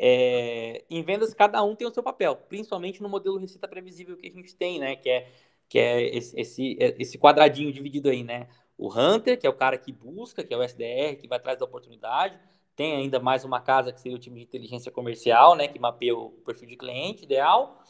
é, 0.02 0.84
em 0.90 1.04
vendas 1.04 1.34
cada 1.34 1.62
um 1.62 1.76
tem 1.76 1.86
o 1.86 1.94
seu 1.94 2.02
papel, 2.02 2.36
principalmente 2.36 3.04
no 3.04 3.10
modelo 3.10 3.38
receita 3.38 3.68
previsível 3.68 4.16
que 4.16 4.28
a 4.28 4.32
gente 4.32 4.56
tem, 4.56 4.80
né? 4.80 4.96
Que 4.96 5.10
é, 5.10 5.32
que 5.68 5.78
é 5.78 6.16
esse, 6.16 6.40
esse, 6.40 6.78
esse 6.80 7.18
quadradinho 7.20 7.72
dividido 7.72 8.10
aí, 8.10 8.24
né? 8.24 8.48
O 8.78 8.88
Hunter, 8.98 9.38
que 9.38 9.46
é 9.46 9.50
o 9.50 9.54
cara 9.54 9.78
que 9.78 9.92
busca, 9.92 10.42
que 10.42 10.54
é 10.54 10.58
o 10.58 10.64
SDR, 10.64 11.18
que 11.20 11.28
vai 11.28 11.38
atrás 11.38 11.60
da 11.60 11.66
oportunidade. 11.66 12.40
Tem 12.78 12.96
ainda 12.96 13.20
mais 13.20 13.44
uma 13.44 13.60
casa 13.60 13.92
que 13.92 14.00
seria 14.00 14.16
o 14.16 14.20
time 14.20 14.40
de 14.40 14.46
inteligência 14.46 14.90
comercial, 14.90 15.54
né? 15.54 15.68
Que 15.68 15.78
mapeia 15.78 16.16
o 16.16 16.32
perfil 16.46 16.70
de 16.70 16.78
cliente 16.78 17.26
ideal. 17.26 17.84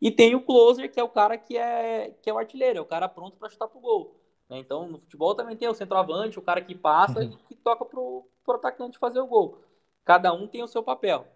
E 0.00 0.10
tem 0.10 0.34
o 0.34 0.42
closer, 0.42 0.90
que 0.92 1.00
é 1.00 1.02
o 1.02 1.08
cara 1.08 1.38
que 1.38 1.56
é, 1.56 2.14
que 2.22 2.28
é 2.28 2.32
o 2.32 2.38
artilheiro, 2.38 2.78
é 2.78 2.82
o 2.82 2.86
cara 2.86 3.08
pronto 3.08 3.36
para 3.36 3.48
chutar 3.48 3.68
pro 3.68 3.80
gol. 3.80 4.14
Né? 4.48 4.58
Então, 4.58 4.86
no 4.86 4.98
futebol 4.98 5.34
também 5.34 5.56
tem 5.56 5.68
o 5.68 5.74
centroavante, 5.74 6.38
o 6.38 6.42
cara 6.42 6.60
que 6.60 6.74
passa 6.74 7.20
uhum. 7.20 7.32
e 7.32 7.36
que 7.48 7.54
toca 7.54 7.84
pro, 7.84 8.24
pro 8.44 8.56
atacante 8.56 8.98
fazer 8.98 9.20
o 9.20 9.26
gol. 9.26 9.58
Cada 10.04 10.32
um 10.32 10.46
tem 10.46 10.62
o 10.62 10.68
seu 10.68 10.82
papel. 10.82 11.26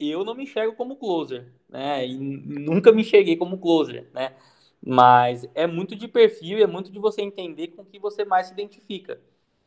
Eu 0.00 0.24
não 0.24 0.34
me 0.34 0.42
enxergo 0.44 0.74
como 0.74 0.96
closer, 0.96 1.52
né? 1.68 2.06
E 2.06 2.16
nunca 2.16 2.90
me 2.90 3.02
enxerguei 3.02 3.36
como 3.36 3.58
closer, 3.58 4.10
né? 4.12 4.34
Mas 4.84 5.48
é 5.54 5.66
muito 5.66 5.94
de 5.94 6.08
perfil 6.08 6.58
e 6.58 6.62
é 6.62 6.66
muito 6.66 6.90
de 6.90 6.98
você 6.98 7.22
entender 7.22 7.68
com 7.68 7.84
que 7.84 8.00
você 8.00 8.24
mais 8.24 8.48
se 8.48 8.52
identifica. 8.52 9.20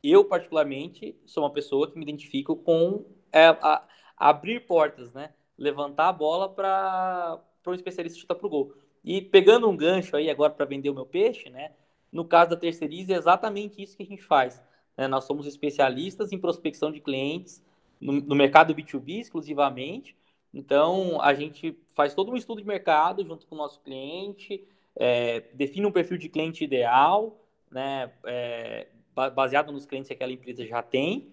Eu, 0.04 0.26
particularmente, 0.26 1.18
sou 1.26 1.44
uma 1.44 1.54
pessoa 1.54 1.90
que 1.90 1.98
me 1.98 2.04
identifico 2.04 2.56
com 2.56 3.06
é, 3.32 3.48
a 3.48 3.88
abrir 4.18 4.66
portas, 4.68 5.14
né? 5.14 5.34
Levantar 5.58 6.10
a 6.10 6.14
bola 6.14 6.50
para 6.50 7.42
para 7.66 7.72
um 7.72 7.76
especialista 7.76 8.20
chutar 8.20 8.36
para 8.36 8.46
o 8.46 8.50
gol. 8.50 8.74
E 9.04 9.22
pegando 9.22 9.68
um 9.68 9.76
gancho 9.76 10.16
aí 10.16 10.30
agora 10.30 10.54
para 10.54 10.66
vender 10.66 10.90
o 10.90 10.94
meu 10.94 11.06
peixe, 11.06 11.50
né? 11.50 11.72
No 12.12 12.24
caso 12.24 12.52
da 12.52 12.56
Terceirize, 12.56 13.12
é 13.12 13.18
exatamente 13.18 13.82
isso 13.82 13.98
que 13.98 14.04
a 14.04 14.06
gente 14.06 14.24
faz. 14.24 14.62
Né? 14.96 15.08
Nós 15.08 15.26
somos 15.26 15.48
especialistas 15.48 16.32
em 16.32 16.38
prospecção 16.38 16.92
de 16.92 17.02
clientes 17.02 17.62
no, 18.00 18.14
no 18.14 18.36
mercado 18.36 18.74
B2B 18.74 19.20
exclusivamente. 19.20 20.16
Então, 20.54 21.20
a 21.22 21.34
gente 21.34 21.78
faz 21.94 22.14
todo 22.14 22.32
um 22.32 22.36
estudo 22.36 22.62
de 22.62 22.68
mercado 22.68 23.26
junto 23.26 23.46
com 23.48 23.56
o 23.56 23.58
nosso 23.58 23.82
cliente, 23.82 24.64
é, 24.96 25.42
define 25.54 25.86
um 25.86 25.92
perfil 25.92 26.18
de 26.18 26.30
cliente 26.30 26.64
ideal, 26.64 27.38
né, 27.70 28.14
é, 28.26 28.88
baseado 29.36 29.72
nos 29.74 29.86
clientes 29.86 30.08
que 30.08 30.14
aquela 30.14 30.32
empresa 30.32 30.66
já 30.66 30.82
tem. 30.82 31.28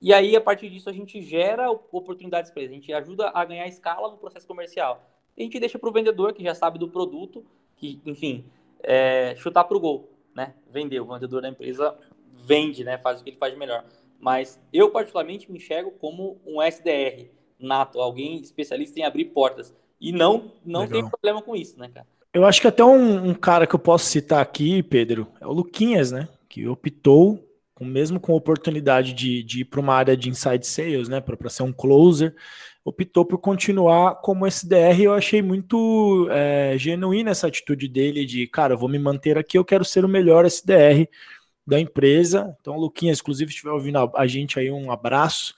E 0.00 0.14
aí, 0.14 0.36
a 0.36 0.40
partir 0.40 0.70
disso, 0.70 0.88
a 0.88 0.92
gente 0.92 1.20
gera 1.20 1.70
oportunidades 1.70 2.50
para 2.50 2.62
eles. 2.62 2.72
A 2.72 2.74
gente 2.76 2.92
ajuda 2.92 3.30
a 3.34 3.44
ganhar 3.44 3.66
escala 3.66 4.10
no 4.10 4.16
processo 4.16 4.46
comercial 4.46 5.10
a 5.38 5.42
gente 5.42 5.58
deixa 5.58 5.78
para 5.78 5.88
o 5.88 5.92
vendedor 5.92 6.32
que 6.32 6.42
já 6.42 6.54
sabe 6.54 6.78
do 6.78 6.88
produto, 6.88 7.44
que, 7.76 8.00
enfim, 8.04 8.44
é, 8.82 9.34
chutar 9.36 9.64
para 9.64 9.76
o 9.76 9.80
gol, 9.80 10.10
né? 10.34 10.54
Vender. 10.70 11.00
O 11.00 11.06
vendedor 11.06 11.42
da 11.42 11.48
empresa 11.48 11.96
vende, 12.34 12.84
né? 12.84 12.98
Faz 12.98 13.20
o 13.20 13.24
que 13.24 13.30
ele 13.30 13.36
faz 13.36 13.56
melhor. 13.56 13.84
Mas 14.18 14.60
eu, 14.72 14.90
particularmente, 14.90 15.50
me 15.50 15.58
enxergo 15.58 15.92
como 15.92 16.38
um 16.46 16.60
SDR 16.60 17.30
nato, 17.58 18.00
alguém 18.00 18.40
especialista 18.40 18.98
em 18.98 19.04
abrir 19.04 19.26
portas. 19.26 19.74
E 20.00 20.12
não, 20.12 20.52
não 20.64 20.86
tem 20.86 21.06
problema 21.06 21.42
com 21.42 21.54
isso, 21.54 21.78
né, 21.78 21.90
cara? 21.92 22.06
Eu 22.32 22.46
acho 22.46 22.60
que 22.60 22.66
até 22.66 22.84
um, 22.84 23.30
um, 23.30 23.34
cara 23.34 23.66
que 23.66 23.74
eu 23.74 23.78
posso 23.78 24.06
citar 24.06 24.40
aqui, 24.40 24.82
Pedro, 24.82 25.26
é 25.40 25.46
o 25.46 25.52
Luquinhas, 25.52 26.12
né? 26.12 26.28
Que 26.48 26.66
optou, 26.66 27.44
mesmo 27.80 28.20
com 28.20 28.32
a 28.32 28.36
oportunidade 28.36 29.12
de, 29.12 29.42
de 29.42 29.60
ir 29.62 29.64
para 29.64 29.80
uma 29.80 29.94
área 29.94 30.16
de 30.16 30.28
inside 30.28 30.66
sales, 30.66 31.08
né? 31.08 31.20
Para 31.20 31.50
ser 31.50 31.64
um 31.64 31.72
closer 31.72 32.34
optou 32.84 33.24
por 33.24 33.38
continuar 33.38 34.16
como 34.16 34.46
SDR. 34.46 35.02
Eu 35.02 35.14
achei 35.14 35.42
muito 35.42 36.28
é, 36.30 36.74
genuína 36.78 37.30
essa 37.30 37.46
atitude 37.46 37.88
dele 37.88 38.24
de, 38.24 38.46
cara, 38.46 38.74
eu 38.74 38.78
vou 38.78 38.88
me 38.88 38.98
manter 38.98 39.38
aqui, 39.38 39.58
eu 39.58 39.64
quero 39.64 39.84
ser 39.84 40.04
o 40.04 40.08
melhor 40.08 40.44
SDR 40.44 41.06
da 41.66 41.78
empresa. 41.78 42.56
Então, 42.60 42.76
Luquinha, 42.76 43.12
inclusive, 43.12 43.50
estiver 43.50 43.70
ouvindo 43.70 44.10
a, 44.14 44.26
gente 44.26 44.58
aí, 44.58 44.70
um 44.70 44.90
abraço. 44.90 45.54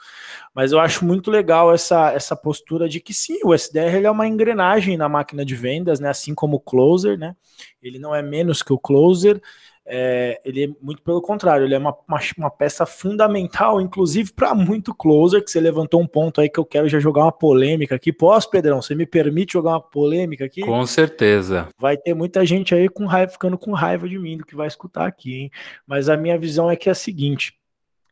Mas 0.55 0.73
eu 0.73 0.79
acho 0.79 1.05
muito 1.05 1.31
legal 1.31 1.73
essa, 1.73 2.13
essa 2.13 2.37
postura 2.37 2.89
de 2.89 3.01
que 3.01 3.15
sim, 3.15 3.39
o 3.45 3.55
SDR 3.55 4.05
é 4.05 4.11
uma 4.11 4.27
engrenagem 4.27 4.97
na 4.97 5.09
máquina 5.09 5.45
de 5.45 5.55
vendas, 5.55 6.01
né? 6.01 6.11
Assim 6.11 6.35
como 6.35 6.57
o 6.57 6.61
closer, 6.61 7.19
né? 7.19 7.35
Ele 7.83 7.99
não 7.99 8.15
é 8.15 8.21
menos 8.21 8.63
que 8.63 8.73
o 8.73 8.79
closer 8.79 9.41
é, 9.85 10.41
ele 10.45 10.65
é 10.65 10.69
muito 10.81 11.03
pelo 11.03 11.21
contrário, 11.21 11.67
ele 11.67 11.75
é 11.75 11.79
uma, 11.79 11.97
uma, 12.07 12.21
uma 12.39 12.51
peça 12.51 12.87
fundamental, 12.87 13.81
inclusive 13.81 14.33
para 14.33 14.55
muito 14.55 14.95
closer, 14.95 15.43
que 15.43 15.51
você 15.51 15.61
levantou 15.61 16.01
um 16.01 16.07
ponto 16.07 16.41
aí 16.41 16.49
que 16.49 16.59
eu 16.59 16.65
quero 16.65 16.89
já 16.89 17.01
jogar 17.01 17.23
uma 17.23 17.33
polêmica 17.33 17.97
aqui. 17.97 18.13
Posso, 18.13 18.49
Pedrão? 18.49 18.81
Você 18.81 18.95
me 18.95 19.07
permite 19.07 19.55
jogar 19.55 19.71
uma 19.71 19.81
polêmica 19.81 20.45
aqui? 20.45 20.63
Com 20.63 20.87
certeza. 20.87 21.69
Vai 21.79 21.97
ter 21.97 22.15
muita 22.15 22.47
gente 22.47 22.75
aí 22.75 22.89
com 22.89 23.07
raiva, 23.07 23.33
ficando 23.33 23.59
com 23.59 23.73
raiva 23.73 24.09
de 24.09 24.19
mim 24.19 24.39
do 24.39 24.45
que 24.45 24.55
vai 24.55 24.69
escutar 24.69 25.07
aqui, 25.07 25.35
hein? 25.35 25.51
Mas 25.87 26.09
a 26.09 26.17
minha 26.17 26.39
visão 26.39 26.71
é 26.71 26.77
que 26.77 26.89
é 26.89 26.93
a 26.93 26.95
seguinte: 26.95 27.59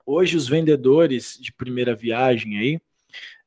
hoje 0.05 0.37
os 0.37 0.49
vendedores 0.49 1.39
de 1.41 1.53
primeira 1.53 1.95
viagem 1.95 2.59
aí 2.59 2.81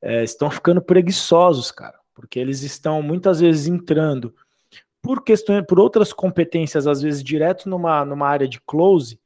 é, 0.02 0.24
estão 0.24 0.50
ficando 0.50 0.82
preguiçosos, 0.82 1.72
cara, 1.72 1.98
porque 2.14 2.40
eles 2.40 2.64
estão 2.64 3.02
muitas 3.02 3.42
vezes 3.42 3.68
entrando 3.68 4.34
por 5.04 5.22
questões, 5.22 5.66
por 5.68 5.80
outras 5.80 6.14
competências, 6.14 6.88
às 6.88 7.02
vezes 7.02 7.22
direto 7.22 7.68
numa, 7.68 8.06
numa 8.06 8.26
área 8.26 8.48
de 8.48 8.60
close, 8.62 9.20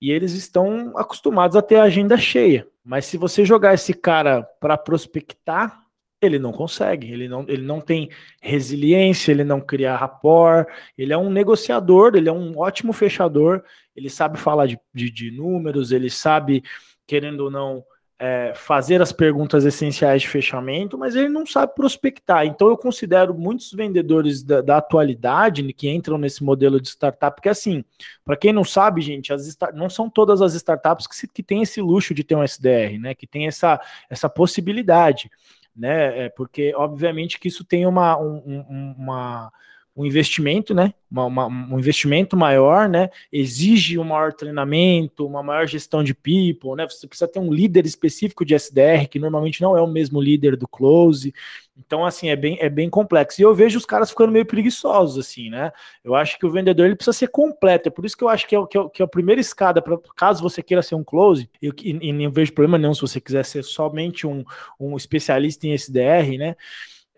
e 0.00 0.12
eles 0.12 0.34
estão 0.34 0.96
acostumados 0.96 1.56
a 1.56 1.62
ter 1.62 1.76
a 1.76 1.84
agenda 1.84 2.16
cheia. 2.18 2.68
Mas 2.84 3.06
se 3.06 3.16
você 3.16 3.44
jogar 3.44 3.72
esse 3.74 3.94
cara 3.94 4.42
para 4.60 4.76
prospectar, 4.76 5.82
ele 6.20 6.38
não 6.38 6.52
consegue, 6.52 7.10
ele 7.10 7.26
não, 7.26 7.44
ele 7.48 7.62
não 7.62 7.80
tem 7.80 8.10
resiliência, 8.40 9.32
ele 9.32 9.44
não 9.44 9.60
cria 9.60 9.96
rapport, 9.96 10.68
ele 10.96 11.12
é 11.12 11.18
um 11.18 11.30
negociador, 11.30 12.14
ele 12.14 12.28
é 12.28 12.32
um 12.32 12.58
ótimo 12.58 12.92
fechador, 12.92 13.62
ele 13.96 14.10
sabe 14.10 14.38
falar 14.38 14.66
de, 14.66 14.78
de, 14.92 15.10
de 15.10 15.30
números, 15.30 15.90
ele 15.90 16.10
sabe, 16.10 16.62
querendo 17.06 17.44
ou 17.44 17.50
não, 17.50 17.82
é, 18.18 18.52
fazer 18.54 19.00
as 19.00 19.12
perguntas 19.12 19.64
essenciais 19.64 20.22
de 20.22 20.28
fechamento, 20.28 20.98
mas 20.98 21.14
ele 21.14 21.28
não 21.28 21.46
sabe 21.46 21.74
prospectar. 21.74 22.44
Então 22.44 22.68
eu 22.68 22.76
considero 22.76 23.32
muitos 23.32 23.72
vendedores 23.72 24.42
da, 24.42 24.60
da 24.60 24.78
atualidade 24.78 25.72
que 25.72 25.88
entram 25.88 26.18
nesse 26.18 26.42
modelo 26.42 26.80
de 26.80 26.88
startup, 26.88 27.36
porque 27.36 27.48
assim, 27.48 27.84
para 28.24 28.36
quem 28.36 28.52
não 28.52 28.64
sabe, 28.64 29.00
gente, 29.00 29.32
as 29.32 29.56
não 29.72 29.88
são 29.88 30.10
todas 30.10 30.42
as 30.42 30.54
startups 30.54 31.06
que, 31.06 31.14
se, 31.14 31.28
que 31.28 31.42
têm 31.42 31.62
esse 31.62 31.80
luxo 31.80 32.12
de 32.12 32.24
ter 32.24 32.34
um 32.34 32.42
SDR, 32.42 32.98
né? 32.98 33.14
Que 33.14 33.26
tem 33.26 33.46
essa, 33.46 33.80
essa 34.10 34.28
possibilidade 34.28 35.30
né? 35.78 36.26
É 36.26 36.28
porque, 36.28 36.74
obviamente, 36.74 37.38
que 37.38 37.46
isso 37.46 37.64
tem 37.64 37.86
uma, 37.86 38.18
um, 38.18 38.94
uma, 38.98 39.52
um 39.98 40.06
investimento, 40.06 40.72
né? 40.72 40.94
Uma, 41.10 41.24
uma, 41.24 41.46
um 41.48 41.76
investimento 41.76 42.36
maior, 42.36 42.88
né? 42.88 43.10
Exige 43.32 43.98
um 43.98 44.04
maior 44.04 44.32
treinamento, 44.32 45.26
uma 45.26 45.42
maior 45.42 45.66
gestão 45.66 46.04
de 46.04 46.14
people, 46.14 46.76
né? 46.76 46.86
Você 46.88 47.04
precisa 47.08 47.26
ter 47.26 47.40
um 47.40 47.52
líder 47.52 47.84
específico 47.84 48.44
de 48.44 48.54
SDR, 48.54 49.08
que 49.10 49.18
normalmente 49.18 49.60
não 49.60 49.76
é 49.76 49.82
o 49.82 49.88
mesmo 49.88 50.20
líder 50.20 50.56
do 50.56 50.68
close. 50.68 51.34
Então, 51.76 52.04
assim, 52.04 52.28
é 52.28 52.36
bem, 52.36 52.56
é 52.60 52.68
bem 52.68 52.88
complexo. 52.88 53.40
E 53.40 53.44
eu 53.44 53.52
vejo 53.52 53.76
os 53.76 53.84
caras 53.84 54.10
ficando 54.10 54.30
meio 54.30 54.46
preguiçosos, 54.46 55.18
assim, 55.18 55.50
né? 55.50 55.72
Eu 56.04 56.14
acho 56.14 56.38
que 56.38 56.46
o 56.46 56.50
vendedor 56.50 56.86
ele 56.86 56.94
precisa 56.94 57.16
ser 57.16 57.28
completo. 57.28 57.88
É 57.88 57.90
por 57.90 58.06
isso 58.06 58.16
que 58.16 58.22
eu 58.22 58.28
acho 58.28 58.46
que 58.46 58.54
é, 58.54 58.66
que 58.68 58.78
é, 58.78 58.88
que 58.88 59.02
é 59.02 59.04
a 59.04 59.08
primeira 59.08 59.40
escada, 59.40 59.82
para 59.82 59.98
caso 60.14 60.40
você 60.40 60.62
queira 60.62 60.80
ser 60.80 60.94
um 60.94 61.02
close, 61.02 61.50
e, 61.60 61.72
e, 61.82 62.08
e 62.08 62.12
não 62.12 62.30
vejo 62.30 62.52
problema 62.52 62.78
nenhum 62.78 62.94
se 62.94 63.00
você 63.00 63.20
quiser 63.20 63.44
ser 63.44 63.64
somente 63.64 64.28
um, 64.28 64.44
um 64.78 64.96
especialista 64.96 65.66
em 65.66 65.72
SDR, 65.72 66.38
né? 66.38 66.54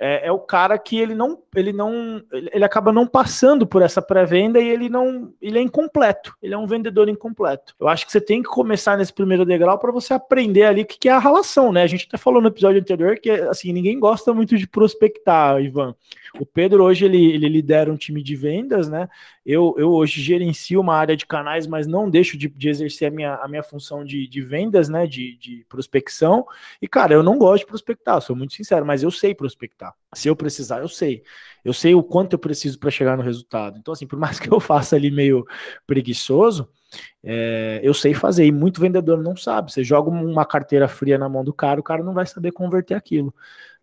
É, 0.03 0.29
é, 0.29 0.33
o 0.33 0.39
cara 0.39 0.79
que 0.79 0.99
ele 0.99 1.15
não, 1.15 1.39
ele 1.55 1.75
não, 1.75 2.23
ele 2.33 2.65
acaba 2.65 2.91
não 2.91 3.07
passando 3.07 3.67
por 3.67 3.83
essa 3.83 4.01
pré-venda 4.01 4.59
e 4.59 4.67
ele 4.67 4.89
não, 4.89 5.31
ele 5.43 5.59
é 5.59 5.63
incompleto, 5.63 6.35
ele 6.43 6.55
é 6.55 6.59
um 6.59 6.67
vendedor 6.67 7.11
incompleto. 7.11 7.75
Eu 7.79 7.87
acho 7.87 8.07
que 8.07 8.13
você 8.13 8.21
tem 8.21 8.43
que 8.43 8.49
começar 8.49 8.97
nesse 8.97 9.13
primeiro 9.13 9.45
degrau 9.45 9.79
para 9.79 9.93
você 9.93 10.15
aprender 10.15 10.65
ali 10.65 10.83
o 10.83 10.87
que, 10.87 10.99
que 10.99 11.09
é 11.11 11.13
a 11.13 11.19
relação, 11.19 11.71
né? 11.71 11.83
A 11.83 11.87
gente 11.87 12.07
até 12.09 12.17
falou 12.17 12.41
no 12.41 12.49
episódio 12.49 12.81
anterior 12.81 13.19
que 13.19 13.31
assim 13.31 13.75
ninguém 13.75 14.01
gosta 14.01 14.33
muito 14.33 14.57
de 14.57 14.67
prospectar, 14.67 15.61
Ivan. 15.61 15.95
O 16.39 16.47
Pedro 16.47 16.85
hoje 16.85 17.05
ele, 17.05 17.33
ele 17.33 17.49
lidera 17.49 17.93
um 17.93 17.97
time 17.97 18.23
de 18.23 18.37
vendas, 18.37 18.89
né? 18.89 19.09
Eu, 19.45 19.75
eu 19.77 19.91
hoje 19.91 20.21
gerencio 20.23 20.81
uma 20.81 20.95
área 20.95 21.17
de 21.17 21.27
canais, 21.27 21.67
mas 21.67 21.87
não 21.87 22.09
deixo 22.09 22.37
de, 22.37 22.49
de 22.49 22.69
exercer 22.69 23.09
a 23.09 23.11
minha, 23.11 23.35
a 23.35 23.49
minha 23.49 23.63
função 23.63 24.05
de, 24.05 24.29
de 24.29 24.41
vendas, 24.41 24.89
né? 24.89 25.07
De, 25.07 25.37
de 25.37 25.65
prospecção. 25.69 26.47
E, 26.81 26.87
cara, 26.87 27.15
eu 27.15 27.23
não 27.23 27.39
gosto 27.39 27.61
de 27.61 27.67
prospectar, 27.67 28.21
sou 28.21 28.37
muito 28.37 28.55
sincero, 28.55 28.87
mas 28.87 29.03
eu 29.03 29.11
sei 29.11 29.35
prospectar. 29.35 29.95
Se 30.15 30.29
eu 30.29 30.37
precisar, 30.37 30.81
eu 30.81 30.89
sei. 30.89 31.23
Eu 31.65 31.73
sei 31.73 31.95
o 31.95 32.03
quanto 32.03 32.35
eu 32.35 32.39
preciso 32.39 32.79
para 32.79 32.91
chegar 32.91 33.17
no 33.17 33.23
resultado. 33.23 33.79
Então, 33.79 33.93
assim, 33.93 34.07
por 34.07 34.19
mais 34.19 34.39
que 34.39 34.53
eu 34.53 34.61
faça 34.61 34.97
ali 34.97 35.11
meio 35.11 35.45
preguiçoso, 35.87 36.69
é, 37.23 37.81
eu 37.83 37.95
sei 37.95 38.15
fazer. 38.15 38.45
E 38.47 38.53
muito 38.53 38.81
vendedor 38.81 39.23
não 39.23 39.37
sabe. 39.37 39.73
Você 39.73 39.85
joga 39.85 40.11
uma 40.11 40.45
carteira 40.45 40.89
fria 40.89 41.19
na 41.19 41.29
mão 41.29 41.45
do 41.45 41.53
cara, 41.53 41.81
o 41.81 41.83
cara 41.83 42.03
não 42.03 42.15
vai 42.15 42.27
saber 42.27 42.53
converter 42.53 42.95
aquilo. 42.95 43.35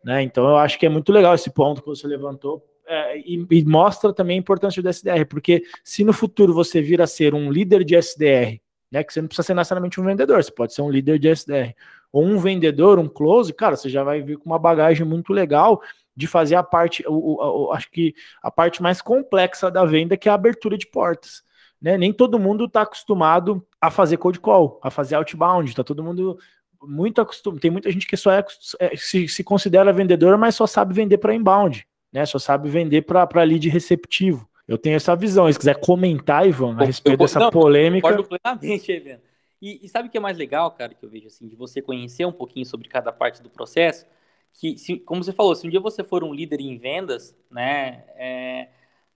Né? 0.08 0.24
Então 0.24 0.48
eu 0.48 0.56
acho 0.56 0.80
que 0.80 0.86
é 0.86 0.90
muito 0.90 1.12
legal 1.12 1.36
esse 1.36 1.50
ponto 1.50 1.82
que 1.82 1.88
você 1.90 2.08
levantou. 2.08 2.66
É, 2.88 3.18
e, 3.20 3.46
e, 3.52 3.66
mostra 3.66 4.14
também 4.14 4.38
a 4.38 4.40
importância 4.40 4.82
do 4.82 4.88
SDR, 4.88 5.26
porque 5.30 5.64
se 5.84 6.06
no 6.06 6.14
futuro 6.14 6.54
você 6.54 6.82
vir 6.82 7.02
a 7.02 7.06
ser 7.06 7.36
um 7.36 7.52
líder 7.52 7.84
de 7.84 7.98
SDR, 7.98 8.62
né, 8.90 9.04
que 9.04 9.12
você 9.12 9.20
não 9.20 9.28
precisa 9.28 9.48
ser 9.48 9.54
necessariamente 9.54 10.00
um 10.00 10.06
vendedor, 10.06 10.42
você 10.42 10.50
pode 10.50 10.74
ser 10.74 10.82
um 10.82 10.90
líder 10.90 11.20
de 11.20 11.28
SDR, 11.28 11.76
ou 12.14 12.24
um 12.24 12.40
vendedor, 12.40 12.98
um 12.98 13.10
close, 13.10 13.52
cara, 13.52 13.76
você 13.76 13.90
já 13.90 14.06
vai 14.06 14.22
vir 14.22 14.38
com 14.38 14.46
uma 14.46 14.58
bagagem 14.58 15.06
muito 15.06 15.34
legal 15.34 15.82
de 16.16 16.26
fazer 16.26 16.56
a 16.56 16.64
parte, 16.64 17.04
o, 17.06 17.12
o, 17.12 17.66
o, 17.66 17.72
acho 17.74 17.92
que 17.92 18.16
a 18.42 18.50
parte 18.50 18.82
mais 18.82 19.02
complexa 19.02 19.70
da 19.70 19.84
venda, 19.84 20.16
que 20.16 20.30
é 20.30 20.32
a 20.32 20.36
abertura 20.36 20.78
de 20.78 20.88
portas. 20.88 21.44
Né? 21.82 21.98
Nem 21.98 22.14
todo 22.14 22.40
mundo 22.40 22.64
está 22.64 22.84
acostumado 22.84 23.62
a 23.82 23.92
fazer 23.92 24.16
cold 24.16 24.40
call, 24.40 24.80
a 24.82 24.90
fazer 24.90 25.16
outbound, 25.16 25.76
tá 25.76 25.84
todo 25.84 26.02
mundo 26.02 26.40
muito 26.82 27.22
acostumado. 27.22 27.60
Tem 27.60 27.72
muita 27.72 27.92
gente 27.92 28.08
que 28.08 28.18
só 28.18 28.32
é, 28.32 28.46
é, 28.80 28.96
se, 28.96 29.28
se 29.28 29.44
considera 29.44 29.94
vendedora, 29.94 30.38
mas 30.38 30.56
só 30.56 30.68
sabe 30.68 30.94
vender 30.94 31.18
para 31.18 31.34
inbound, 31.34 31.88
né? 32.12 32.26
Só 32.26 32.40
sabe 32.40 32.70
vender 32.70 33.04
para 33.04 33.44
lead 33.44 33.68
receptivo. 33.70 34.48
Eu 34.68 34.78
tenho 34.78 34.96
essa 34.96 35.16
visão. 35.16 35.52
Se 35.52 35.58
quiser 35.58 35.80
comentar, 35.80 36.48
Ivan, 36.48 36.76
a 36.78 36.86
respeito 36.86 37.16
eu, 37.16 37.26
dessa 37.26 37.40
não, 37.40 37.50
polêmica. 37.50 38.08
Concordo 38.08 38.28
plenamente, 38.28 38.92
Ivan. 38.92 39.20
E, 39.62 39.86
e, 39.86 39.90
sabe 39.90 40.08
o 40.08 40.12
que 40.12 40.18
é 40.18 40.22
mais 40.22 40.38
legal, 40.38 40.70
cara, 40.72 40.94
que 40.94 41.04
eu 41.04 41.10
vejo 41.10 41.28
assim, 41.28 41.48
de 41.48 41.56
você 41.56 41.82
conhecer 41.82 42.26
um 42.26 42.32
pouquinho 42.32 42.66
sobre 42.66 42.88
cada 42.88 43.12
parte 43.12 43.42
do 43.42 43.50
processo? 43.50 44.06
Que, 44.54 44.78
se, 44.78 44.98
como 45.00 45.24
você 45.24 45.34
falou, 45.34 45.56
se 45.56 45.66
um 45.66 45.70
dia 45.70 45.80
você 45.80 46.04
for 46.04 46.24
um 46.24 46.34
líder 46.34 46.62
em 46.62 46.78
vendas, 46.78 47.36
né, 47.50 48.04
é, 48.16 48.70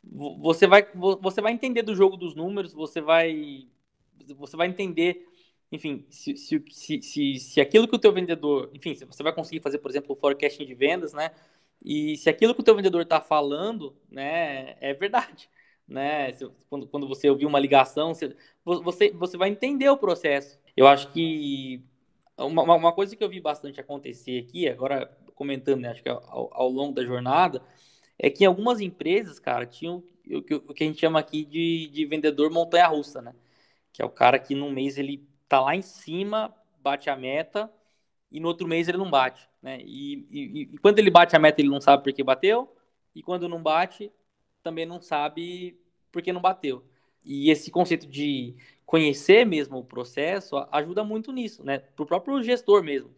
você, 0.04 0.66
vai, 0.66 0.88
você 1.22 1.42
vai 1.42 1.52
entender 1.52 1.84
do 1.84 1.96
jogo 1.96 2.18
dos 2.18 2.34
números, 2.34 2.74
você 2.74 3.02
vai, 3.02 3.68
você 4.36 4.58
vai 4.58 4.68
entender 4.68 5.28
enfim, 5.72 6.06
se, 6.10 6.36
se, 6.36 6.64
se, 6.70 7.02
se, 7.02 7.36
se 7.40 7.62
aquilo 7.62 7.88
que 7.88 7.96
o 7.96 8.00
teu 8.00 8.12
vendedor, 8.12 8.70
enfim, 8.74 8.94
se 8.94 9.06
você 9.06 9.24
vai 9.24 9.34
conseguir 9.34 9.62
fazer, 9.62 9.78
por 9.80 9.90
exemplo, 9.90 10.12
o 10.14 10.16
forecasting 10.16 10.66
de 10.66 10.76
vendas, 10.76 11.14
né? 11.14 11.32
E 11.84 12.18
se 12.18 12.30
aquilo 12.30 12.54
que 12.54 12.62
o 12.62 12.64
teu 12.64 12.76
vendedor 12.76 13.02
está 13.02 13.22
falando, 13.22 13.96
né, 14.10 14.76
é 14.82 14.94
verdade, 14.94 15.50
né? 15.88 16.32
Se, 16.34 16.48
quando, 16.70 16.88
quando 16.88 17.08
você 17.08 17.30
ouvir 17.30 17.46
uma 17.46 17.60
ligação, 17.60 18.14
você, 18.14 18.36
você, 18.66 19.12
você 19.12 19.38
vai 19.38 19.50
entender 19.50 19.90
o 19.90 19.98
processo. 19.98 20.60
Eu 20.76 20.88
acho 20.88 21.12
que 21.12 21.84
uma, 22.38 22.64
uma 22.76 22.94
coisa 22.94 23.16
que 23.16 23.24
eu 23.24 23.30
vi 23.30 23.40
bastante 23.40 23.80
acontecer 23.80 24.40
aqui, 24.40 24.68
agora 24.68 25.08
comentando, 25.36 25.82
né, 25.82 25.90
acho 25.90 26.04
que 26.04 26.10
ao, 26.10 26.50
ao 26.54 26.70
longo 26.70 26.94
da 26.94 27.04
jornada, 27.04 27.64
é 28.20 28.30
que 28.30 28.46
algumas 28.46 28.80
empresas, 28.82 29.40
cara, 29.40 29.66
tinham 29.66 30.04
o 30.30 30.42
que, 30.42 30.56
o 30.56 30.74
que 30.74 30.84
a 30.84 30.88
gente 30.88 31.00
chama 31.00 31.20
aqui 31.20 31.44
de, 31.46 31.88
de 31.88 32.06
vendedor 32.06 32.52
montanha-russa, 32.52 33.22
né? 33.22 33.34
Que 33.92 34.02
é 34.02 34.06
o 34.06 34.10
cara 34.10 34.38
que 34.40 34.54
num 34.56 34.72
mês 34.72 34.98
ele 34.98 35.28
tá 35.52 35.60
lá 35.60 35.76
em 35.76 35.82
cima, 35.82 36.56
bate 36.82 37.10
a 37.10 37.16
meta, 37.18 37.70
e 38.32 38.40
no 38.40 38.48
outro 38.48 38.66
mês 38.66 38.88
ele 38.88 38.98
não 38.98 39.10
bate, 39.10 39.50
né? 39.62 39.82
E, 39.82 40.26
e, 40.32 40.62
e, 40.62 40.78
quando 40.78 40.98
ele 40.98 41.12
bate 41.12 41.36
a 41.36 41.40
meta, 41.40 41.60
ele 41.60 41.68
não 41.68 41.82
sabe 41.82 42.02
por 42.02 42.14
que 42.14 42.24
bateu, 42.24 42.74
e 43.14 43.22
quando 43.22 43.50
não 43.50 43.62
bate, 43.62 44.10
também 44.64 44.86
não 44.86 45.02
sabe 45.02 45.78
por 46.10 46.22
que 46.22 46.32
não 46.32 46.40
bateu. 46.40 46.86
E 47.26 47.52
esse 47.52 47.70
conceito 47.70 48.08
de 48.08 48.56
conhecer 48.86 49.46
mesmo 49.46 49.80
o 49.80 49.84
processo 49.84 50.56
ajuda 50.72 51.04
muito 51.04 51.34
nisso, 51.34 51.66
né? 51.66 51.80
Para 51.80 52.04
o 52.04 52.06
próprio 52.06 52.42
gestor 52.42 52.82
mesmo. 52.82 53.14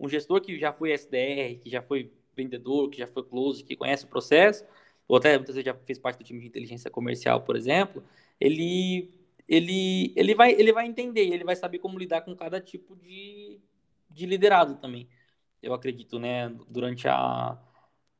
Um 0.00 0.08
gestor 0.08 0.40
que 0.40 0.58
já 0.58 0.72
foi 0.72 0.92
SDR, 0.92 1.60
que 1.62 1.68
já 1.68 1.82
foi 1.82 2.10
vendedor, 2.34 2.88
que 2.88 2.96
já 2.96 3.06
foi 3.06 3.22
close, 3.22 3.62
que 3.62 3.76
conhece 3.76 4.06
o 4.06 4.08
processo, 4.08 4.64
ou 5.06 5.18
até 5.18 5.36
muitas 5.36 5.54
vezes 5.54 5.66
já 5.66 5.74
fez 5.74 5.98
parte 5.98 6.16
do 6.16 6.24
time 6.24 6.40
de 6.40 6.46
inteligência 6.46 6.90
comercial, 6.90 7.42
por 7.42 7.54
exemplo, 7.54 8.02
ele 8.40 9.10
ele, 9.48 10.12
ele, 10.16 10.34
vai, 10.34 10.52
ele 10.52 10.72
vai 10.72 10.86
entender, 10.86 11.28
ele 11.32 11.44
vai 11.44 11.56
saber 11.56 11.78
como 11.78 11.98
lidar 11.98 12.22
com 12.22 12.34
cada 12.34 12.60
tipo 12.60 12.96
de, 12.96 13.60
de 14.10 14.26
liderado 14.26 14.76
também. 14.76 15.08
Eu 15.62 15.74
acredito, 15.74 16.18
né, 16.18 16.48
durante 16.68 17.08
a, 17.08 17.58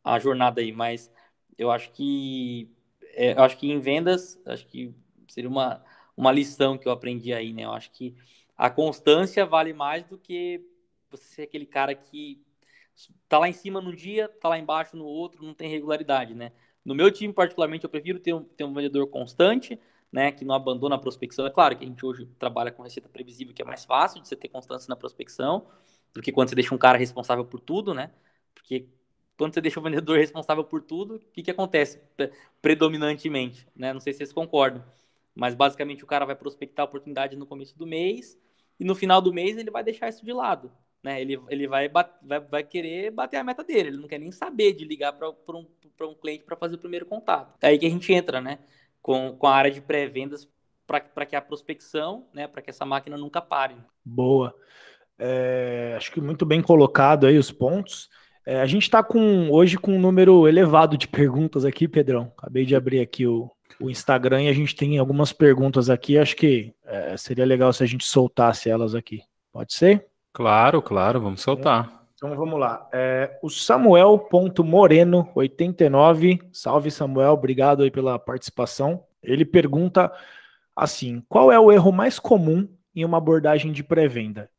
a 0.05 0.19
jornada 0.19 0.61
aí, 0.61 0.73
mas 0.73 1.11
eu 1.59 1.71
acho 1.71 1.91
que 1.93 2.71
é, 3.17 3.33
eu 3.33 3.43
acho 3.43 3.57
que 3.57 3.71
em 3.71 3.81
vendas, 3.81 4.41
acho 4.47 4.67
que 4.67 4.95
seria 5.29 5.49
uma, 5.49 5.83
uma 6.17 6.31
lição 6.31 6.79
que 6.79 6.87
eu 6.87 6.93
aprendi 6.93 7.33
aí, 7.33 7.53
né? 7.53 7.65
Eu 7.65 7.73
acho 7.73 7.91
que 7.91 8.15
a 8.57 8.71
constância 8.71 9.45
vale 9.47 9.73
mais 9.73 10.05
do 10.05 10.19
que 10.19 10.63
você 11.11 11.25
ser 11.25 11.43
aquele 11.43 11.67
cara 11.67 11.95
que 11.95 12.43
tá 13.29 13.39
lá 13.39 13.49
em 13.49 13.53
cima 13.53 13.81
num 13.81 13.95
dia, 13.95 14.29
tá 14.29 14.49
lá 14.49 14.59
embaixo 14.59 14.97
no 14.97 15.05
outro, 15.05 15.45
não 15.45 15.55
tem 15.55 15.69
regularidade, 15.69 16.35
né? 16.35 16.53
No 16.85 16.95
meu 16.95 17.11
time, 17.11 17.33
particularmente, 17.33 17.85
eu 17.85 17.91
prefiro 17.91 18.21
ter 18.21 18.33
um, 18.35 18.45
ter 18.45 18.65
um 18.65 18.73
vendedor 18.73 19.09
constante, 19.09 19.79
né, 20.13 20.33
que 20.33 20.45
não 20.45 20.55
abandona 20.55 20.97
a 20.97 20.99
prospecção. 20.99 21.47
É 21.47 21.51
claro 21.51 21.77
que 21.77 21.85
a 21.85 21.89
gente 21.89 22.05
hoje 22.05 22.27
trabalha 22.39 22.71
com 22.71 22.83
receita 22.83 23.09
previsível, 23.09 23.55
que 23.55 23.63
é 23.63 23.65
mais 23.65 23.85
fácil 23.85 24.21
de 24.21 24.29
você 24.29 24.37
ter 24.37 24.49
constância 24.49 24.89
na 24.89 24.97
prospecção, 24.97 25.67
do 26.15 26.23
que 26.23 26.33
quando 26.33 26.49
você 26.49 26.55
deixa 26.55 26.75
um 26.75 26.79
cara 26.79 26.97
responsável 26.99 27.45
por 27.45 27.61
tudo, 27.61 27.93
né? 27.93 28.11
Porque 28.55 28.89
quando 29.37 29.55
você 29.55 29.61
deixa 29.61 29.79
o 29.79 29.83
vendedor 29.83 30.17
responsável 30.19 30.65
por 30.65 30.83
tudo, 30.83 31.17
o 31.17 31.19
que, 31.19 31.43
que 31.43 31.51
acontece 31.51 32.01
predominantemente, 32.63 33.67
né? 33.77 33.93
Não 33.93 34.01
sei 34.01 34.13
se 34.13 34.19
vocês 34.19 34.33
concordam, 34.33 34.83
mas 35.35 35.55
basicamente 35.55 36.03
o 36.03 36.07
cara 36.07 36.25
vai 36.25 36.35
prospectar 36.35 36.85
a 36.85 36.89
oportunidade 36.89 37.37
no 37.37 37.47
começo 37.47 37.77
do 37.77 37.87
mês 37.87 38.39
e 38.81 38.85
no 38.85 38.95
final 38.95 39.21
do 39.21 39.33
mês 39.33 39.57
ele 39.59 39.71
vai 39.71 39.85
deixar 39.85 40.09
isso 40.09 40.25
de 40.25 40.33
lado, 40.33 40.73
né? 41.03 41.21
Ele, 41.21 41.39
ele 41.49 41.69
vai, 41.69 41.89
vai, 41.89 42.41
vai 42.41 42.65
querer 42.65 43.11
bater 43.11 43.37
a 43.37 43.45
meta 43.45 43.63
dele, 43.63 43.91
ele 43.91 43.99
não 43.99 44.09
quer 44.09 44.19
nem 44.19 44.33
saber 44.33 44.73
de 44.73 44.85
ligar 44.85 45.13
para 45.13 45.29
um, 45.29 45.67
um 46.01 46.15
cliente 46.15 46.45
para 46.45 46.57
fazer 46.57 46.77
o 46.77 46.79
primeiro 46.79 47.05
contato. 47.05 47.55
É 47.61 47.69
aí 47.69 47.79
que 47.79 47.87
a 47.87 47.91
gente 47.91 48.11
entra, 48.13 48.41
né? 48.41 48.59
Com, 49.07 49.37
com 49.39 49.47
a 49.47 49.55
área 49.55 49.71
de 49.71 49.81
pré-vendas 49.81 50.49
para 50.85 51.25
que 51.25 51.37
a 51.37 51.41
prospecção, 51.41 52.27
né, 52.35 52.49
para 52.49 52.61
que 52.61 52.71
essa 52.71 52.85
máquina 52.85 53.17
nunca 53.17 53.41
pare. 53.41 53.77
Boa. 54.05 54.53
É, 55.17 55.95
acho 55.97 56.11
que 56.11 56.21
muito 56.21 56.45
bem 56.45 56.61
colocado 56.61 57.25
aí 57.25 57.39
os 57.39 57.53
pontos. 57.53 58.09
É, 58.45 58.61
a 58.61 58.67
gente 58.67 58.83
está 58.83 59.05
com 59.05 59.49
hoje 59.49 59.79
com 59.79 59.93
um 59.93 60.01
número 60.01 60.49
elevado 60.49 60.99
de 60.99 61.07
perguntas 61.07 61.65
aqui, 61.65 61.87
Pedrão. 61.87 62.33
Acabei 62.37 62.67
de 62.67 62.75
abrir 62.75 62.99
aqui 62.99 63.25
o, 63.29 63.49
o 63.81 63.89
Instagram 63.89 64.43
e 64.43 64.49
a 64.49 64.53
gente 64.53 64.75
tem 64.75 64.99
algumas 64.99 65.33
perguntas 65.33 65.89
aqui. 65.89 66.19
Acho 66.19 66.35
que 66.35 66.75
é, 66.85 67.17
seria 67.17 67.47
legal 67.47 67.73
se 67.73 67.85
a 67.85 67.87
gente 67.87 68.05
soltasse 68.05 68.69
elas 68.69 68.93
aqui. 68.93 69.23
Pode 69.53 69.73
ser? 69.73 70.05
Claro, 70.33 70.83
claro, 70.83 71.21
vamos 71.21 71.43
soltar. 71.43 71.96
Então 72.17 72.35
vamos 72.35 72.59
lá. 72.59 72.89
É, 72.93 73.39
o 73.43 73.51
Samuel.moreno89, 73.51 76.41
salve 76.51 76.91
Samuel, 76.91 77.33
obrigado 77.33 77.83
aí 77.83 77.91
pela 77.91 78.19
participação. 78.19 79.05
Ele 79.23 79.45
pergunta 79.45 80.11
assim: 80.75 81.23
qual 81.29 81.53
é 81.53 81.61
o 81.61 81.71
erro 81.71 81.93
mais 81.93 82.19
comum 82.19 82.67
em 82.95 83.05
uma 83.05 83.19
abordagem 83.19 83.71
de 83.71 83.85
pré-venda? 83.85 84.51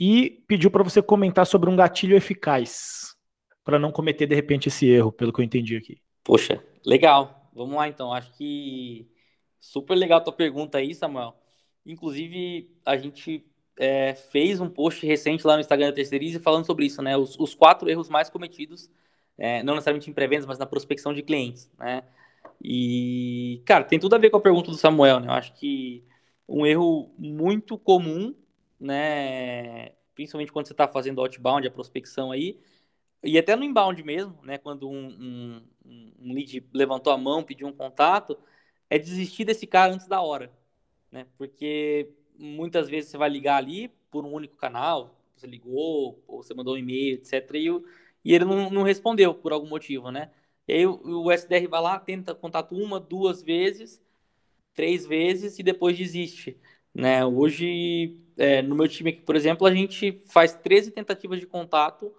E 0.00 0.42
pediu 0.48 0.70
para 0.70 0.82
você 0.82 1.02
comentar 1.02 1.46
sobre 1.46 1.68
um 1.68 1.76
gatilho 1.76 2.16
eficaz 2.16 3.14
para 3.62 3.78
não 3.78 3.92
cometer 3.92 4.26
de 4.26 4.34
repente 4.34 4.68
esse 4.68 4.86
erro, 4.86 5.12
pelo 5.12 5.30
que 5.32 5.40
eu 5.40 5.44
entendi 5.44 5.76
aqui. 5.76 6.00
Poxa, 6.24 6.64
legal. 6.84 7.50
Vamos 7.52 7.76
lá 7.76 7.88
então. 7.88 8.12
Acho 8.12 8.32
que 8.36 9.08
super 9.58 9.96
legal 9.96 10.18
a 10.18 10.22
tua 10.22 10.32
pergunta 10.32 10.78
aí, 10.78 10.94
Samuel. 10.94 11.36
Inclusive, 11.84 12.70
a 12.84 12.96
gente 12.96 13.44
é, 13.76 14.14
fez 14.14 14.60
um 14.60 14.68
post 14.68 15.04
recente 15.06 15.46
lá 15.46 15.54
no 15.54 15.60
Instagram 15.60 15.88
da 15.88 15.92
Terceirize 15.92 16.40
falando 16.40 16.64
sobre 16.64 16.86
isso, 16.86 17.02
né? 17.02 17.16
Os, 17.16 17.38
os 17.38 17.54
quatro 17.54 17.88
erros 17.88 18.08
mais 18.08 18.30
cometidos, 18.30 18.90
é, 19.36 19.62
não 19.62 19.74
necessariamente 19.74 20.10
em 20.10 20.14
pré-vendas, 20.14 20.46
mas 20.46 20.58
na 20.58 20.66
prospecção 20.66 21.12
de 21.12 21.22
clientes, 21.22 21.70
né? 21.78 22.02
E, 22.62 23.62
cara, 23.66 23.84
tem 23.84 23.98
tudo 23.98 24.14
a 24.14 24.18
ver 24.18 24.30
com 24.30 24.38
a 24.38 24.40
pergunta 24.40 24.70
do 24.70 24.76
Samuel, 24.76 25.20
né? 25.20 25.28
Eu 25.28 25.32
acho 25.32 25.52
que 25.54 26.04
um 26.48 26.64
erro 26.66 27.12
muito 27.18 27.78
comum, 27.78 28.34
né? 28.80 29.90
Principalmente 30.14 30.52
quando 30.52 30.66
você 30.66 30.72
está 30.72 30.88
fazendo 30.88 31.20
outbound, 31.20 31.66
a 31.66 31.70
prospecção 31.70 32.32
aí, 32.32 32.58
e 33.22 33.38
até 33.38 33.56
no 33.56 33.64
inbound 33.64 34.02
mesmo, 34.02 34.38
né? 34.42 34.56
Quando 34.58 34.88
um, 34.88 35.06
um, 35.08 35.62
um 36.20 36.32
lead 36.32 36.66
levantou 36.72 37.12
a 37.12 37.18
mão, 37.18 37.42
pediu 37.42 37.66
um 37.66 37.72
contato, 37.72 38.38
é 38.88 38.98
desistir 38.98 39.44
desse 39.44 39.66
cara 39.66 39.92
antes 39.92 40.06
da 40.08 40.20
hora, 40.22 40.50
né? 41.10 41.26
Porque 41.36 42.14
muitas 42.38 42.88
vezes 42.88 43.10
você 43.10 43.18
vai 43.18 43.28
ligar 43.28 43.56
ali 43.56 43.90
por 44.10 44.24
um 44.24 44.32
único 44.32 44.56
canal, 44.56 45.16
você 45.36 45.46
ligou, 45.46 46.22
ou 46.26 46.42
você 46.42 46.54
mandou 46.54 46.74
um 46.74 46.78
e-mail, 46.78 47.16
etc. 47.16 47.50
E, 47.54 47.68
e 48.24 48.34
ele 48.34 48.44
não, 48.44 48.70
não, 48.70 48.82
respondeu 48.82 49.34
por 49.34 49.52
algum 49.52 49.68
motivo, 49.68 50.10
né? 50.10 50.30
E 50.66 50.72
aí 50.72 50.86
o, 50.86 51.24
o 51.24 51.32
SDR 51.32 51.68
vai 51.68 51.80
lá, 51.80 51.98
tenta 51.98 52.34
contato 52.34 52.74
uma, 52.74 52.98
duas 52.98 53.42
vezes, 53.42 54.02
três 54.74 55.06
vezes 55.06 55.58
e 55.58 55.62
depois 55.62 55.96
desiste. 55.96 56.58
Né? 56.94 57.24
Hoje, 57.24 58.18
é, 58.36 58.62
no 58.62 58.74
meu 58.74 58.88
time 58.88 59.10
aqui, 59.10 59.20
por 59.20 59.36
exemplo, 59.36 59.66
a 59.66 59.74
gente 59.74 60.12
faz 60.28 60.54
13 60.54 60.90
tentativas 60.90 61.38
de 61.40 61.46
contato, 61.46 62.12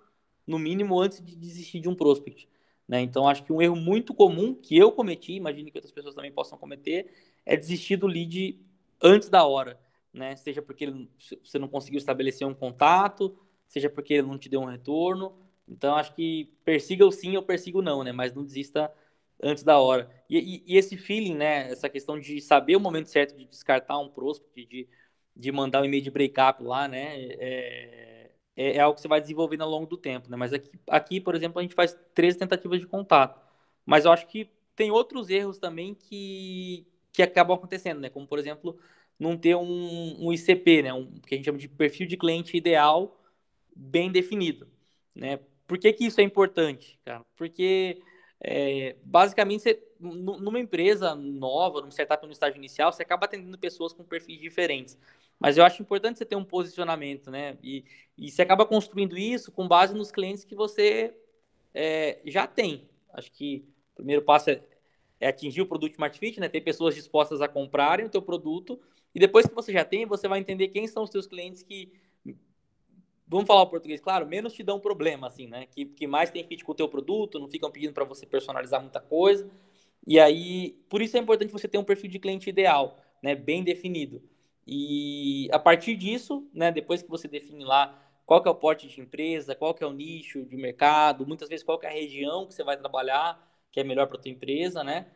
no 0.45 0.57
mínimo, 0.57 0.99
antes 0.99 1.23
de 1.23 1.35
desistir 1.35 1.79
de 1.79 1.89
um 1.89 1.95
prospect. 1.95 2.47
Né? 2.87 3.01
Então, 3.01 3.27
acho 3.27 3.43
que 3.43 3.51
um 3.51 3.61
erro 3.61 3.75
muito 3.75 4.13
comum 4.13 4.53
que 4.53 4.77
eu 4.77 4.91
cometi, 4.91 5.33
imagine 5.33 5.71
que 5.71 5.77
outras 5.77 5.91
pessoas 5.91 6.15
também 6.15 6.31
possam 6.31 6.57
cometer, 6.57 7.11
é 7.45 7.57
desistir 7.57 7.97
do 7.97 8.07
lead 8.07 8.59
antes 9.01 9.29
da 9.29 9.45
hora 9.45 9.77
né? 10.13 10.35
Seja 10.35 10.61
porque 10.61 10.85
ele, 10.85 11.09
você 11.43 11.59
não 11.59 11.67
conseguiu 11.67 11.97
estabelecer 11.97 12.47
um 12.47 12.53
contato, 12.53 13.37
seja 13.67 13.89
porque 13.89 14.15
ele 14.15 14.27
não 14.27 14.37
te 14.37 14.49
deu 14.49 14.61
um 14.61 14.65
retorno. 14.65 15.37
Então, 15.67 15.95
acho 15.95 16.13
que 16.15 16.53
persiga 16.63 17.05
o 17.05 17.11
sim 17.11 17.35
ou 17.35 17.43
persiga 17.43 17.77
o 17.79 17.81
não, 17.81 18.03
né? 18.03 18.11
Mas 18.11 18.33
não 18.33 18.43
desista 18.43 18.91
antes 19.41 19.63
da 19.63 19.79
hora. 19.79 20.09
E, 20.29 20.37
e, 20.37 20.73
e, 20.73 20.77
esse 20.77 20.97
feeling, 20.97 21.35
né? 21.35 21.69
Essa 21.71 21.89
questão 21.89 22.19
de 22.19 22.41
saber 22.41 22.75
o 22.75 22.79
momento 22.79 23.09
certo 23.09 23.37
de 23.37 23.45
descartar 23.45 23.99
um 23.99 24.09
prospect, 24.09 24.65
de, 24.65 24.87
de 25.35 25.51
mandar 25.51 25.81
um 25.81 25.85
e-mail 25.85 26.03
de 26.03 26.11
breakup 26.11 26.63
lá, 26.63 26.87
né? 26.87 27.21
É, 27.21 28.31
é, 28.55 28.77
é, 28.77 28.79
algo 28.79 28.95
que 28.95 29.01
você 29.01 29.07
vai 29.07 29.21
desenvolvendo 29.21 29.61
ao 29.61 29.69
longo 29.69 29.85
do 29.85 29.97
tempo, 29.97 30.29
né? 30.29 30.37
Mas 30.37 30.53
aqui, 30.53 30.71
aqui, 30.89 31.21
por 31.21 31.35
exemplo, 31.35 31.59
a 31.59 31.61
gente 31.61 31.75
faz 31.75 31.97
três 32.13 32.35
tentativas 32.35 32.79
de 32.79 32.87
contato. 32.87 33.39
Mas 33.85 34.05
eu 34.05 34.11
acho 34.11 34.27
que 34.27 34.49
tem 34.75 34.91
outros 34.91 35.29
erros 35.29 35.59
também 35.59 35.93
que, 35.93 36.87
que 37.11 37.21
acabam 37.21 37.55
acontecendo, 37.57 37.99
né? 37.99 38.09
Como, 38.09 38.27
por 38.27 38.39
exemplo, 38.39 38.77
não 39.19 39.37
ter 39.37 39.55
um, 39.55 40.27
um 40.27 40.33
ICP, 40.33 40.83
né? 40.83 40.93
Um, 40.93 41.19
que 41.19 41.33
a 41.33 41.37
gente 41.37 41.45
chama 41.45 41.57
de 41.57 41.67
perfil 41.67 42.07
de 42.07 42.17
cliente 42.17 42.55
ideal 42.55 43.19
bem 43.75 44.11
definido, 44.11 44.67
né? 45.15 45.39
Por 45.67 45.77
que, 45.77 45.91
que 45.93 46.05
isso 46.05 46.21
é 46.21 46.23
importante, 46.23 46.97
cara? 47.03 47.25
Porque 47.35 48.01
é, 48.39 48.95
basicamente 49.03 49.63
você, 49.63 49.83
numa 49.99 50.59
empresa 50.59 51.15
nova, 51.15 51.81
num 51.81 51.91
setup 51.91 52.25
no 52.25 52.31
estágio 52.31 52.57
inicial, 52.57 52.91
você 52.91 53.03
acaba 53.03 53.25
atendendo 53.25 53.57
pessoas 53.57 53.93
com 53.93 54.03
perfis 54.03 54.39
diferentes. 54.39 54.97
Mas 55.39 55.57
eu 55.57 55.63
acho 55.63 55.81
importante 55.81 56.17
você 56.17 56.25
ter 56.25 56.35
um 56.35 56.43
posicionamento, 56.43 57.29
né? 57.29 57.57
E, 57.61 57.83
e 58.17 58.31
você 58.31 58.41
acaba 58.41 58.65
construindo 58.65 59.17
isso 59.17 59.51
com 59.51 59.67
base 59.67 59.93
nos 59.93 60.11
clientes 60.11 60.43
que 60.43 60.55
você 60.55 61.13
é, 61.73 62.19
já 62.25 62.47
tem. 62.47 62.89
Acho 63.13 63.31
que 63.31 63.65
o 63.93 63.97
primeiro 63.97 64.21
passo 64.23 64.49
é, 64.49 64.63
é 65.19 65.27
atingir 65.27 65.61
o 65.61 65.67
produto 65.67 65.93
Smart 65.93 66.17
Fit, 66.17 66.39
né? 66.39 66.49
Ter 66.49 66.61
pessoas 66.61 66.95
dispostas 66.95 67.41
a 67.41 67.47
comprarem 67.47 68.05
o 68.05 68.09
teu 68.09 68.21
produto 68.21 68.79
e 69.13 69.19
depois 69.19 69.45
que 69.45 69.55
você 69.55 69.71
já 69.71 69.83
tem, 69.83 70.05
você 70.05 70.27
vai 70.27 70.39
entender 70.39 70.67
quem 70.69 70.87
são 70.87 71.03
os 71.03 71.09
seus 71.09 71.27
clientes 71.27 71.63
que, 71.63 71.91
vamos 73.27 73.45
falar 73.45 73.63
o 73.63 73.67
português, 73.67 73.99
claro, 73.99 74.25
menos 74.25 74.53
te 74.53 74.63
dão 74.63 74.79
problema, 74.79 75.27
assim, 75.27 75.47
né? 75.47 75.65
Que, 75.67 75.85
que 75.85 76.07
mais 76.07 76.31
tem 76.31 76.43
fit 76.43 76.63
com 76.63 76.71
o 76.71 76.75
teu 76.75 76.87
produto, 76.87 77.39
não 77.39 77.49
ficam 77.49 77.69
pedindo 77.69 77.93
para 77.93 78.05
você 78.05 78.25
personalizar 78.25 78.81
muita 78.81 79.01
coisa. 79.01 79.49
E 80.05 80.19
aí, 80.19 80.79
por 80.89 81.01
isso 81.01 81.17
é 81.17 81.19
importante 81.19 81.51
você 81.51 81.67
ter 81.67 81.77
um 81.77 81.83
perfil 81.83 82.09
de 82.09 82.19
cliente 82.19 82.49
ideal, 82.49 82.99
né? 83.21 83.35
Bem 83.35 83.63
definido. 83.63 84.21
E 84.65 85.49
a 85.51 85.59
partir 85.59 85.95
disso, 85.95 86.47
né? 86.53 86.71
Depois 86.71 87.01
que 87.01 87.09
você 87.09 87.27
define 87.27 87.65
lá 87.65 88.01
qual 88.25 88.41
que 88.41 88.47
é 88.47 88.51
o 88.51 88.55
porte 88.55 88.87
de 88.87 89.01
empresa, 89.01 89.55
qual 89.55 89.73
que 89.73 89.83
é 89.83 89.87
o 89.87 89.93
nicho 89.93 90.45
de 90.45 90.55
mercado, 90.57 91.25
muitas 91.25 91.49
vezes 91.49 91.63
qual 91.63 91.79
que 91.79 91.85
é 91.85 91.89
a 91.89 91.93
região 91.93 92.45
que 92.45 92.53
você 92.53 92.63
vai 92.63 92.77
trabalhar, 92.77 93.41
que 93.71 93.79
é 93.79 93.83
melhor 93.83 94.07
para 94.07 94.17
tua 94.17 94.31
empresa, 94.31 94.83
né? 94.83 95.07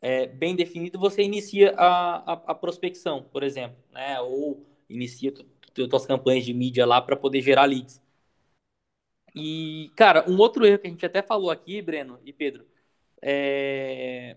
É, 0.00 0.26
bem 0.26 0.54
definido, 0.54 0.98
você 0.98 1.22
inicia 1.22 1.74
a, 1.76 2.32
a, 2.32 2.42
a, 2.48 2.54
prospecção, 2.54 3.22
por 3.22 3.42
exemplo, 3.42 3.76
né? 3.92 4.20
Ou 4.20 4.66
inicia 4.88 5.32
suas 5.74 6.06
campanhas 6.06 6.44
de 6.44 6.54
mídia 6.54 6.86
lá 6.86 7.00
para 7.00 7.16
poder 7.16 7.42
gerar 7.42 7.64
leads. 7.64 8.00
E, 9.34 9.90
cara, 9.96 10.24
um 10.30 10.38
outro 10.38 10.66
erro 10.66 10.78
que 10.78 10.86
a 10.86 10.90
gente 10.90 11.04
até 11.04 11.22
falou 11.22 11.50
aqui, 11.50 11.82
Breno 11.82 12.18
e 12.24 12.32
Pedro, 12.32 12.66
é, 13.20 14.36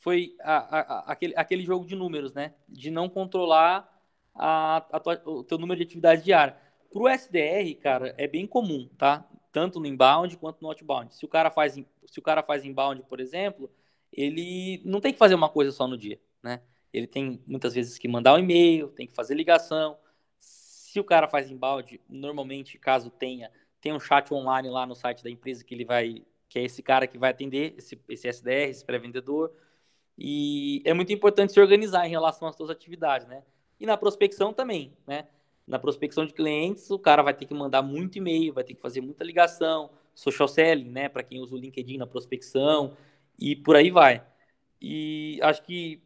foi 0.00 0.34
a, 0.40 1.12
aquele, 1.12 1.34
aquele 1.36 1.62
jogo 1.64 1.84
de 1.84 1.94
números, 1.94 2.32
né? 2.34 2.54
De 2.68 2.90
não 2.90 3.08
controlar 3.08 3.88
tua, 5.02 5.20
o 5.26 5.44
teu 5.44 5.58
número 5.58 5.78
de 5.78 5.84
atividade 5.84 6.22
diária. 6.24 6.56
Para 6.90 7.02
o 7.02 7.08
SDR, 7.08 7.74
cara, 7.80 8.14
é 8.16 8.26
bem 8.26 8.46
comum, 8.46 8.88
tá? 8.96 9.28
Tanto 9.52 9.80
no 9.80 9.86
inbound 9.86 10.36
quanto 10.38 10.62
no 10.62 10.68
outbound. 10.68 11.14
Se 11.14 11.24
o 11.24 11.28
cara 11.28 11.50
faz, 11.50 11.74
se 11.74 12.18
o 12.18 12.22
cara 12.22 12.42
faz 12.42 12.64
inbound, 12.64 13.02
por 13.02 13.20
exemplo, 13.20 13.70
ele 14.12 14.82
não 14.84 15.00
tem 15.00 15.12
que 15.12 15.18
fazer 15.18 15.34
uma 15.34 15.48
coisa 15.48 15.70
só 15.72 15.86
no 15.86 15.96
dia, 15.96 16.20
né? 16.42 16.62
Ele 16.92 17.06
tem 17.06 17.42
muitas 17.46 17.74
vezes 17.74 17.98
que 17.98 18.08
mandar 18.08 18.34
um 18.34 18.38
e-mail, 18.38 18.88
tem 18.88 19.06
que 19.06 19.14
fazer 19.14 19.34
ligação. 19.34 19.98
Se 20.38 20.98
o 20.98 21.04
cara 21.04 21.28
faz 21.28 21.50
embalde, 21.50 22.00
normalmente, 22.08 22.78
caso 22.78 23.10
tenha, 23.10 23.50
tem 23.80 23.92
um 23.92 24.00
chat 24.00 24.32
online 24.32 24.68
lá 24.70 24.86
no 24.86 24.94
site 24.94 25.22
da 25.22 25.30
empresa 25.30 25.64
que 25.64 25.74
ele 25.74 25.84
vai, 25.84 26.24
que 26.48 26.58
é 26.58 26.64
esse 26.64 26.82
cara 26.82 27.06
que 27.06 27.18
vai 27.18 27.30
atender 27.30 27.74
esse, 27.76 28.00
esse 28.08 28.28
SDR, 28.28 28.70
esse 28.70 28.84
pré-vendedor. 28.84 29.52
E 30.16 30.82
é 30.84 30.92
muito 30.92 31.12
importante 31.12 31.52
se 31.52 31.60
organizar 31.60 32.06
em 32.06 32.10
relação 32.10 32.48
às 32.48 32.56
suas 32.56 32.70
atividades, 32.70 33.26
né? 33.28 33.44
E 33.78 33.86
na 33.86 33.96
prospecção 33.96 34.52
também, 34.52 34.96
né? 35.06 35.28
Na 35.66 35.78
prospecção 35.78 36.24
de 36.26 36.32
clientes, 36.32 36.90
o 36.90 36.98
cara 36.98 37.22
vai 37.22 37.34
ter 37.34 37.44
que 37.44 37.54
mandar 37.54 37.82
muito 37.82 38.16
e-mail, 38.16 38.54
vai 38.54 38.64
ter 38.64 38.74
que 38.74 38.80
fazer 38.80 39.00
muita 39.00 39.22
ligação, 39.22 39.90
social 40.14 40.48
selling, 40.48 40.90
né? 40.90 41.08
Para 41.08 41.22
quem 41.22 41.40
usa 41.40 41.54
o 41.54 41.58
LinkedIn 41.58 41.98
na 41.98 42.06
prospecção, 42.06 42.96
e 43.38 43.56
por 43.56 43.76
aí 43.76 43.90
vai. 43.90 44.24
E 44.80 45.38
acho 45.42 45.62
que 45.62 46.02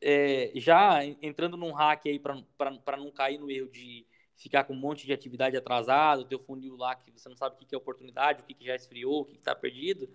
é, 0.00 0.52
já 0.56 1.04
entrando 1.04 1.56
num 1.56 1.72
hack 1.72 2.06
aí 2.06 2.18
para 2.18 2.96
não 2.96 3.10
cair 3.10 3.38
no 3.38 3.50
erro 3.50 3.68
de 3.70 4.06
ficar 4.34 4.64
com 4.64 4.72
um 4.72 4.76
monte 4.76 5.06
de 5.06 5.12
atividade 5.12 5.56
atrasada, 5.56 6.22
o 6.22 6.24
teu 6.24 6.38
funil 6.38 6.76
lá 6.76 6.94
que 6.96 7.10
você 7.12 7.28
não 7.28 7.36
sabe 7.36 7.54
o 7.54 7.58
que 7.58 7.74
é 7.74 7.78
oportunidade, 7.78 8.42
o 8.42 8.44
que 8.44 8.56
já 8.64 8.74
esfriou, 8.74 9.20
o 9.22 9.24
que 9.24 9.36
está 9.36 9.54
perdido. 9.54 10.08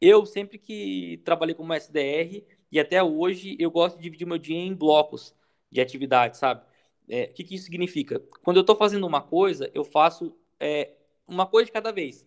Eu 0.00 0.26
sempre 0.26 0.58
que 0.58 1.20
trabalhei 1.24 1.54
como 1.54 1.72
SDR 1.72 2.44
e 2.72 2.80
até 2.80 3.02
hoje 3.02 3.56
eu 3.60 3.70
gosto 3.70 3.96
de 3.96 4.02
dividir 4.02 4.26
meu 4.26 4.38
dia 4.38 4.56
em 4.56 4.74
blocos 4.74 5.34
de 5.70 5.80
atividade, 5.80 6.36
sabe? 6.36 6.64
É, 7.08 7.24
o 7.24 7.34
que, 7.34 7.44
que 7.44 7.54
isso 7.54 7.66
significa? 7.66 8.20
Quando 8.42 8.56
eu 8.56 8.62
estou 8.62 8.74
fazendo 8.76 9.06
uma 9.06 9.20
coisa, 9.22 9.70
eu 9.74 9.84
faço 9.84 10.36
é, 10.58 10.92
uma 11.26 11.46
coisa 11.46 11.66
de 11.66 11.72
cada 11.72 11.92
vez. 11.92 12.26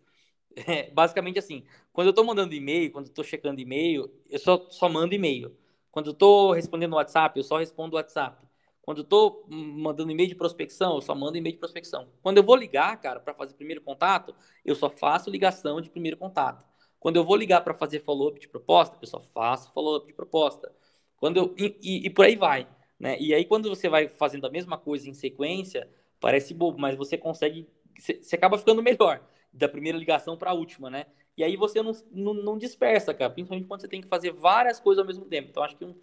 É, 0.67 0.89
basicamente 0.89 1.37
assim, 1.37 1.63
quando 1.91 2.07
eu 2.07 2.11
estou 2.11 2.23
mandando 2.23 2.53
e-mail, 2.53 2.91
quando 2.91 3.07
estou 3.07 3.23
checando 3.23 3.59
e-mail, 3.59 4.09
eu 4.29 4.39
só, 4.39 4.65
só 4.69 4.87
mando 4.87 5.13
e-mail. 5.13 5.55
Quando 5.91 6.07
eu 6.07 6.13
estou 6.13 6.51
respondendo 6.51 6.91
no 6.91 6.97
WhatsApp, 6.97 7.37
eu 7.37 7.43
só 7.43 7.57
respondo 7.57 7.95
WhatsApp. 7.95 8.45
Quando 8.81 8.99
eu 8.99 9.03
estou 9.03 9.45
mandando 9.49 10.11
e-mail 10.11 10.29
de 10.29 10.35
prospecção, 10.35 10.95
eu 10.95 11.01
só 11.01 11.15
mando 11.15 11.37
e-mail 11.37 11.53
de 11.53 11.59
prospecção. 11.59 12.07
Quando 12.21 12.37
eu 12.37 12.43
vou 12.43 12.55
ligar, 12.55 12.99
cara, 13.01 13.19
para 13.19 13.33
fazer 13.33 13.55
primeiro 13.55 13.81
contato, 13.81 14.35
eu 14.63 14.75
só 14.75 14.89
faço 14.89 15.29
ligação 15.29 15.81
de 15.81 15.89
primeiro 15.89 16.17
contato. 16.17 16.63
Quando 16.99 17.15
eu 17.15 17.23
vou 17.23 17.35
ligar 17.35 17.61
para 17.61 17.73
fazer 17.73 18.01
follow-up 18.01 18.39
de 18.39 18.47
proposta, 18.47 18.97
eu 19.01 19.07
só 19.07 19.19
faço 19.19 19.71
follow-up 19.73 20.05
de 20.05 20.13
proposta. 20.13 20.71
Quando 21.17 21.37
eu, 21.37 21.55
e, 21.57 21.77
e, 21.81 22.05
e, 22.05 22.09
por 22.09 22.25
aí 22.25 22.35
vai. 22.35 22.67
Né? 22.99 23.17
E 23.19 23.33
aí, 23.33 23.45
quando 23.45 23.69
você 23.69 23.89
vai 23.89 24.07
fazendo 24.07 24.45
a 24.45 24.49
mesma 24.51 24.77
coisa 24.77 25.09
em 25.09 25.13
sequência, 25.13 25.89
parece 26.19 26.53
bobo, 26.53 26.79
mas 26.79 26.95
você 26.95 27.17
consegue. 27.17 27.67
Você 27.97 28.35
acaba 28.35 28.57
ficando 28.57 28.83
melhor 28.83 29.21
da 29.55 29.69
primeira 29.69 29.97
ligação 29.97 30.37
para 30.37 30.51
a 30.51 30.53
última, 30.53 30.89
né? 30.89 31.05
E 31.37 31.43
aí 31.43 31.55
você 31.55 31.81
não, 31.81 31.91
não, 32.11 32.33
não, 32.33 32.57
dispersa, 32.57 33.13
cara, 33.13 33.29
principalmente 33.29 33.67
quando 33.67 33.81
você 33.81 33.87
tem 33.87 34.01
que 34.01 34.07
fazer 34.07 34.31
várias 34.31 34.79
coisas 34.79 34.99
ao 34.99 35.07
mesmo 35.07 35.25
tempo. 35.25 35.49
Então, 35.49 35.63
acho 35.63 35.75
que 35.75 35.85
um, 35.85 35.95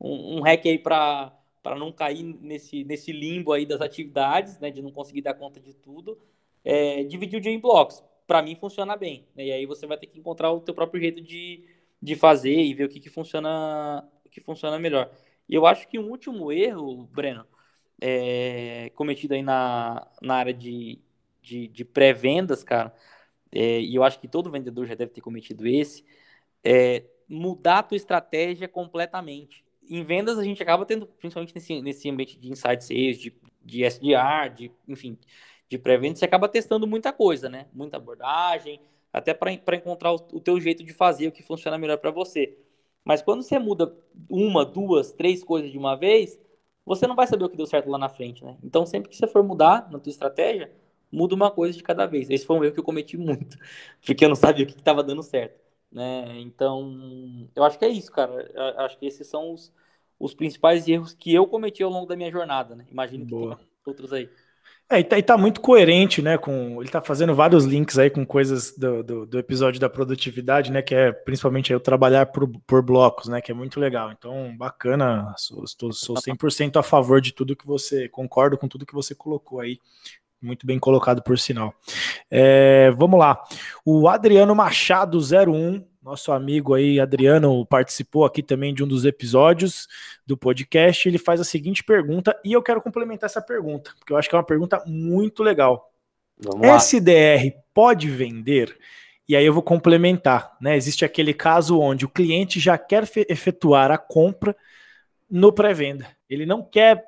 um, 0.00 0.38
um 0.38 0.42
hack 0.42 0.66
aí 0.66 0.78
para 0.78 1.32
não 1.76 1.92
cair 1.92 2.22
nesse, 2.22 2.84
nesse 2.84 3.12
limbo 3.12 3.52
aí 3.52 3.64
das 3.64 3.80
atividades, 3.80 4.58
né, 4.58 4.70
de 4.70 4.82
não 4.82 4.90
conseguir 4.90 5.22
dar 5.22 5.34
conta 5.34 5.60
de 5.60 5.74
tudo, 5.74 6.18
é, 6.64 7.02
dividir 7.04 7.38
o 7.38 7.40
dia 7.40 7.52
em 7.52 7.60
blocos. 7.60 8.02
Para 8.26 8.42
mim 8.42 8.54
funciona 8.54 8.96
bem. 8.96 9.26
Né? 9.34 9.46
E 9.46 9.52
aí 9.52 9.66
você 9.66 9.86
vai 9.86 9.96
ter 9.98 10.06
que 10.06 10.18
encontrar 10.18 10.50
o 10.52 10.60
teu 10.60 10.74
próprio 10.74 11.00
jeito 11.00 11.20
de, 11.22 11.66
de 12.00 12.14
fazer 12.14 12.56
e 12.56 12.74
ver 12.74 12.84
o 12.84 12.88
que, 12.88 13.00
que 13.00 13.10
funciona 13.10 14.06
o 14.24 14.28
que 14.28 14.40
funciona 14.40 14.78
melhor. 14.78 15.10
E 15.48 15.54
eu 15.54 15.66
acho 15.66 15.88
que 15.88 15.98
um 15.98 16.10
último 16.10 16.52
erro, 16.52 17.04
Breno, 17.06 17.46
é, 18.00 18.90
cometido 18.94 19.34
aí 19.34 19.42
na, 19.42 20.06
na 20.22 20.36
área 20.36 20.54
de, 20.54 21.00
de, 21.44 21.68
de 21.68 21.84
pré-vendas, 21.84 22.64
cara, 22.64 22.92
é, 23.52 23.80
e 23.80 23.94
eu 23.94 24.02
acho 24.02 24.18
que 24.18 24.26
todo 24.26 24.50
vendedor 24.50 24.86
já 24.86 24.94
deve 24.94 25.12
ter 25.12 25.20
cometido 25.20 25.66
esse, 25.66 26.04
é 26.64 27.04
mudar 27.28 27.80
a 27.80 27.82
tua 27.82 27.96
estratégia 27.96 28.66
completamente. 28.66 29.64
Em 29.88 30.02
vendas, 30.02 30.38
a 30.38 30.44
gente 30.44 30.62
acaba 30.62 30.86
tendo, 30.86 31.06
principalmente 31.06 31.54
nesse, 31.54 31.82
nesse 31.82 32.10
ambiente 32.10 32.38
de 32.38 32.50
insight 32.50 32.82
sales, 32.82 33.18
de, 33.18 33.36
de 33.62 33.84
SDR, 33.84 34.48
de, 34.54 34.72
enfim, 34.88 35.18
de 35.68 35.78
pré-venda, 35.78 36.16
você 36.16 36.24
acaba 36.24 36.48
testando 36.48 36.86
muita 36.86 37.12
coisa, 37.12 37.48
né? 37.48 37.66
Muita 37.72 37.98
abordagem, 37.98 38.80
até 39.12 39.34
para 39.34 39.52
encontrar 39.52 40.12
o, 40.12 40.16
o 40.32 40.40
teu 40.40 40.58
jeito 40.60 40.82
de 40.82 40.92
fazer, 40.92 41.28
o 41.28 41.32
que 41.32 41.42
funciona 41.42 41.78
melhor 41.78 41.98
para 41.98 42.10
você. 42.10 42.56
Mas 43.04 43.22
quando 43.22 43.42
você 43.42 43.58
muda 43.58 43.94
uma, 44.28 44.64
duas, 44.64 45.12
três 45.12 45.44
coisas 45.44 45.70
de 45.70 45.76
uma 45.78 45.94
vez, 45.94 46.40
você 46.84 47.06
não 47.06 47.14
vai 47.14 47.26
saber 47.26 47.44
o 47.44 47.48
que 47.48 47.56
deu 47.56 47.66
certo 47.66 47.90
lá 47.90 47.98
na 47.98 48.08
frente, 48.08 48.44
né? 48.44 48.56
Então, 48.62 48.84
sempre 48.86 49.10
que 49.10 49.16
você 49.16 49.26
for 49.26 49.42
mudar 49.42 49.90
na 49.90 49.98
tua 49.98 50.10
estratégia, 50.10 50.72
muda 51.14 51.34
uma 51.34 51.50
coisa 51.50 51.76
de 51.76 51.82
cada 51.82 52.06
vez. 52.06 52.28
Esse 52.28 52.44
foi 52.44 52.56
um 52.56 52.64
erro 52.64 52.74
que 52.74 52.80
eu 52.80 52.84
cometi 52.84 53.16
muito, 53.16 53.56
porque 54.04 54.24
eu 54.24 54.28
não 54.28 54.36
sabia 54.36 54.64
o 54.64 54.66
que 54.66 54.74
estava 54.74 55.02
dando 55.02 55.22
certo, 55.22 55.60
né? 55.90 56.38
Então, 56.40 57.48
eu 57.54 57.64
acho 57.64 57.78
que 57.78 57.84
é 57.84 57.88
isso, 57.88 58.10
cara. 58.12 58.50
Eu 58.54 58.80
acho 58.80 58.98
que 58.98 59.06
esses 59.06 59.26
são 59.26 59.52
os, 59.52 59.72
os 60.18 60.34
principais 60.34 60.86
erros 60.88 61.14
que 61.14 61.32
eu 61.32 61.46
cometi 61.46 61.82
ao 61.82 61.90
longo 61.90 62.06
da 62.06 62.16
minha 62.16 62.30
jornada, 62.30 62.74
né? 62.74 62.86
Imagino 62.90 63.24
que 63.24 63.34
tem 63.34 63.56
outros 63.86 64.12
aí. 64.12 64.28
É, 64.90 65.00
e 65.00 65.04
tá, 65.04 65.18
e 65.18 65.22
tá, 65.22 65.38
muito 65.38 65.62
coerente, 65.62 66.20
né? 66.20 66.36
Com 66.36 66.80
ele 66.80 66.90
tá 66.90 67.00
fazendo 67.00 67.34
vários 67.34 67.64
links 67.64 67.98
aí 67.98 68.10
com 68.10 68.24
coisas 68.24 68.76
do, 68.76 69.02
do, 69.02 69.26
do 69.26 69.38
episódio 69.38 69.80
da 69.80 69.88
produtividade, 69.88 70.70
né? 70.70 70.82
Que 70.82 70.94
é 70.94 71.10
principalmente 71.12 71.72
eu 71.72 71.80
trabalhar 71.80 72.26
por, 72.26 72.46
por, 72.66 72.82
blocos, 72.82 73.26
né? 73.26 73.40
Que 73.40 73.50
é 73.50 73.54
muito 73.54 73.80
legal. 73.80 74.12
Então, 74.12 74.54
bacana. 74.56 75.34
Sou, 75.38 75.64
sou 75.66 76.16
100% 76.16 76.76
a 76.78 76.82
favor 76.82 77.20
de 77.20 77.32
tudo 77.32 77.56
que 77.56 77.66
você 77.66 78.08
concordo 78.10 78.58
com 78.58 78.68
tudo 78.68 78.84
que 78.84 78.94
você 78.94 79.14
colocou 79.14 79.60
aí. 79.60 79.78
Muito 80.44 80.66
bem 80.66 80.78
colocado, 80.78 81.22
por 81.22 81.38
sinal. 81.38 81.74
É, 82.30 82.90
vamos 82.96 83.18
lá. 83.18 83.42
O 83.84 84.08
Adriano 84.08 84.54
Machado 84.54 85.18
01 85.18 85.82
nosso 86.04 86.32
amigo 86.32 86.74
aí, 86.74 87.00
Adriano, 87.00 87.64
participou 87.64 88.26
aqui 88.26 88.42
também 88.42 88.74
de 88.74 88.84
um 88.84 88.86
dos 88.86 89.06
episódios 89.06 89.88
do 90.26 90.36
podcast. 90.36 91.08
Ele 91.08 91.16
faz 91.16 91.40
a 91.40 91.44
seguinte 91.44 91.82
pergunta, 91.82 92.38
e 92.44 92.52
eu 92.52 92.62
quero 92.62 92.82
complementar 92.82 93.26
essa 93.26 93.40
pergunta, 93.40 93.90
porque 93.98 94.12
eu 94.12 94.18
acho 94.18 94.28
que 94.28 94.34
é 94.34 94.38
uma 94.38 94.44
pergunta 94.44 94.82
muito 94.84 95.42
legal. 95.42 95.90
SDR 96.62 97.56
pode 97.72 98.10
vender? 98.10 98.76
E 99.26 99.34
aí 99.34 99.46
eu 99.46 99.54
vou 99.54 99.62
complementar, 99.62 100.54
né? 100.60 100.76
Existe 100.76 101.06
aquele 101.06 101.32
caso 101.32 101.80
onde 101.80 102.04
o 102.04 102.10
cliente 102.10 102.60
já 102.60 102.76
quer 102.76 103.08
efetuar 103.26 103.90
a 103.90 103.96
compra 103.96 104.54
no 105.34 105.52
pré-venda. 105.52 106.06
Ele 106.30 106.46
não 106.46 106.62
quer 106.62 107.06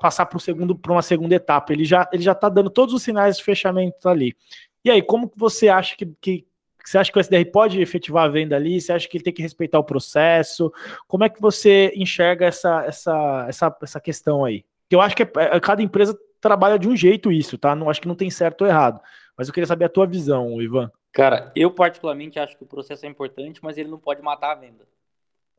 passar 0.00 0.24
para 0.24 0.38
segundo 0.38 0.74
para 0.74 0.90
uma 0.90 1.02
segunda 1.02 1.34
etapa. 1.34 1.70
Ele 1.70 1.84
já 1.84 2.08
ele 2.10 2.22
já 2.22 2.32
está 2.32 2.48
dando 2.48 2.70
todos 2.70 2.94
os 2.94 3.02
sinais 3.02 3.36
de 3.36 3.44
fechamento 3.44 4.08
ali. 4.08 4.34
E 4.82 4.90
aí, 4.90 5.02
como 5.02 5.30
você 5.36 5.68
acha 5.68 5.94
que, 5.94 6.06
que, 6.18 6.46
você 6.82 6.96
acha 6.96 7.12
que 7.12 7.18
o 7.18 7.20
SDR 7.20 7.44
pode 7.52 7.78
efetivar 7.78 8.24
a 8.24 8.28
venda 8.28 8.56
ali? 8.56 8.80
Você 8.80 8.90
acha 8.90 9.06
que 9.06 9.18
ele 9.18 9.24
tem 9.24 9.34
que 9.34 9.42
respeitar 9.42 9.78
o 9.78 9.84
processo? 9.84 10.72
Como 11.06 11.24
é 11.24 11.28
que 11.28 11.42
você 11.42 11.92
enxerga 11.94 12.46
essa, 12.46 12.84
essa, 12.86 13.46
essa, 13.46 13.76
essa 13.82 14.00
questão 14.00 14.46
aí? 14.46 14.64
Eu 14.90 15.02
acho 15.02 15.14
que 15.14 15.24
é, 15.24 15.28
é, 15.36 15.60
cada 15.60 15.82
empresa 15.82 16.18
trabalha 16.40 16.78
de 16.78 16.88
um 16.88 16.96
jeito 16.96 17.30
isso, 17.30 17.58
tá? 17.58 17.76
Não 17.76 17.90
acho 17.90 18.00
que 18.00 18.08
não 18.08 18.14
tem 18.14 18.30
certo 18.30 18.62
ou 18.62 18.66
errado. 18.66 18.98
Mas 19.36 19.46
eu 19.46 19.52
queria 19.52 19.66
saber 19.66 19.84
a 19.84 19.90
tua 19.90 20.06
visão, 20.06 20.62
Ivan. 20.62 20.90
Cara, 21.12 21.52
eu 21.54 21.70
particularmente 21.70 22.38
acho 22.38 22.56
que 22.56 22.64
o 22.64 22.66
processo 22.66 23.04
é 23.04 23.08
importante, 23.10 23.60
mas 23.62 23.76
ele 23.76 23.90
não 23.90 23.98
pode 23.98 24.22
matar 24.22 24.52
a 24.52 24.54
venda. 24.54 24.86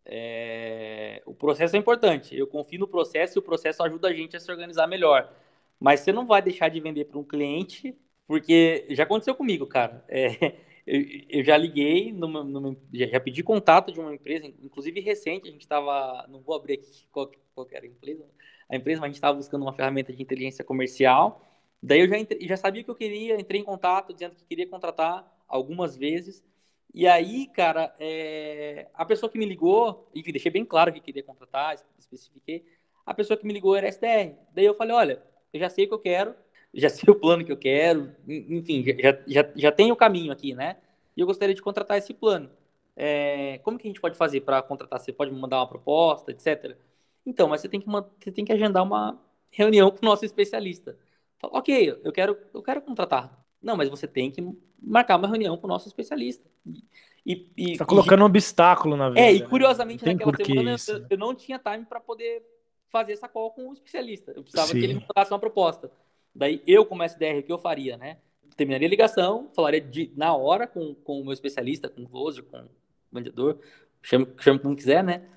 É... 0.09 1.21
O 1.25 1.33
processo 1.33 1.75
é 1.75 1.79
importante. 1.79 2.35
Eu 2.35 2.47
confio 2.47 2.79
no 2.79 2.87
processo 2.87 3.37
e 3.37 3.39
o 3.39 3.43
processo 3.43 3.83
ajuda 3.83 4.07
a 4.09 4.13
gente 4.13 4.35
a 4.35 4.39
se 4.39 4.51
organizar 4.51 4.87
melhor. 4.87 5.31
Mas 5.79 6.01
você 6.01 6.11
não 6.11 6.25
vai 6.25 6.41
deixar 6.41 6.69
de 6.69 6.79
vender 6.79 7.05
para 7.05 7.19
um 7.19 7.23
cliente, 7.23 7.95
porque 8.27 8.85
já 8.89 9.03
aconteceu 9.03 9.35
comigo, 9.35 9.65
cara. 9.67 10.03
É 10.09 10.69
eu, 10.89 11.01
eu 11.29 11.43
já 11.43 11.55
liguei, 11.55 12.11
numa, 12.11 12.43
numa, 12.43 12.75
já 12.91 13.19
pedi 13.19 13.43
contato 13.43 13.91
de 13.91 13.99
uma 13.99 14.11
empresa, 14.11 14.47
inclusive 14.47 14.99
recente, 14.99 15.47
a 15.47 15.51
gente 15.51 15.61
estava, 15.61 16.25
não 16.27 16.41
vou 16.41 16.55
abrir 16.55 16.73
aqui 16.73 17.05
qual, 17.11 17.29
qual 17.53 17.67
era 17.71 17.85
a 17.85 17.87
empresa, 17.87 18.25
a 18.67 18.75
empresa, 18.75 18.99
mas 18.99 19.05
a 19.05 19.09
gente 19.09 19.15
estava 19.17 19.37
buscando 19.37 19.61
uma 19.61 19.73
ferramenta 19.73 20.11
de 20.11 20.19
inteligência 20.19 20.63
comercial. 20.63 21.45
Daí 21.81 21.99
eu 21.99 22.07
já, 22.07 22.17
entre, 22.17 22.39
já 22.47 22.57
sabia 22.57 22.83
que 22.83 22.89
eu 22.89 22.95
queria, 22.95 23.39
entrei 23.39 23.61
em 23.61 23.63
contato 23.63 24.13
dizendo 24.13 24.33
que 24.35 24.43
queria 24.45 24.67
contratar 24.67 25.31
algumas 25.47 25.95
vezes. 25.95 26.43
E 26.93 27.07
aí, 27.07 27.47
cara, 27.47 27.93
é, 27.99 28.87
a 28.93 29.05
pessoa 29.05 29.29
que 29.31 29.37
me 29.37 29.45
ligou, 29.45 30.09
enfim, 30.15 30.31
deixei 30.31 30.51
bem 30.51 30.65
claro 30.65 30.91
que 30.91 30.99
queria 30.99 31.23
contratar, 31.23 31.75
especifiquei. 31.97 32.65
A 33.05 33.13
pessoa 33.13 33.37
que 33.37 33.45
me 33.45 33.53
ligou 33.53 33.75
era 33.75 33.87
SDR. 33.87 34.35
Daí 34.53 34.65
eu 34.65 34.73
falei: 34.75 34.95
olha, 34.95 35.23
eu 35.53 35.59
já 35.59 35.69
sei 35.69 35.85
o 35.85 35.87
que 35.87 35.93
eu 35.93 35.99
quero, 35.99 36.35
já 36.73 36.89
sei 36.89 37.11
o 37.11 37.15
plano 37.19 37.45
que 37.45 37.51
eu 37.51 37.57
quero, 37.57 38.15
enfim, 38.27 38.83
já, 39.01 39.21
já, 39.27 39.51
já 39.55 39.71
tenho 39.71 39.93
o 39.93 39.97
caminho 39.97 40.31
aqui, 40.31 40.53
né? 40.53 40.77
E 41.15 41.21
eu 41.21 41.27
gostaria 41.27 41.53
de 41.55 41.61
contratar 41.61 41.97
esse 41.97 42.13
plano. 42.13 42.49
É, 42.95 43.59
como 43.59 43.77
que 43.77 43.87
a 43.87 43.89
gente 43.89 44.01
pode 44.01 44.17
fazer 44.17 44.41
para 44.41 44.61
contratar? 44.61 44.99
Você 44.99 45.13
pode 45.13 45.31
me 45.31 45.39
mandar 45.39 45.57
uma 45.57 45.67
proposta, 45.69 46.31
etc. 46.31 46.77
Então, 47.25 47.47
mas 47.47 47.61
você 47.61 47.69
tem 47.69 47.79
que, 47.79 47.87
você 47.87 48.31
tem 48.31 48.43
que 48.45 48.51
agendar 48.53 48.83
uma 48.83 49.19
reunião 49.51 49.91
com 49.91 49.97
o 50.01 50.05
nosso 50.09 50.25
especialista. 50.25 50.97
Fala, 51.39 51.57
ok, 51.57 51.99
eu 52.03 52.11
quero, 52.11 52.37
eu 52.53 52.61
quero 52.63 52.81
contratar. 52.81 53.45
Não, 53.61 53.75
mas 53.75 53.89
você 53.89 54.07
tem 54.07 54.31
que 54.31 54.41
marcar 54.81 55.17
uma 55.17 55.27
reunião 55.27 55.57
com 55.57 55.67
o 55.67 55.69
nosso 55.69 55.87
especialista. 55.87 56.49
E, 57.25 57.51
e, 57.57 57.77
tá 57.77 57.85
colocando 57.85 58.21
e, 58.21 58.23
um 58.23 58.25
obstáculo 58.25 58.95
na 58.95 59.09
vida. 59.09 59.21
É, 59.21 59.33
e 59.33 59.39
né? 59.39 59.47
curiosamente 59.47 60.05
né? 60.05 60.13
naquela 60.13 60.35
semana 60.35 60.75
eu, 60.87 61.05
eu, 61.09 61.17
não 61.17 61.35
tinha 61.35 61.59
time 61.59 61.85
para 61.85 61.99
poder 61.99 62.43
fazer 62.89 63.13
essa 63.13 63.27
call 63.27 63.51
com 63.51 63.69
o 63.69 63.73
especialista. 63.73 64.31
Eu 64.31 64.41
precisava 64.41 64.69
Sim. 64.69 64.79
que 64.79 64.85
ele 64.85 64.93
me 64.95 65.05
mandasse 65.07 65.31
uma 65.31 65.39
proposta. 65.39 65.91
Daí 66.33 66.63
eu, 66.65 66.85
como 66.85 67.03
SDR, 67.03 67.39
o 67.39 67.43
que 67.43 67.51
eu 67.51 67.57
faria, 67.57 67.97
né? 67.97 68.17
Terminaria 68.55 68.87
a 68.87 68.89
ligação, 68.89 69.49
falaria 69.55 69.81
de, 69.81 70.11
na 70.15 70.35
hora 70.35 70.65
com, 70.65 70.95
com 70.95 71.21
o 71.21 71.23
meu 71.23 71.33
especialista, 71.33 71.89
com 71.89 72.03
o 72.03 72.09
closer, 72.09 72.43
com 72.43 72.57
o 72.57 72.69
vendedor, 73.11 73.59
chame, 74.01 74.27
chame 74.39 74.59
como 74.59 74.75
quiser, 74.75 75.03
né? 75.03 75.27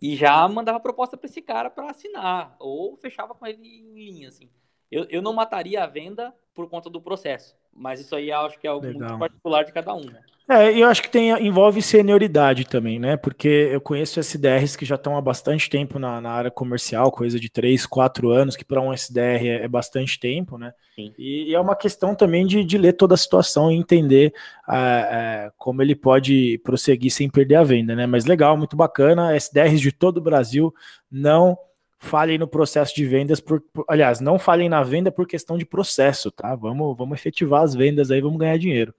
E 0.00 0.16
já 0.16 0.46
mandava 0.48 0.80
proposta 0.80 1.16
para 1.16 1.28
esse 1.28 1.42
cara 1.42 1.68
para 1.68 1.90
assinar, 1.90 2.56
ou 2.58 2.96
fechava 2.96 3.34
com 3.34 3.46
ele 3.46 3.58
em 3.62 3.92
linha, 3.92 4.28
assim. 4.28 4.48
Eu, 4.90 5.06
eu 5.10 5.20
não 5.20 5.32
mataria 5.32 5.84
a 5.84 5.86
venda 5.86 6.34
por 6.54 6.68
conta 6.68 6.88
do 6.88 7.00
processo. 7.00 7.56
Mas 7.74 8.00
isso 8.00 8.14
aí 8.14 8.30
eu 8.30 8.38
acho 8.38 8.58
que 8.58 8.66
é 8.66 8.70
algo 8.70 8.86
Legal. 8.86 9.08
muito 9.08 9.18
particular 9.18 9.64
de 9.64 9.72
cada 9.72 9.94
um. 9.94 10.04
Né? 10.04 10.20
É, 10.50 10.76
eu 10.76 10.88
acho 10.88 11.00
que 11.00 11.08
tem, 11.08 11.30
envolve 11.46 11.80
senioridade 11.80 12.64
também, 12.66 12.98
né? 12.98 13.16
Porque 13.16 13.68
eu 13.70 13.80
conheço 13.80 14.18
SDRs 14.18 14.74
que 14.74 14.84
já 14.84 14.96
estão 14.96 15.16
há 15.16 15.20
bastante 15.20 15.70
tempo 15.70 15.96
na, 15.96 16.20
na, 16.20 16.28
área 16.28 16.50
comercial, 16.50 17.12
coisa 17.12 17.38
de 17.38 17.48
3, 17.48 17.86
4 17.86 18.30
anos, 18.30 18.56
que 18.56 18.64
para 18.64 18.80
um 18.80 18.92
SDR 18.92 19.46
é, 19.46 19.62
é, 19.62 19.68
bastante 19.68 20.18
tempo, 20.18 20.58
né? 20.58 20.72
E, 20.98 21.50
e, 21.50 21.54
é 21.54 21.60
uma 21.60 21.76
questão 21.76 22.16
também 22.16 22.44
de, 22.44 22.64
de, 22.64 22.76
ler 22.76 22.94
toda 22.94 23.14
a 23.14 23.16
situação 23.16 23.70
e 23.70 23.76
entender 23.76 24.34
é, 24.68 24.76
é, 24.76 25.52
como 25.56 25.82
ele 25.82 25.94
pode 25.94 26.58
prosseguir 26.64 27.12
sem 27.12 27.30
perder 27.30 27.54
a 27.54 27.62
venda, 27.62 27.94
né? 27.94 28.04
Mas 28.04 28.24
legal, 28.24 28.56
muito 28.56 28.76
bacana. 28.76 29.36
SDRs 29.36 29.80
de 29.80 29.92
todo 29.92 30.16
o 30.16 30.22
Brasil 30.22 30.74
não 31.08 31.56
falhem 32.00 32.38
no 32.38 32.48
processo 32.48 32.94
de 32.96 33.04
vendas, 33.04 33.40
por, 33.40 33.60
por, 33.60 33.84
aliás, 33.86 34.20
não 34.20 34.38
falhem 34.38 34.70
na 34.70 34.82
venda 34.82 35.12
por 35.12 35.26
questão 35.26 35.58
de 35.58 35.66
processo, 35.66 36.30
tá? 36.30 36.56
Vamos, 36.56 36.96
vamos 36.96 37.18
efetivar 37.18 37.62
as 37.62 37.74
vendas 37.74 38.10
aí, 38.10 38.22
vamos 38.22 38.38
ganhar 38.38 38.58
dinheiro. 38.58 38.94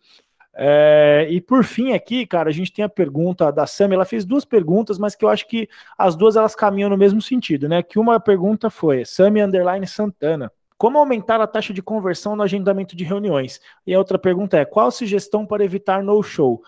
É, 0.53 1.27
e 1.29 1.41
por 1.41 1.63
fim 1.63 1.93
aqui, 1.93 2.27
cara, 2.27 2.49
a 2.49 2.53
gente 2.53 2.71
tem 2.71 2.85
a 2.85 2.89
pergunta 2.89 3.51
da 3.51 3.65
Sam, 3.65 3.93
ela 3.93 4.05
fez 4.05 4.23
duas 4.23 4.45
perguntas, 4.45 4.99
mas 4.99 5.15
que 5.15 5.25
eu 5.25 5.29
acho 5.29 5.47
que 5.47 5.67
as 5.97 6.15
duas 6.15 6.35
elas 6.35 6.53
caminham 6.53 6.89
no 6.89 6.97
mesmo 6.97 7.21
sentido, 7.21 7.67
né? 7.67 7.81
Que 7.81 7.97
uma 7.97 8.19
pergunta 8.19 8.69
foi, 8.69 9.03
Sami 9.03 9.41
Underline 9.41 9.87
Santana, 9.87 10.51
como 10.77 10.99
aumentar 10.99 11.41
a 11.41 11.47
taxa 11.47 11.73
de 11.73 11.81
conversão 11.81 12.35
no 12.35 12.43
agendamento 12.43 12.95
de 12.95 13.03
reuniões? 13.03 13.59
E 13.85 13.95
a 13.95 13.97
outra 13.97 14.19
pergunta 14.19 14.57
é, 14.57 14.65
qual 14.65 14.91
sugestão 14.91 15.45
para 15.45 15.63
evitar 15.63 16.03
no-show? 16.03 16.61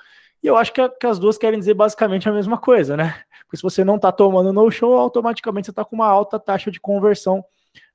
E 0.44 0.48
eu 0.48 0.58
acho 0.58 0.74
que, 0.74 0.88
que, 0.90 1.08
as 1.08 1.18
duas 1.18 1.38
querem 1.38 1.58
dizer 1.58 1.74
basicamente 1.74 2.28
a 2.28 2.34
mesma 2.34 2.58
coisa, 2.58 2.98
né? 2.98 3.24
Porque 3.46 3.56
se 3.56 3.64
você 3.64 3.84
não 3.84 3.96
está 3.96 4.12
tomando 4.12 4.52
no 4.52 4.70
show, 4.70 4.98
automaticamente 4.98 5.68
você 5.68 5.72
está 5.72 5.86
com 5.86 5.96
uma 5.96 6.08
alta 6.08 6.38
taxa 6.38 6.70
de 6.70 6.82
conversão 6.82 7.44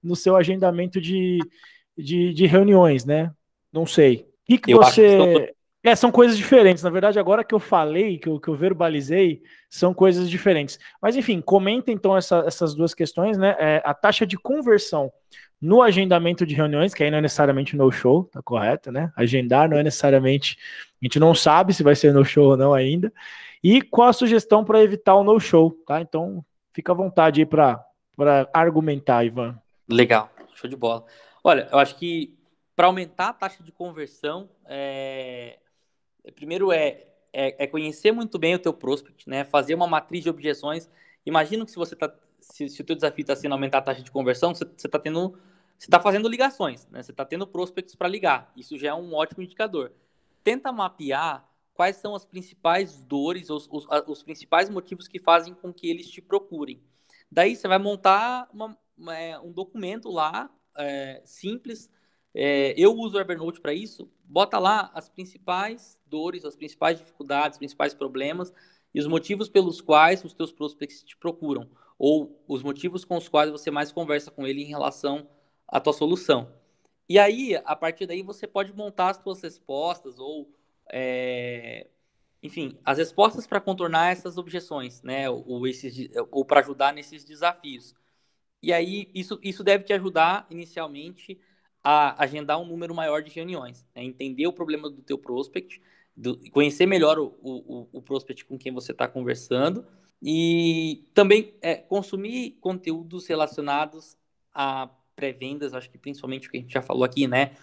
no 0.02 0.16
seu 0.16 0.34
agendamento 0.34 0.98
de, 1.00 1.38
de, 1.96 2.32
de 2.32 2.46
reuniões, 2.46 3.04
né? 3.04 3.30
Não 3.70 3.84
sei. 3.84 4.26
O 4.44 4.46
que, 4.46 4.58
que 4.58 4.74
você. 4.74 5.54
É, 5.84 5.94
são 5.94 6.10
coisas 6.10 6.36
diferentes. 6.36 6.82
Na 6.82 6.90
verdade, 6.90 7.18
agora 7.18 7.44
que 7.44 7.54
eu 7.54 7.58
falei, 7.58 8.18
que 8.18 8.28
eu, 8.28 8.40
que 8.40 8.48
eu 8.48 8.54
verbalizei, 8.54 9.42
são 9.70 9.94
coisas 9.94 10.28
diferentes. 10.28 10.78
Mas 11.00 11.16
enfim, 11.16 11.40
comenta 11.40 11.92
então 11.92 12.16
essa, 12.16 12.42
essas 12.46 12.74
duas 12.74 12.94
questões, 12.94 13.38
né? 13.38 13.54
É, 13.58 13.82
a 13.84 13.94
taxa 13.94 14.26
de 14.26 14.36
conversão 14.36 15.12
no 15.60 15.82
agendamento 15.82 16.46
de 16.46 16.54
reuniões, 16.54 16.94
que 16.94 17.02
aí 17.02 17.10
não 17.10 17.18
é 17.18 17.20
necessariamente 17.20 17.76
no 17.76 17.90
show, 17.90 18.24
tá 18.24 18.40
correto, 18.42 18.92
né? 18.92 19.12
Agendar 19.16 19.68
não 19.68 19.76
é 19.76 19.82
necessariamente. 19.82 20.56
A 21.00 21.04
gente 21.04 21.18
não 21.18 21.34
sabe 21.34 21.74
se 21.74 21.82
vai 21.82 21.96
ser 21.96 22.12
no 22.12 22.24
show 22.24 22.50
ou 22.50 22.56
não 22.56 22.72
ainda. 22.72 23.12
E 23.62 23.82
qual 23.82 24.08
a 24.08 24.12
sugestão 24.12 24.64
para 24.64 24.82
evitar 24.82 25.16
o 25.16 25.24
no 25.24 25.38
show, 25.40 25.72
tá? 25.86 26.00
Então, 26.00 26.44
fica 26.72 26.92
à 26.92 26.94
vontade 26.94 27.40
aí 27.40 27.46
para 27.46 27.84
argumentar, 28.52 29.24
Ivan. 29.24 29.60
Legal, 29.88 30.30
show 30.54 30.70
de 30.70 30.76
bola. 30.76 31.04
Olha, 31.42 31.68
eu 31.72 31.78
acho 31.78 31.96
que 31.96 32.38
para 32.76 32.86
aumentar 32.86 33.30
a 33.30 33.32
taxa 33.32 33.62
de 33.62 33.72
conversão, 33.72 34.48
é, 34.64 35.58
primeiro 36.36 36.70
é, 36.70 37.04
é, 37.32 37.64
é, 37.64 37.66
conhecer 37.66 38.12
muito 38.12 38.38
bem 38.38 38.54
o 38.54 38.58
teu 38.58 38.72
prospect, 38.72 39.28
né? 39.28 39.44
Fazer 39.44 39.74
uma 39.74 39.88
matriz 39.88 40.22
de 40.22 40.30
objeções. 40.30 40.88
Imagino 41.26 41.64
que 41.64 41.72
se 41.72 41.76
você 41.76 41.96
tá, 41.96 42.12
se, 42.40 42.68
se 42.68 42.80
o 42.80 42.84
teu 42.84 42.94
desafio 42.94 43.22
está 43.22 43.34
sendo 43.34 43.52
aumentar 43.52 43.78
a 43.78 43.82
taxa 43.82 44.02
de 44.02 44.10
conversão, 44.10 44.54
você 44.54 44.64
está 44.64 44.98
tendo, 44.98 45.36
você 45.78 45.86
está 45.86 46.00
fazendo 46.00 46.28
ligações, 46.28 46.88
né? 46.88 47.02
Você 47.02 47.12
está 47.12 47.24
tendo 47.24 47.46
prospects 47.46 47.94
para 47.94 48.08
ligar. 48.08 48.52
Isso 48.56 48.76
já 48.76 48.88
é 48.88 48.94
um 48.94 49.14
ótimo 49.14 49.44
indicador. 49.44 49.92
Tenta 50.42 50.72
mapear 50.72 51.48
quais 51.72 51.96
são 51.96 52.16
as 52.16 52.24
principais 52.24 53.04
dores, 53.04 53.48
os, 53.48 53.68
os, 53.70 53.86
os 54.08 54.22
principais 54.24 54.68
motivos 54.68 55.06
que 55.06 55.20
fazem 55.20 55.54
com 55.54 55.72
que 55.72 55.88
eles 55.88 56.10
te 56.10 56.20
procurem. 56.20 56.82
Daí 57.30 57.54
você 57.54 57.68
vai 57.68 57.78
montar 57.78 58.48
uma, 58.52 58.76
é, 59.12 59.38
um 59.38 59.52
documento 59.52 60.10
lá, 60.10 60.50
é, 60.76 61.22
simples. 61.24 61.88
É, 62.34 62.74
eu 62.76 62.92
uso 62.96 63.16
o 63.16 63.20
Evernote 63.20 63.60
para 63.60 63.72
isso. 63.72 64.10
Bota 64.24 64.58
lá 64.58 64.90
as 64.92 65.08
principais 65.08 65.96
dores, 66.06 66.44
as 66.44 66.56
principais 66.56 66.98
dificuldades, 66.98 67.54
os 67.54 67.58
principais 67.58 67.94
problemas 67.94 68.52
e 68.92 68.98
os 68.98 69.06
motivos 69.06 69.48
pelos 69.48 69.80
quais 69.80 70.24
os 70.24 70.34
teus 70.34 70.50
prospects 70.50 71.04
te 71.04 71.16
procuram 71.16 71.70
ou 71.96 72.42
os 72.48 72.62
motivos 72.62 73.04
com 73.04 73.16
os 73.16 73.28
quais 73.28 73.50
você 73.50 73.70
mais 73.70 73.92
conversa 73.92 74.30
com 74.30 74.46
ele 74.46 74.62
em 74.62 74.66
relação 74.66 75.28
à 75.68 75.78
tua 75.78 75.92
solução. 75.92 76.52
E 77.08 77.18
aí, 77.18 77.56
a 77.64 77.76
partir 77.76 78.06
daí, 78.06 78.22
você 78.22 78.46
pode 78.46 78.72
montar 78.74 79.10
as 79.10 79.16
suas 79.18 79.40
respostas 79.40 80.18
ou, 80.18 80.50
é, 80.90 81.86
enfim, 82.42 82.78
as 82.84 82.98
respostas 82.98 83.46
para 83.46 83.60
contornar 83.60 84.12
essas 84.12 84.36
objeções, 84.36 85.02
né? 85.02 85.28
Ou, 85.30 85.66
esses, 85.66 86.10
ou 86.30 86.44
para 86.44 86.60
ajudar 86.60 86.92
nesses 86.92 87.24
desafios. 87.24 87.94
E 88.62 88.72
aí, 88.72 89.10
isso, 89.14 89.38
isso 89.42 89.64
deve 89.64 89.84
te 89.84 89.92
ajudar, 89.92 90.46
inicialmente, 90.50 91.40
a 91.82 92.22
agendar 92.22 92.60
um 92.60 92.66
número 92.66 92.94
maior 92.94 93.22
de 93.22 93.30
reuniões. 93.30 93.86
Né? 93.94 94.04
Entender 94.04 94.46
o 94.46 94.52
problema 94.52 94.90
do 94.90 95.00
teu 95.02 95.16
prospect, 95.16 95.80
do, 96.16 96.38
conhecer 96.50 96.86
melhor 96.86 97.18
o, 97.18 97.34
o, 97.42 97.88
o 97.92 98.02
prospect 98.02 98.44
com 98.44 98.58
quem 98.58 98.72
você 98.72 98.92
está 98.92 99.06
conversando 99.06 99.86
e 100.20 101.08
também 101.14 101.54
é, 101.62 101.76
consumir 101.76 102.58
conteúdos 102.60 103.26
relacionados 103.26 104.16
a 104.52 104.90
pré-vendas, 105.18 105.74
acho 105.74 105.90
que 105.90 105.98
principalmente 105.98 106.46
o 106.46 106.50
que 106.52 106.58
a 106.58 106.60
gente 106.60 106.72
já 106.72 106.80
falou 106.80 107.02
aqui, 107.02 107.26
né? 107.26 107.56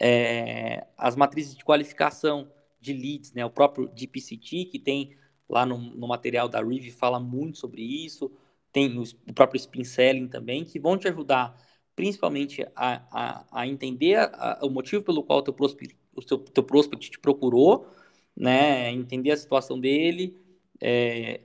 É, 0.00 0.86
as 0.96 1.14
matrizes 1.14 1.54
de 1.54 1.62
qualificação 1.62 2.50
de 2.80 2.94
leads, 2.94 3.34
né? 3.34 3.44
O 3.44 3.50
próprio 3.50 3.86
DPCT, 3.88 4.64
que 4.64 4.78
tem 4.78 5.14
lá 5.46 5.66
no, 5.66 5.76
no 5.76 6.08
material 6.08 6.48
da 6.48 6.62
Rive, 6.62 6.90
fala 6.90 7.20
muito 7.20 7.58
sobre 7.58 7.82
isso. 7.82 8.32
Tem 8.72 8.98
o, 8.98 9.02
o 9.28 9.34
próprio 9.34 9.58
Spin 9.58 9.84
Selling 9.84 10.28
também, 10.28 10.64
que 10.64 10.80
vão 10.80 10.96
te 10.96 11.06
ajudar 11.06 11.54
principalmente 11.94 12.66
a, 12.74 13.02
a, 13.12 13.60
a 13.60 13.66
entender 13.66 14.16
a, 14.16 14.60
o 14.62 14.70
motivo 14.70 15.04
pelo 15.04 15.22
qual 15.22 15.40
o 15.40 15.42
teu 15.42 15.52
prospect, 15.52 15.94
o 16.16 16.22
teu, 16.22 16.38
teu 16.38 16.64
prospect 16.64 17.10
te 17.10 17.18
procurou, 17.18 17.86
né? 18.34 18.90
Entender 18.90 19.32
a 19.32 19.36
situação 19.36 19.78
dele, 19.78 20.34
é, 20.80 21.42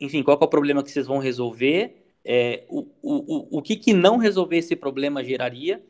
enfim, 0.00 0.22
qual 0.22 0.38
é 0.40 0.44
o 0.44 0.48
problema 0.48 0.82
que 0.82 0.90
vocês 0.90 1.06
vão 1.06 1.18
resolver 1.18 2.05
é, 2.28 2.66
o, 2.68 2.88
o, 3.00 3.58
o 3.58 3.62
que, 3.62 3.76
que 3.76 3.92
não 3.92 4.16
resolver 4.16 4.56
esse 4.56 4.74
problema 4.74 5.22
geraria 5.22 5.80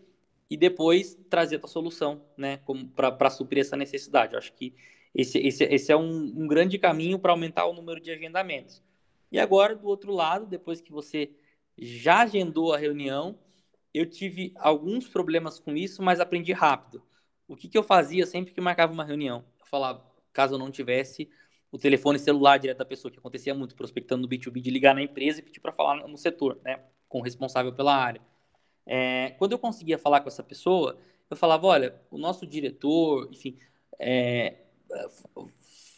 e 0.51 0.57
depois 0.57 1.18
trazer 1.30 1.59
a 1.64 1.66
solução, 1.66 2.22
né, 2.37 2.61
para 2.95 3.30
suprir 3.30 3.62
essa 3.62 3.76
necessidade. 3.76 4.34
Eu 4.34 4.39
acho 4.39 4.53
que 4.53 4.74
esse, 5.14 5.39
esse, 5.39 5.64
esse 5.64 5.91
é 5.91 5.97
um, 5.97 6.34
um 6.37 6.47
grande 6.47 6.78
caminho 6.78 7.18
para 7.18 7.32
aumentar 7.32 7.64
o 7.64 7.72
número 7.72 7.99
de 8.01 8.11
agendamentos. 8.11 8.82
E 9.32 9.39
agora, 9.39 9.74
do 9.74 9.89
outro 9.89 10.12
lado, 10.12 10.47
depois 10.47 10.80
que 10.80 10.93
você 10.93 11.30
já 11.78 12.20
agendou 12.20 12.74
a 12.74 12.78
reunião, 12.78 13.39
eu 13.95 14.05
tive 14.05 14.53
alguns 14.57 15.09
problemas 15.09 15.59
com 15.59 15.74
isso, 15.74 16.03
mas 16.03 16.20
aprendi 16.20 16.53
rápido. 16.53 17.03
O 17.49 17.57
que, 17.57 17.66
que 17.66 17.78
eu 17.78 17.82
fazia 17.82 18.26
sempre 18.26 18.53
que 18.53 18.61
marcava 18.61 18.93
uma 18.93 19.05
reunião? 19.05 19.43
Eu 19.59 19.66
falava, 19.66 20.05
caso 20.34 20.55
eu 20.55 20.59
não 20.59 20.70
tivesse 20.70 21.30
o 21.70 21.78
telefone 21.78 22.18
celular 22.18 22.58
direto 22.58 22.78
da 22.78 22.84
pessoa, 22.84 23.10
que 23.10 23.18
acontecia 23.18 23.54
muito, 23.54 23.74
prospectando 23.74 24.22
no 24.22 24.28
B2B, 24.28 24.60
de 24.60 24.70
ligar 24.70 24.94
na 24.94 25.02
empresa 25.02 25.40
e 25.40 25.42
pedir 25.42 25.60
para 25.60 25.72
falar 25.72 26.06
no 26.06 26.16
setor, 26.16 26.58
né, 26.64 26.80
com 27.08 27.18
o 27.18 27.22
responsável 27.22 27.72
pela 27.72 27.94
área. 27.94 28.20
É, 28.86 29.34
quando 29.38 29.52
eu 29.52 29.58
conseguia 29.58 29.98
falar 29.98 30.20
com 30.20 30.28
essa 30.28 30.42
pessoa, 30.42 30.96
eu 31.28 31.36
falava, 31.36 31.66
olha, 31.66 32.00
o 32.10 32.18
nosso 32.18 32.46
diretor, 32.46 33.28
enfim, 33.32 33.58
é, 33.98 34.54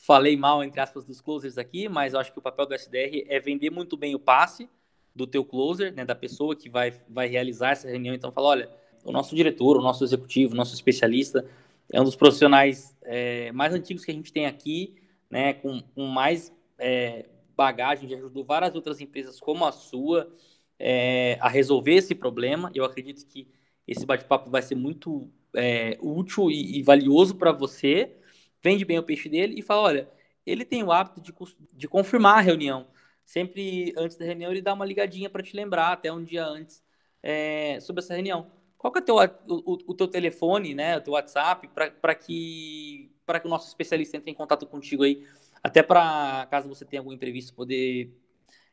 falei 0.06 0.36
mal, 0.36 0.64
entre 0.64 0.80
aspas, 0.80 1.04
dos 1.04 1.20
closers 1.20 1.58
aqui, 1.58 1.88
mas 1.88 2.14
eu 2.14 2.20
acho 2.20 2.32
que 2.32 2.38
o 2.38 2.42
papel 2.42 2.66
do 2.66 2.74
SDR 2.74 3.24
é 3.28 3.38
vender 3.38 3.70
muito 3.70 3.96
bem 3.96 4.14
o 4.14 4.18
passe 4.18 4.68
do 5.14 5.26
teu 5.26 5.44
closer, 5.44 5.92
né, 5.92 6.04
da 6.04 6.14
pessoa 6.14 6.56
que 6.56 6.70
vai, 6.70 6.94
vai 7.08 7.28
realizar 7.28 7.72
essa 7.72 7.88
reunião. 7.88 8.14
Então, 8.14 8.32
fala, 8.32 8.48
olha, 8.48 8.70
o 9.04 9.12
nosso 9.12 9.36
diretor, 9.36 9.76
o 9.76 9.82
nosso 9.82 10.02
executivo, 10.02 10.54
o 10.54 10.56
nosso 10.56 10.74
especialista 10.74 11.44
é 11.92 12.00
um 12.00 12.04
dos 12.04 12.16
profissionais 12.16 12.96
é, 13.02 13.50
mais 13.52 13.74
antigos 13.74 14.04
que 14.04 14.10
a 14.10 14.14
gente 14.14 14.32
tem 14.32 14.46
aqui, 14.46 14.94
né, 15.30 15.54
com, 15.54 15.80
com 15.94 16.06
mais 16.06 16.52
é, 16.78 17.26
bagagem, 17.56 18.08
já 18.08 18.16
ajudou 18.16 18.44
várias 18.44 18.74
outras 18.74 19.00
empresas 19.00 19.40
como 19.40 19.64
a 19.64 19.72
sua 19.72 20.32
é, 20.78 21.38
a 21.40 21.48
resolver 21.48 21.94
esse 21.94 22.14
problema. 22.14 22.70
Eu 22.74 22.84
acredito 22.84 23.26
que 23.26 23.48
esse 23.86 24.06
bate-papo 24.06 24.50
vai 24.50 24.62
ser 24.62 24.74
muito 24.74 25.30
é, 25.54 25.98
útil 26.00 26.50
e, 26.50 26.78
e 26.78 26.82
valioso 26.82 27.34
para 27.36 27.52
você. 27.52 28.16
Vende 28.62 28.84
bem 28.84 28.98
o 28.98 29.02
peixe 29.02 29.28
dele 29.28 29.58
e 29.58 29.62
fala: 29.62 29.82
olha, 29.82 30.08
ele 30.46 30.64
tem 30.64 30.82
o 30.82 30.92
hábito 30.92 31.20
de, 31.20 31.34
de 31.74 31.88
confirmar 31.88 32.38
a 32.38 32.40
reunião. 32.42 32.86
Sempre 33.24 33.92
antes 33.96 34.16
da 34.16 34.24
reunião, 34.24 34.50
ele 34.50 34.62
dá 34.62 34.72
uma 34.72 34.86
ligadinha 34.86 35.28
para 35.28 35.42
te 35.42 35.54
lembrar, 35.54 35.92
até 35.92 36.10
um 36.12 36.24
dia 36.24 36.46
antes, 36.46 36.82
é, 37.22 37.78
sobre 37.80 38.02
essa 38.02 38.14
reunião. 38.14 38.50
Qual 38.78 38.92
que 38.92 39.00
é 39.00 39.02
teu, 39.02 39.16
o, 39.16 39.78
o 39.88 39.94
teu 39.94 40.08
telefone, 40.08 40.74
né, 40.74 40.96
o 40.96 41.00
teu 41.00 41.12
WhatsApp, 41.12 41.68
para 41.68 42.14
que 42.14 43.10
para 43.28 43.38
que 43.38 43.46
o 43.46 43.50
nosso 43.50 43.68
especialista 43.68 44.16
entre 44.16 44.30
em 44.30 44.34
contato 44.34 44.66
contigo 44.66 45.02
aí, 45.02 45.22
até 45.62 45.82
para, 45.82 46.46
caso 46.50 46.66
você 46.66 46.82
tenha 46.82 47.00
algum 47.00 47.12
imprevisto, 47.12 47.52
poder 47.52 48.10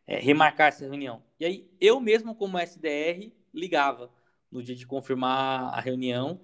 é, 0.07 0.17
remarcar 0.17 0.69
essa 0.69 0.85
reunião. 0.85 1.21
E 1.37 1.45
aí, 1.45 1.69
eu 1.77 1.99
mesmo, 1.99 2.33
como 2.33 2.57
SDR, 2.57 3.33
ligava 3.53 4.09
no 4.49 4.63
dia 4.63 4.73
de 4.73 4.87
confirmar 4.87 5.73
a 5.77 5.81
reunião 5.81 6.39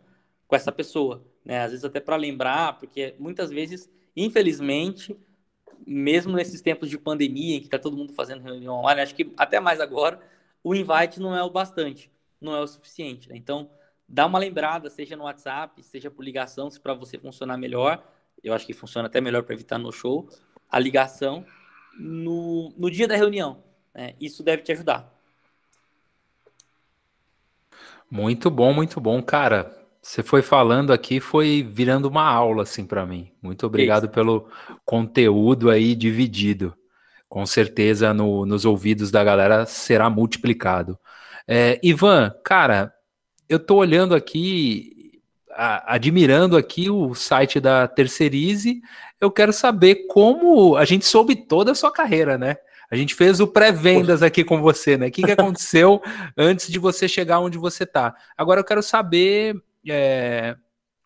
com 0.45 0.57
essa 0.57 0.73
pessoa, 0.73 1.25
né? 1.45 1.61
Às 1.61 1.71
vezes 1.71 1.85
até 1.85 2.01
para 2.01 2.17
lembrar, 2.17 2.77
porque 2.79 3.15
muitas 3.17 3.49
vezes, 3.49 3.89
infelizmente, 4.13 5.17
mesmo 5.87 6.35
nesses 6.35 6.61
tempos 6.61 6.89
de 6.89 6.97
pandemia, 6.97 7.55
em 7.55 7.59
que 7.61 7.67
está 7.67 7.79
todo 7.79 7.95
mundo 7.95 8.11
fazendo 8.11 8.43
reunião 8.43 8.75
online, 8.75 8.99
acho 8.99 9.15
que 9.15 9.31
até 9.37 9.57
mais 9.61 9.79
agora, 9.79 10.19
o 10.61 10.75
invite 10.75 11.17
não 11.17 11.33
é 11.33 11.41
o 11.41 11.49
bastante, 11.49 12.11
não 12.41 12.53
é 12.53 12.59
o 12.59 12.67
suficiente. 12.67 13.29
Né? 13.29 13.37
Então, 13.37 13.71
dá 14.11 14.25
uma 14.25 14.37
lembrada, 14.37 14.89
seja 14.89 15.15
no 15.15 15.23
WhatsApp, 15.23 15.81
seja 15.81 16.11
por 16.11 16.23
ligação, 16.23 16.69
se 16.69 16.79
para 16.79 16.93
você 16.93 17.17
funcionar 17.17 17.57
melhor. 17.57 18.03
Eu 18.43 18.53
acho 18.53 18.65
que 18.65 18.73
funciona 18.73 19.07
até 19.07 19.21
melhor 19.21 19.43
para 19.43 19.55
evitar 19.55 19.77
no 19.77 19.91
show. 19.91 20.27
A 20.69 20.77
ligação 20.77 21.45
no, 21.97 22.73
no 22.77 22.91
dia 22.91 23.07
da 23.07 23.15
reunião. 23.15 23.63
Né? 23.93 24.13
Isso 24.19 24.43
deve 24.43 24.63
te 24.63 24.71
ajudar. 24.73 25.09
Muito 28.09 28.49
bom, 28.49 28.73
muito 28.73 28.99
bom, 28.99 29.23
cara. 29.23 29.77
Você 30.01 30.21
foi 30.21 30.41
falando 30.41 30.91
aqui, 30.91 31.21
foi 31.21 31.63
virando 31.63 32.09
uma 32.09 32.27
aula 32.27 32.63
assim 32.63 32.85
para 32.85 33.05
mim. 33.05 33.31
Muito 33.41 33.65
obrigado 33.65 34.05
Isso. 34.05 34.13
pelo 34.13 34.49
conteúdo 34.83 35.69
aí 35.69 35.95
dividido. 35.95 36.75
Com 37.29 37.45
certeza 37.45 38.13
no, 38.13 38.45
nos 38.45 38.65
ouvidos 38.65 39.09
da 39.09 39.23
galera 39.23 39.65
será 39.65 40.09
multiplicado. 40.09 40.99
É, 41.47 41.79
Ivan, 41.81 42.33
cara, 42.43 42.93
eu 43.51 43.57
estou 43.57 43.79
olhando 43.79 44.15
aqui, 44.15 45.21
a, 45.51 45.95
admirando 45.95 46.55
aqui 46.55 46.89
o 46.89 47.13
site 47.13 47.59
da 47.59 47.85
Terceirize. 47.85 48.81
Eu 49.19 49.29
quero 49.29 49.51
saber 49.51 50.07
como 50.07 50.77
a 50.77 50.85
gente 50.85 51.05
soube 51.05 51.35
toda 51.35 51.73
a 51.73 51.75
sua 51.75 51.91
carreira, 51.91 52.37
né? 52.37 52.55
A 52.89 52.95
gente 52.95 53.13
fez 53.13 53.39
o 53.41 53.47
pré-vendas 53.47 54.23
aqui 54.23 54.43
com 54.43 54.61
você, 54.61 54.97
né? 54.97 55.07
O 55.07 55.11
que, 55.11 55.21
que 55.21 55.31
aconteceu 55.31 56.01
antes 56.37 56.71
de 56.71 56.79
você 56.79 57.09
chegar 57.09 57.39
onde 57.39 57.57
você 57.57 57.83
está? 57.83 58.15
Agora 58.37 58.61
eu 58.61 58.65
quero 58.65 58.81
saber 58.81 59.61
é, 59.87 60.55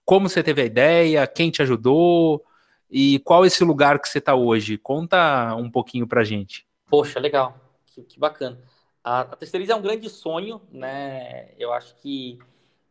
como 0.03 0.29
você 0.29 0.43
teve 0.43 0.61
a 0.61 0.65
ideia, 0.65 1.27
quem 1.27 1.49
te 1.49 1.63
ajudou 1.63 2.43
e 2.89 3.19
qual 3.19 3.43
esse 3.43 3.63
lugar 3.63 3.99
que 3.99 4.07
você 4.07 4.19
está 4.19 4.35
hoje. 4.35 4.77
Conta 4.77 5.55
um 5.55 5.69
pouquinho 5.69 6.07
pra 6.07 6.23
gente. 6.23 6.65
Poxa, 6.87 7.19
legal. 7.19 7.59
Que, 7.87 8.03
que 8.03 8.19
bacana. 8.19 8.59
A, 9.05 9.23
terceiriza 9.23 9.73
é 9.73 9.75
um 9.75 9.83
grande 9.83 10.09
sonho, 10.09 10.59
né? 10.71 11.51
Eu 11.59 11.71
acho 11.71 11.93
que 11.97 12.39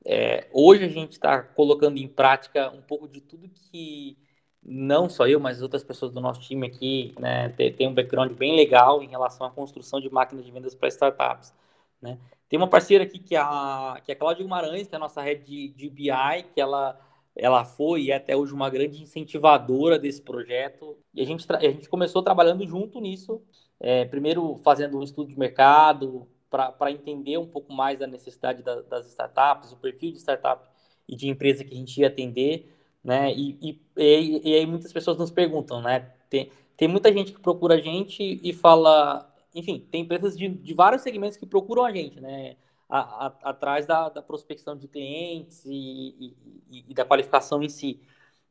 é, 0.04 0.46
hoje 0.52 0.84
a 0.84 0.88
gente 0.88 1.12
está 1.12 1.42
colocando 1.42 1.98
em 1.98 2.06
prática 2.06 2.70
um 2.70 2.80
pouco 2.80 3.08
de 3.08 3.20
tudo 3.20 3.48
que 3.48 4.16
não 4.62 5.08
só 5.10 5.26
eu, 5.26 5.40
mas 5.40 5.60
outras 5.60 5.82
pessoas 5.82 6.12
do 6.12 6.20
nosso 6.20 6.40
time 6.40 6.68
aqui, 6.68 7.14
né, 7.18 7.48
tem, 7.50 7.72
tem 7.72 7.88
um 7.88 7.94
background 7.94 8.32
bem 8.32 8.54
legal 8.56 9.02
em 9.02 9.08
relação 9.08 9.44
à 9.44 9.50
construção 9.50 10.00
de 10.00 10.08
máquinas 10.08 10.44
de 10.44 10.52
vendas 10.52 10.74
para 10.74 10.88
startups, 10.88 11.52
né? 12.00 12.16
Tem 12.48 12.58
uma 12.58 12.68
parceira 12.70 13.02
aqui 13.02 13.18
que 13.18 13.34
é 13.34 13.40
a, 13.40 14.00
que 14.04 14.12
é 14.12 14.14
a 14.14 14.18
Cláudia 14.18 14.44
Guimarães, 14.44 14.86
que 14.86 14.94
é 14.94 14.96
a 14.96 15.00
nossa 15.00 15.20
rede 15.20 15.44
de, 15.44 15.68
de 15.70 15.90
BI, 15.90 16.44
que 16.54 16.60
ela, 16.60 16.96
ela 17.34 17.64
foi 17.64 18.02
e 18.02 18.10
é 18.12 18.16
até 18.16 18.36
hoje 18.36 18.54
uma 18.54 18.70
grande 18.70 19.02
incentivadora 19.02 19.98
desse 19.98 20.22
projeto. 20.22 20.96
E 21.12 21.20
a 21.20 21.26
gente, 21.26 21.44
a 21.52 21.60
gente 21.60 21.88
começou 21.88 22.22
trabalhando 22.22 22.64
junto 22.66 23.00
nisso, 23.00 23.42
é, 23.80 24.04
primeiro 24.04 24.56
fazendo 24.58 24.98
um 24.98 25.02
estudo 25.02 25.28
de 25.28 25.38
mercado 25.38 26.26
para 26.50 26.90
entender 26.90 27.36
um 27.36 27.46
pouco 27.46 27.72
mais 27.72 27.98
da 27.98 28.06
necessidade 28.06 28.62
da, 28.62 28.80
das 28.82 29.08
startups, 29.08 29.72
o 29.72 29.76
perfil 29.76 30.12
de 30.12 30.18
startup 30.18 30.68
e 31.08 31.16
de 31.16 31.28
empresa 31.28 31.64
que 31.64 31.74
a 31.74 31.76
gente 31.76 32.00
ia 32.00 32.06
atender, 32.06 32.72
né? 33.02 33.32
E, 33.32 33.58
e, 33.60 33.80
e, 33.96 34.50
e 34.50 34.54
aí 34.54 34.66
muitas 34.66 34.92
pessoas 34.92 35.18
nos 35.18 35.30
perguntam, 35.30 35.82
né? 35.82 36.12
Tem, 36.30 36.50
tem 36.76 36.88
muita 36.88 37.12
gente 37.12 37.32
que 37.32 37.40
procura 37.40 37.74
a 37.74 37.80
gente 37.80 38.40
e 38.42 38.52
fala, 38.52 39.28
enfim, 39.54 39.86
tem 39.90 40.02
empresas 40.02 40.36
de, 40.36 40.48
de 40.48 40.74
vários 40.74 41.02
segmentos 41.02 41.36
que 41.36 41.46
procuram 41.46 41.84
a 41.84 41.92
gente, 41.92 42.20
né? 42.20 42.56
A, 42.88 43.26
a, 43.26 43.50
atrás 43.50 43.86
da, 43.86 44.08
da, 44.08 44.22
prospecção 44.22 44.76
de 44.76 44.86
clientes 44.86 45.64
e, 45.64 46.34
e, 46.70 46.84
e, 46.90 46.94
da 46.94 47.04
qualificação 47.04 47.62
em 47.62 47.68
si. 47.68 48.00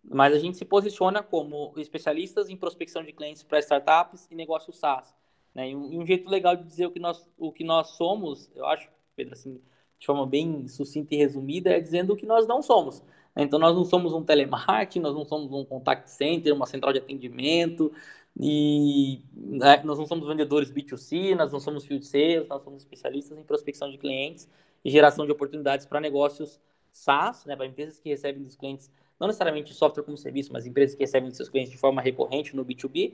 Mas 0.04 0.34
a 0.34 0.40
gente 0.40 0.58
se 0.58 0.66
posiciona 0.66 1.24
como 1.24 1.74
especialistas 1.78 2.50
em 2.50 2.58
prospecção 2.58 3.04
de 3.04 3.14
clientes 3.14 3.44
para 3.44 3.60
startups 3.60 4.28
e 4.30 4.36
negócios 4.36 4.78
SaaS. 4.78 5.16
Né? 5.56 5.70
E, 5.70 5.76
um, 5.76 6.06
jeito 6.06 6.30
legal 6.30 6.56
de 6.56 6.64
dizer 6.64 6.88
o 6.88 6.92
que 6.92 7.00
nós, 7.00 7.30
o 7.38 7.52
que 7.52 7.64
nós 7.64 7.90
somos, 7.92 8.50
eu 8.56 8.66
acho, 8.66 8.90
Pedro, 9.16 9.34
assim, 9.34 9.62
de 10.00 10.06
forma 10.06 10.26
bem 10.26 10.68
sucinta 10.68 11.16
e 11.16 11.18
resumida, 11.18 11.70
é 11.70 11.80
dizendo 11.80 12.14
o 12.14 12.16
que 12.16 12.26
nós 12.26 12.46
não 12.48 12.62
somos. 12.62 13.02
Né? 13.36 13.44
Então, 13.44 13.58
nós 13.58 13.76
não 13.76 13.86
somos 13.86 14.14
um 14.14 14.24
telemarketing, 14.24 15.00
nós 15.00 15.14
não 15.14 15.24
somos 15.24 15.52
um 15.52 15.64
contact 15.64 16.10
center, 16.10 16.54
uma 16.54 16.66
central 16.66 16.92
de 16.92 17.00
atendimento, 17.00 17.92
e 18.40 19.22
né, 19.34 19.82
nós 19.84 19.98
não 19.98 20.06
somos 20.06 20.28
vendedores 20.28 20.72
B2C, 20.72 21.36
nós 21.36 21.52
não 21.52 21.60
somos 21.60 21.86
field 21.86 22.06
sales, 22.06 22.48
nós 22.48 22.64
somos 22.64 22.82
especialistas 22.82 23.38
em 23.38 23.44
prospecção 23.44 23.92
de 23.92 23.98
clientes 23.98 24.50
e 24.84 24.90
geração 24.90 25.26
de 25.26 25.32
oportunidades 25.32 25.86
para 25.86 26.00
negócios 26.00 26.60
SaaS, 26.92 27.46
né, 27.46 27.56
para 27.56 27.66
empresas 27.66 28.00
que 28.00 28.10
recebem 28.10 28.44
dos 28.44 28.56
clientes, 28.56 28.92
não 29.24 29.28
necessariamente 29.28 29.74
software 29.74 30.04
como 30.04 30.18
serviço, 30.18 30.52
mas 30.52 30.66
empresas 30.66 30.96
que 30.96 31.02
recebem 31.02 31.32
seus 31.32 31.48
clientes 31.48 31.72
de 31.72 31.78
forma 31.78 32.02
recorrente 32.02 32.54
no 32.54 32.66
B2B. 32.66 33.14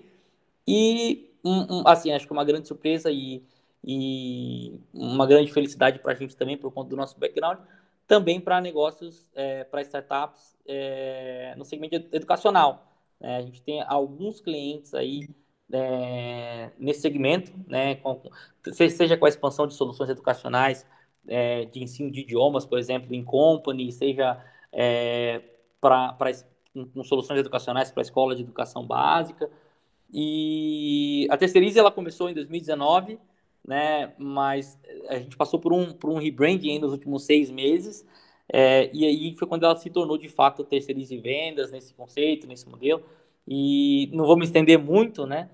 E, 0.68 1.30
um, 1.46 1.82
um, 1.82 1.88
assim, 1.88 2.12
acho 2.12 2.26
que 2.26 2.34
uma 2.34 2.44
grande 2.44 2.68
surpresa 2.68 3.12
e, 3.12 3.44
e 3.84 4.74
uma 4.92 5.28
grande 5.28 5.54
felicidade 5.54 6.00
para 6.00 6.14
a 6.14 6.16
gente 6.16 6.36
também, 6.36 6.58
por 6.58 6.72
conta 6.72 6.90
do 6.90 6.96
nosso 6.96 7.20
background, 7.20 7.60
também 8.08 8.42
para 8.42 8.60
negócios, 8.60 9.28
é, 9.36 9.64
para 9.64 9.82
startups 9.84 10.58
é, 10.66 11.54
no 11.56 11.64
segmento 11.64 11.96
educacional. 12.12 12.92
Né? 13.20 13.38
A 13.38 13.42
gente 13.44 13.62
tem 13.62 13.84
alguns 13.84 14.42
clientes 14.42 14.96
aí 14.96 15.30
é, 15.72 16.72
nesse 16.80 17.02
segmento, 17.02 17.52
né, 17.68 17.98
com, 17.98 18.20
seja 18.74 19.16
com 19.16 19.28
a 19.28 19.30
expansão 19.30 19.68
de 19.68 19.76
soluções 19.76 20.10
educacionais, 20.10 20.88
é, 21.28 21.66
de 21.66 21.84
ensino 21.84 22.10
de 22.10 22.22
idiomas, 22.22 22.66
por 22.66 22.80
exemplo, 22.80 23.14
em 23.14 23.24
company, 23.24 23.92
seja 23.92 24.44
é, 24.72 25.44
para 25.82 26.16
com 26.94 27.04
soluções 27.04 27.40
educacionais 27.40 27.92
para 27.92 28.02
a 28.02 28.04
escola 28.04 28.36
de 28.36 28.44
educação 28.44 28.86
básica. 28.86 29.50
E 30.12 31.28
a 31.30 31.38
Terceirize 31.38 31.78
ela 31.78 31.92
começou 31.92 32.30
em 32.30 32.34
2019, 32.34 33.20
né, 33.66 34.14
mas 34.18 34.80
a 35.08 35.20
gente 35.20 35.38
passou 35.38 35.60
por 35.60 35.74
um, 35.74 35.94
por 35.94 36.10
um 36.10 36.18
rebranding 36.18 36.80
nos 36.80 36.92
últimos 36.92 37.26
seis 37.26 37.52
meses, 37.52 38.06
é, 38.52 38.90
e 38.94 39.06
aí 39.06 39.36
foi 39.36 39.48
quando 39.48 39.64
ela 39.64 39.76
se 39.76 39.90
tornou 39.90 40.18
de 40.18 40.28
fato 40.28 40.64
terceirize 40.64 41.16
vendas 41.18 41.72
nesse 41.72 41.94
conceito, 41.94 42.48
nesse 42.48 42.68
modelo. 42.68 43.04
E 43.48 44.10
não 44.14 44.26
vou 44.26 44.38
me 44.38 44.46
estender 44.46 44.80
muito, 44.80 45.26
né? 45.26 45.50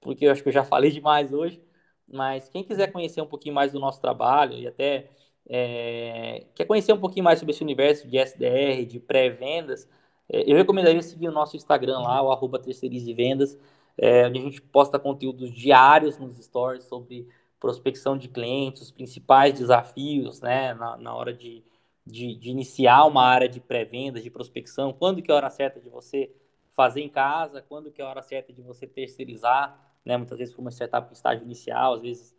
Porque 0.00 0.26
eu 0.26 0.32
acho 0.32 0.42
que 0.42 0.48
eu 0.48 0.52
já 0.52 0.64
falei 0.64 0.90
demais 0.92 1.32
hoje. 1.32 1.60
Mas 2.08 2.48
quem 2.48 2.62
quiser 2.62 2.92
conhecer 2.92 3.20
um 3.20 3.26
pouquinho 3.26 3.54
mais 3.54 3.72
do 3.72 3.80
nosso 3.80 4.00
trabalho 4.00 4.56
e 4.58 4.66
até 4.66 5.10
é, 5.48 6.46
quer 6.54 6.64
conhecer 6.64 6.92
um 6.92 6.98
pouquinho 6.98 7.24
mais 7.24 7.38
sobre 7.38 7.54
esse 7.54 7.62
universo 7.62 8.08
de 8.08 8.18
SDR, 8.18 8.84
de 8.86 8.98
pré-vendas, 8.98 9.88
é, 10.28 10.50
eu 10.50 10.56
recomendaria 10.56 11.02
seguir 11.02 11.28
o 11.28 11.32
nosso 11.32 11.56
Instagram 11.56 11.98
lá, 12.00 12.22
o 12.22 12.32
arroba 12.32 12.58
terceirize 12.58 13.12
vendas, 13.14 13.58
é, 13.96 14.26
onde 14.26 14.38
a 14.38 14.42
gente 14.42 14.60
posta 14.60 14.98
conteúdos 14.98 15.52
diários 15.52 16.18
nos 16.18 16.36
stories 16.38 16.84
sobre 16.84 17.28
prospecção 17.58 18.16
de 18.18 18.28
clientes, 18.28 18.82
os 18.82 18.90
principais 18.90 19.54
desafios 19.58 20.40
né, 20.40 20.74
na, 20.74 20.96
na 20.96 21.14
hora 21.14 21.32
de, 21.32 21.64
de, 22.04 22.34
de, 22.34 22.50
iniciar 22.50 23.04
uma 23.06 23.24
área 23.24 23.48
de 23.48 23.60
pré-vendas, 23.60 24.22
de 24.22 24.30
prospecção, 24.30 24.92
quando 24.92 25.22
que 25.22 25.30
é 25.30 25.34
a 25.34 25.36
hora 25.36 25.50
certa 25.50 25.80
de 25.80 25.88
você 25.88 26.30
fazer 26.74 27.00
em 27.00 27.08
casa, 27.08 27.62
quando 27.62 27.90
que 27.90 28.02
é 28.02 28.04
a 28.04 28.08
hora 28.08 28.22
certa 28.22 28.52
de 28.52 28.60
você 28.60 28.86
terceirizar, 28.86 29.80
né? 30.04 30.16
Muitas 30.16 30.38
vezes 30.38 30.54
como 30.54 30.70
startup 30.70 31.08
em 31.08 31.12
estágio 31.14 31.44
inicial, 31.44 31.94
às 31.94 32.02
vezes, 32.02 32.35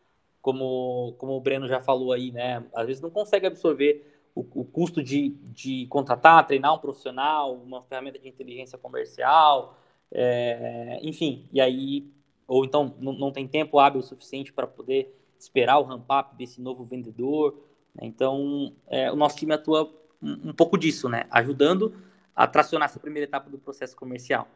como, 0.48 1.14
como 1.18 1.34
o 1.34 1.42
Breno 1.42 1.68
já 1.68 1.82
falou 1.82 2.14
aí, 2.14 2.32
né? 2.32 2.64
Às 2.74 2.88
vezes 2.88 3.02
não 3.02 3.10
consegue 3.10 3.46
absorver 3.46 4.10
o, 4.34 4.40
o 4.62 4.64
custo 4.64 5.04
de, 5.04 5.36
de 5.54 5.86
contratar, 5.88 6.48
treinar 6.48 6.74
um 6.74 6.78
profissional, 6.78 7.54
uma 7.54 7.82
ferramenta 7.82 8.18
de 8.18 8.30
inteligência 8.30 8.78
comercial, 8.78 9.78
é, 10.10 11.02
enfim, 11.04 11.50
e 11.52 11.60
aí, 11.60 12.10
ou 12.48 12.64
então 12.64 12.96
não, 12.98 13.12
não 13.12 13.30
tem 13.30 13.46
tempo 13.46 13.78
hábil 13.78 14.00
o 14.00 14.04
suficiente 14.04 14.54
para 14.54 14.66
poder 14.66 15.14
esperar 15.38 15.80
o 15.80 15.84
ramp-up 15.84 16.34
desse 16.38 16.62
novo 16.62 16.86
vendedor. 16.86 17.62
Né? 17.94 18.08
Então, 18.08 18.72
é, 18.88 19.12
o 19.12 19.18
nosso 19.18 19.36
time 19.36 19.54
atua 19.54 19.94
um, 20.24 20.52
um, 20.52 20.54
pouco 20.54 20.78
disso, 20.78 21.10
né? 21.10 21.26
Ajudando 21.30 21.94
a 22.34 22.48
tracionar 22.48 22.88
essa 22.88 23.02
primeira 23.02 23.28
etapa 23.28 23.50
do 23.50 23.58
processo 23.58 23.98
comercial. 23.98 24.48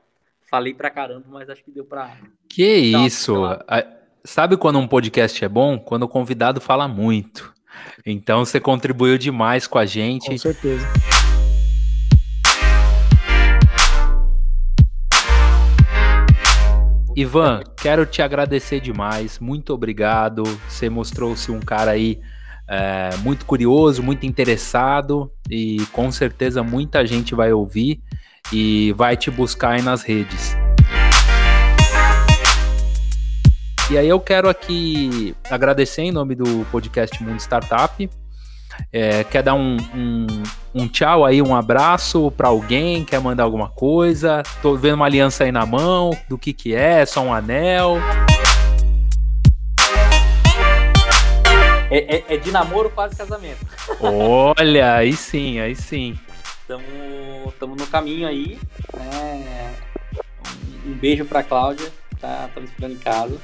Falei 0.49 0.73
pra 0.73 0.89
caramba, 0.89 1.25
mas 1.27 1.49
acho 1.49 1.61
que 1.61 1.71
deu 1.71 1.83
pra. 1.83 2.17
Que 2.47 2.75
isso! 2.75 3.43
Sabe 4.23 4.55
quando 4.55 4.77
um 4.77 4.87
podcast 4.87 5.43
é 5.43 5.49
bom? 5.49 5.79
Quando 5.79 6.03
o 6.03 6.07
convidado 6.07 6.61
fala 6.61 6.87
muito. 6.87 7.51
Então 8.05 8.45
você 8.45 8.59
contribuiu 8.59 9.17
demais 9.17 9.65
com 9.65 9.79
a 9.79 9.85
gente. 9.85 10.29
Com 10.29 10.37
certeza. 10.37 10.87
Ivan, 17.15 17.61
quero 17.75 18.05
te 18.05 18.21
agradecer 18.21 18.79
demais. 18.79 19.39
Muito 19.39 19.73
obrigado. 19.73 20.43
Você 20.69 20.87
mostrou-se 20.87 21.51
um 21.51 21.59
cara 21.59 21.91
aí 21.91 22.19
é, 22.69 23.09
muito 23.23 23.43
curioso, 23.45 24.03
muito 24.03 24.25
interessado 24.25 25.31
e 25.49 25.83
com 25.91 26.11
certeza 26.11 26.61
muita 26.61 27.05
gente 27.07 27.33
vai 27.33 27.51
ouvir 27.51 27.99
e 28.53 28.93
vai 28.93 29.17
te 29.17 29.31
buscar 29.31 29.71
aí 29.71 29.81
nas 29.81 30.03
redes. 30.03 30.55
E 33.91 33.97
aí 33.97 34.07
eu 34.07 34.21
quero 34.21 34.47
aqui 34.47 35.35
agradecer 35.49 36.03
em 36.03 36.13
nome 36.13 36.33
do 36.33 36.65
podcast 36.71 37.21
Mundo 37.21 37.41
Startup. 37.41 38.09
É, 38.89 39.25
quer 39.25 39.43
dar 39.43 39.53
um, 39.53 39.75
um, 39.93 40.27
um, 40.73 40.87
tchau 40.87 41.25
aí, 41.25 41.41
um 41.41 41.53
abraço 41.53 42.31
para 42.31 42.47
alguém? 42.47 43.03
Quer 43.03 43.19
mandar 43.19 43.43
alguma 43.43 43.67
coisa? 43.67 44.43
Tô 44.61 44.77
vendo 44.77 44.95
uma 44.95 45.07
aliança 45.07 45.43
aí 45.43 45.51
na 45.51 45.65
mão. 45.65 46.17
Do 46.29 46.37
que 46.37 46.53
que 46.53 46.73
é? 46.73 47.05
Só 47.05 47.19
um 47.19 47.33
anel? 47.33 47.97
É, 51.89 52.15
é, 52.15 52.23
é, 52.29 52.37
de 52.37 52.49
namoro 52.49 52.89
quase 52.91 53.17
casamento. 53.17 53.59
Olha, 53.99 54.95
aí 54.95 55.11
sim, 55.11 55.59
aí 55.59 55.75
sim. 55.75 56.17
Estamos 56.61 57.77
no 57.77 57.87
caminho 57.87 58.25
aí. 58.25 58.57
Né? 58.95 59.75
Um, 60.87 60.93
beijo 60.93 61.25
pra 61.25 61.43
Cláudia, 61.43 61.91
tá, 62.21 62.49
tá 62.55 62.61
me 62.61 62.67
esperando 62.67 62.93
em 62.93 62.99
casa. 62.99 63.37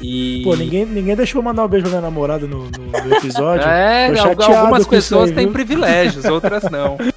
E... 0.00 0.42
Pô, 0.44 0.54
ninguém, 0.54 0.86
ninguém 0.86 1.16
deixou 1.16 1.42
mandar 1.42 1.64
um 1.64 1.68
beijo 1.68 1.84
pra 1.84 1.90
minha 1.90 2.02
namorada 2.02 2.46
no, 2.46 2.70
no, 2.70 2.86
no 2.86 3.16
episódio. 3.16 3.66
é, 3.68 4.16
algumas 4.18 4.86
pessoas 4.86 5.30
aí, 5.30 5.36
têm 5.36 5.52
privilégios, 5.52 6.24
outras 6.24 6.64
não. 6.64 6.96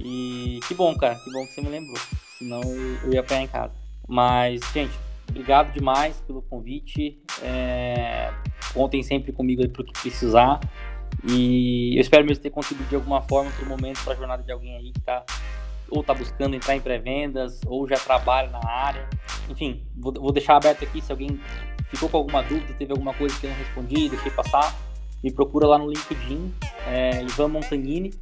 E 0.00 0.60
que 0.66 0.74
bom, 0.74 0.96
cara, 0.96 1.16
que 1.16 1.30
bom 1.30 1.44
que 1.44 1.52
você 1.52 1.60
me 1.60 1.68
lembrou. 1.68 1.98
Senão 2.38 2.62
eu 3.04 3.12
ia 3.12 3.20
apanhar 3.20 3.42
em 3.42 3.46
casa. 3.46 3.72
Mas, 4.06 4.60
gente, 4.72 4.92
obrigado 5.28 5.72
demais 5.72 6.16
pelo 6.26 6.40
convite. 6.40 7.18
É, 7.42 8.32
contem 8.72 9.02
sempre 9.02 9.32
comigo 9.32 9.60
aí 9.60 9.68
pro 9.68 9.84
que 9.84 9.92
precisar. 10.00 10.60
E 11.28 11.96
eu 11.96 12.00
espero 12.00 12.24
mesmo 12.24 12.42
ter 12.42 12.50
contribuído 12.50 12.88
de 12.88 12.94
alguma 12.94 13.20
forma 13.22 13.50
para 13.50 13.64
o 13.64 13.68
momento, 13.68 14.02
para 14.02 14.14
a 14.14 14.16
jornada 14.16 14.42
de 14.42 14.52
alguém 14.52 14.76
aí 14.76 14.92
que 14.92 14.98
está 14.98 15.24
ou 15.90 16.02
está 16.02 16.12
buscando 16.12 16.54
entrar 16.54 16.76
em 16.76 16.80
pré-vendas, 16.80 17.60
ou 17.66 17.88
já 17.88 17.96
trabalha 17.96 18.50
na 18.50 18.60
área. 18.68 19.08
Enfim, 19.48 19.82
vou, 19.96 20.12
vou, 20.12 20.32
deixar 20.32 20.56
aberto 20.56 20.84
aqui 20.84 21.00
se 21.00 21.10
alguém 21.10 21.40
ficou 21.90 22.08
com 22.08 22.16
alguma 22.18 22.42
dúvida, 22.42 22.74
teve 22.78 22.92
alguma 22.92 23.14
coisa 23.14 23.38
que 23.38 23.46
eu 23.46 23.50
não 23.50 23.56
respondi, 23.58 24.08
deixei 24.08 24.30
passar, 24.30 24.74
me 25.22 25.32
procura 25.32 25.66
lá 25.66 25.78
no 25.78 25.90
LinkedIn, 25.90 26.54
é, 26.86 27.22
Ivan 27.22 27.48
Montagnini. 27.48 28.12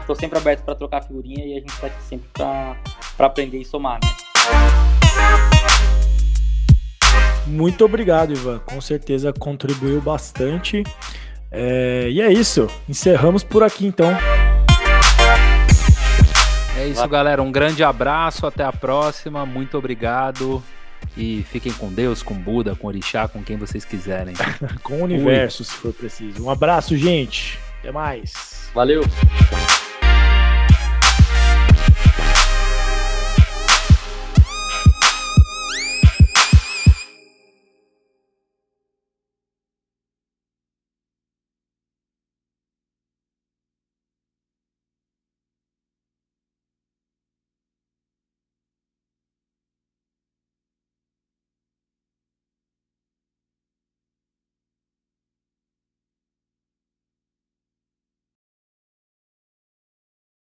Estou 0.00 0.14
é, 0.14 0.18
sempre 0.18 0.38
aberto 0.38 0.64
para 0.64 0.74
trocar 0.74 1.02
figurinha 1.02 1.44
e 1.44 1.52
a 1.56 1.60
gente 1.60 1.70
está 1.70 1.86
aqui 1.86 2.02
sempre 2.02 2.28
para 2.32 2.76
aprender 3.18 3.58
e 3.58 3.64
somar. 3.64 3.98
Né? 4.02 4.10
Muito 7.46 7.84
obrigado, 7.84 8.32
Ivan. 8.32 8.58
Com 8.60 8.80
certeza 8.80 9.32
contribuiu 9.32 10.00
bastante. 10.00 10.82
É, 11.50 12.08
e 12.10 12.20
é 12.20 12.30
isso. 12.32 12.68
Encerramos 12.88 13.42
por 13.42 13.62
aqui 13.62 13.86
então. 13.86 14.10
É 16.76 16.86
isso, 16.86 17.08
galera. 17.08 17.42
Um 17.42 17.50
grande 17.50 17.82
abraço. 17.82 18.46
Até 18.46 18.62
a 18.62 18.72
próxima. 18.72 19.46
Muito 19.46 19.78
obrigado. 19.78 20.62
E 21.16 21.44
fiquem 21.50 21.72
com 21.72 21.92
Deus, 21.92 22.22
com 22.22 22.34
Buda, 22.34 22.74
com 22.76 22.86
Orixá, 22.86 23.26
com 23.26 23.42
quem 23.42 23.56
vocês 23.56 23.84
quiserem. 23.84 24.34
com 24.82 25.00
o 25.00 25.04
universo, 25.04 25.62
Ui. 25.62 25.68
se 25.68 25.74
for 25.74 25.92
preciso. 25.92 26.44
Um 26.44 26.50
abraço, 26.50 26.96
gente. 26.96 27.58
Até 27.80 27.90
mais. 27.90 28.70
Valeu. 28.74 29.02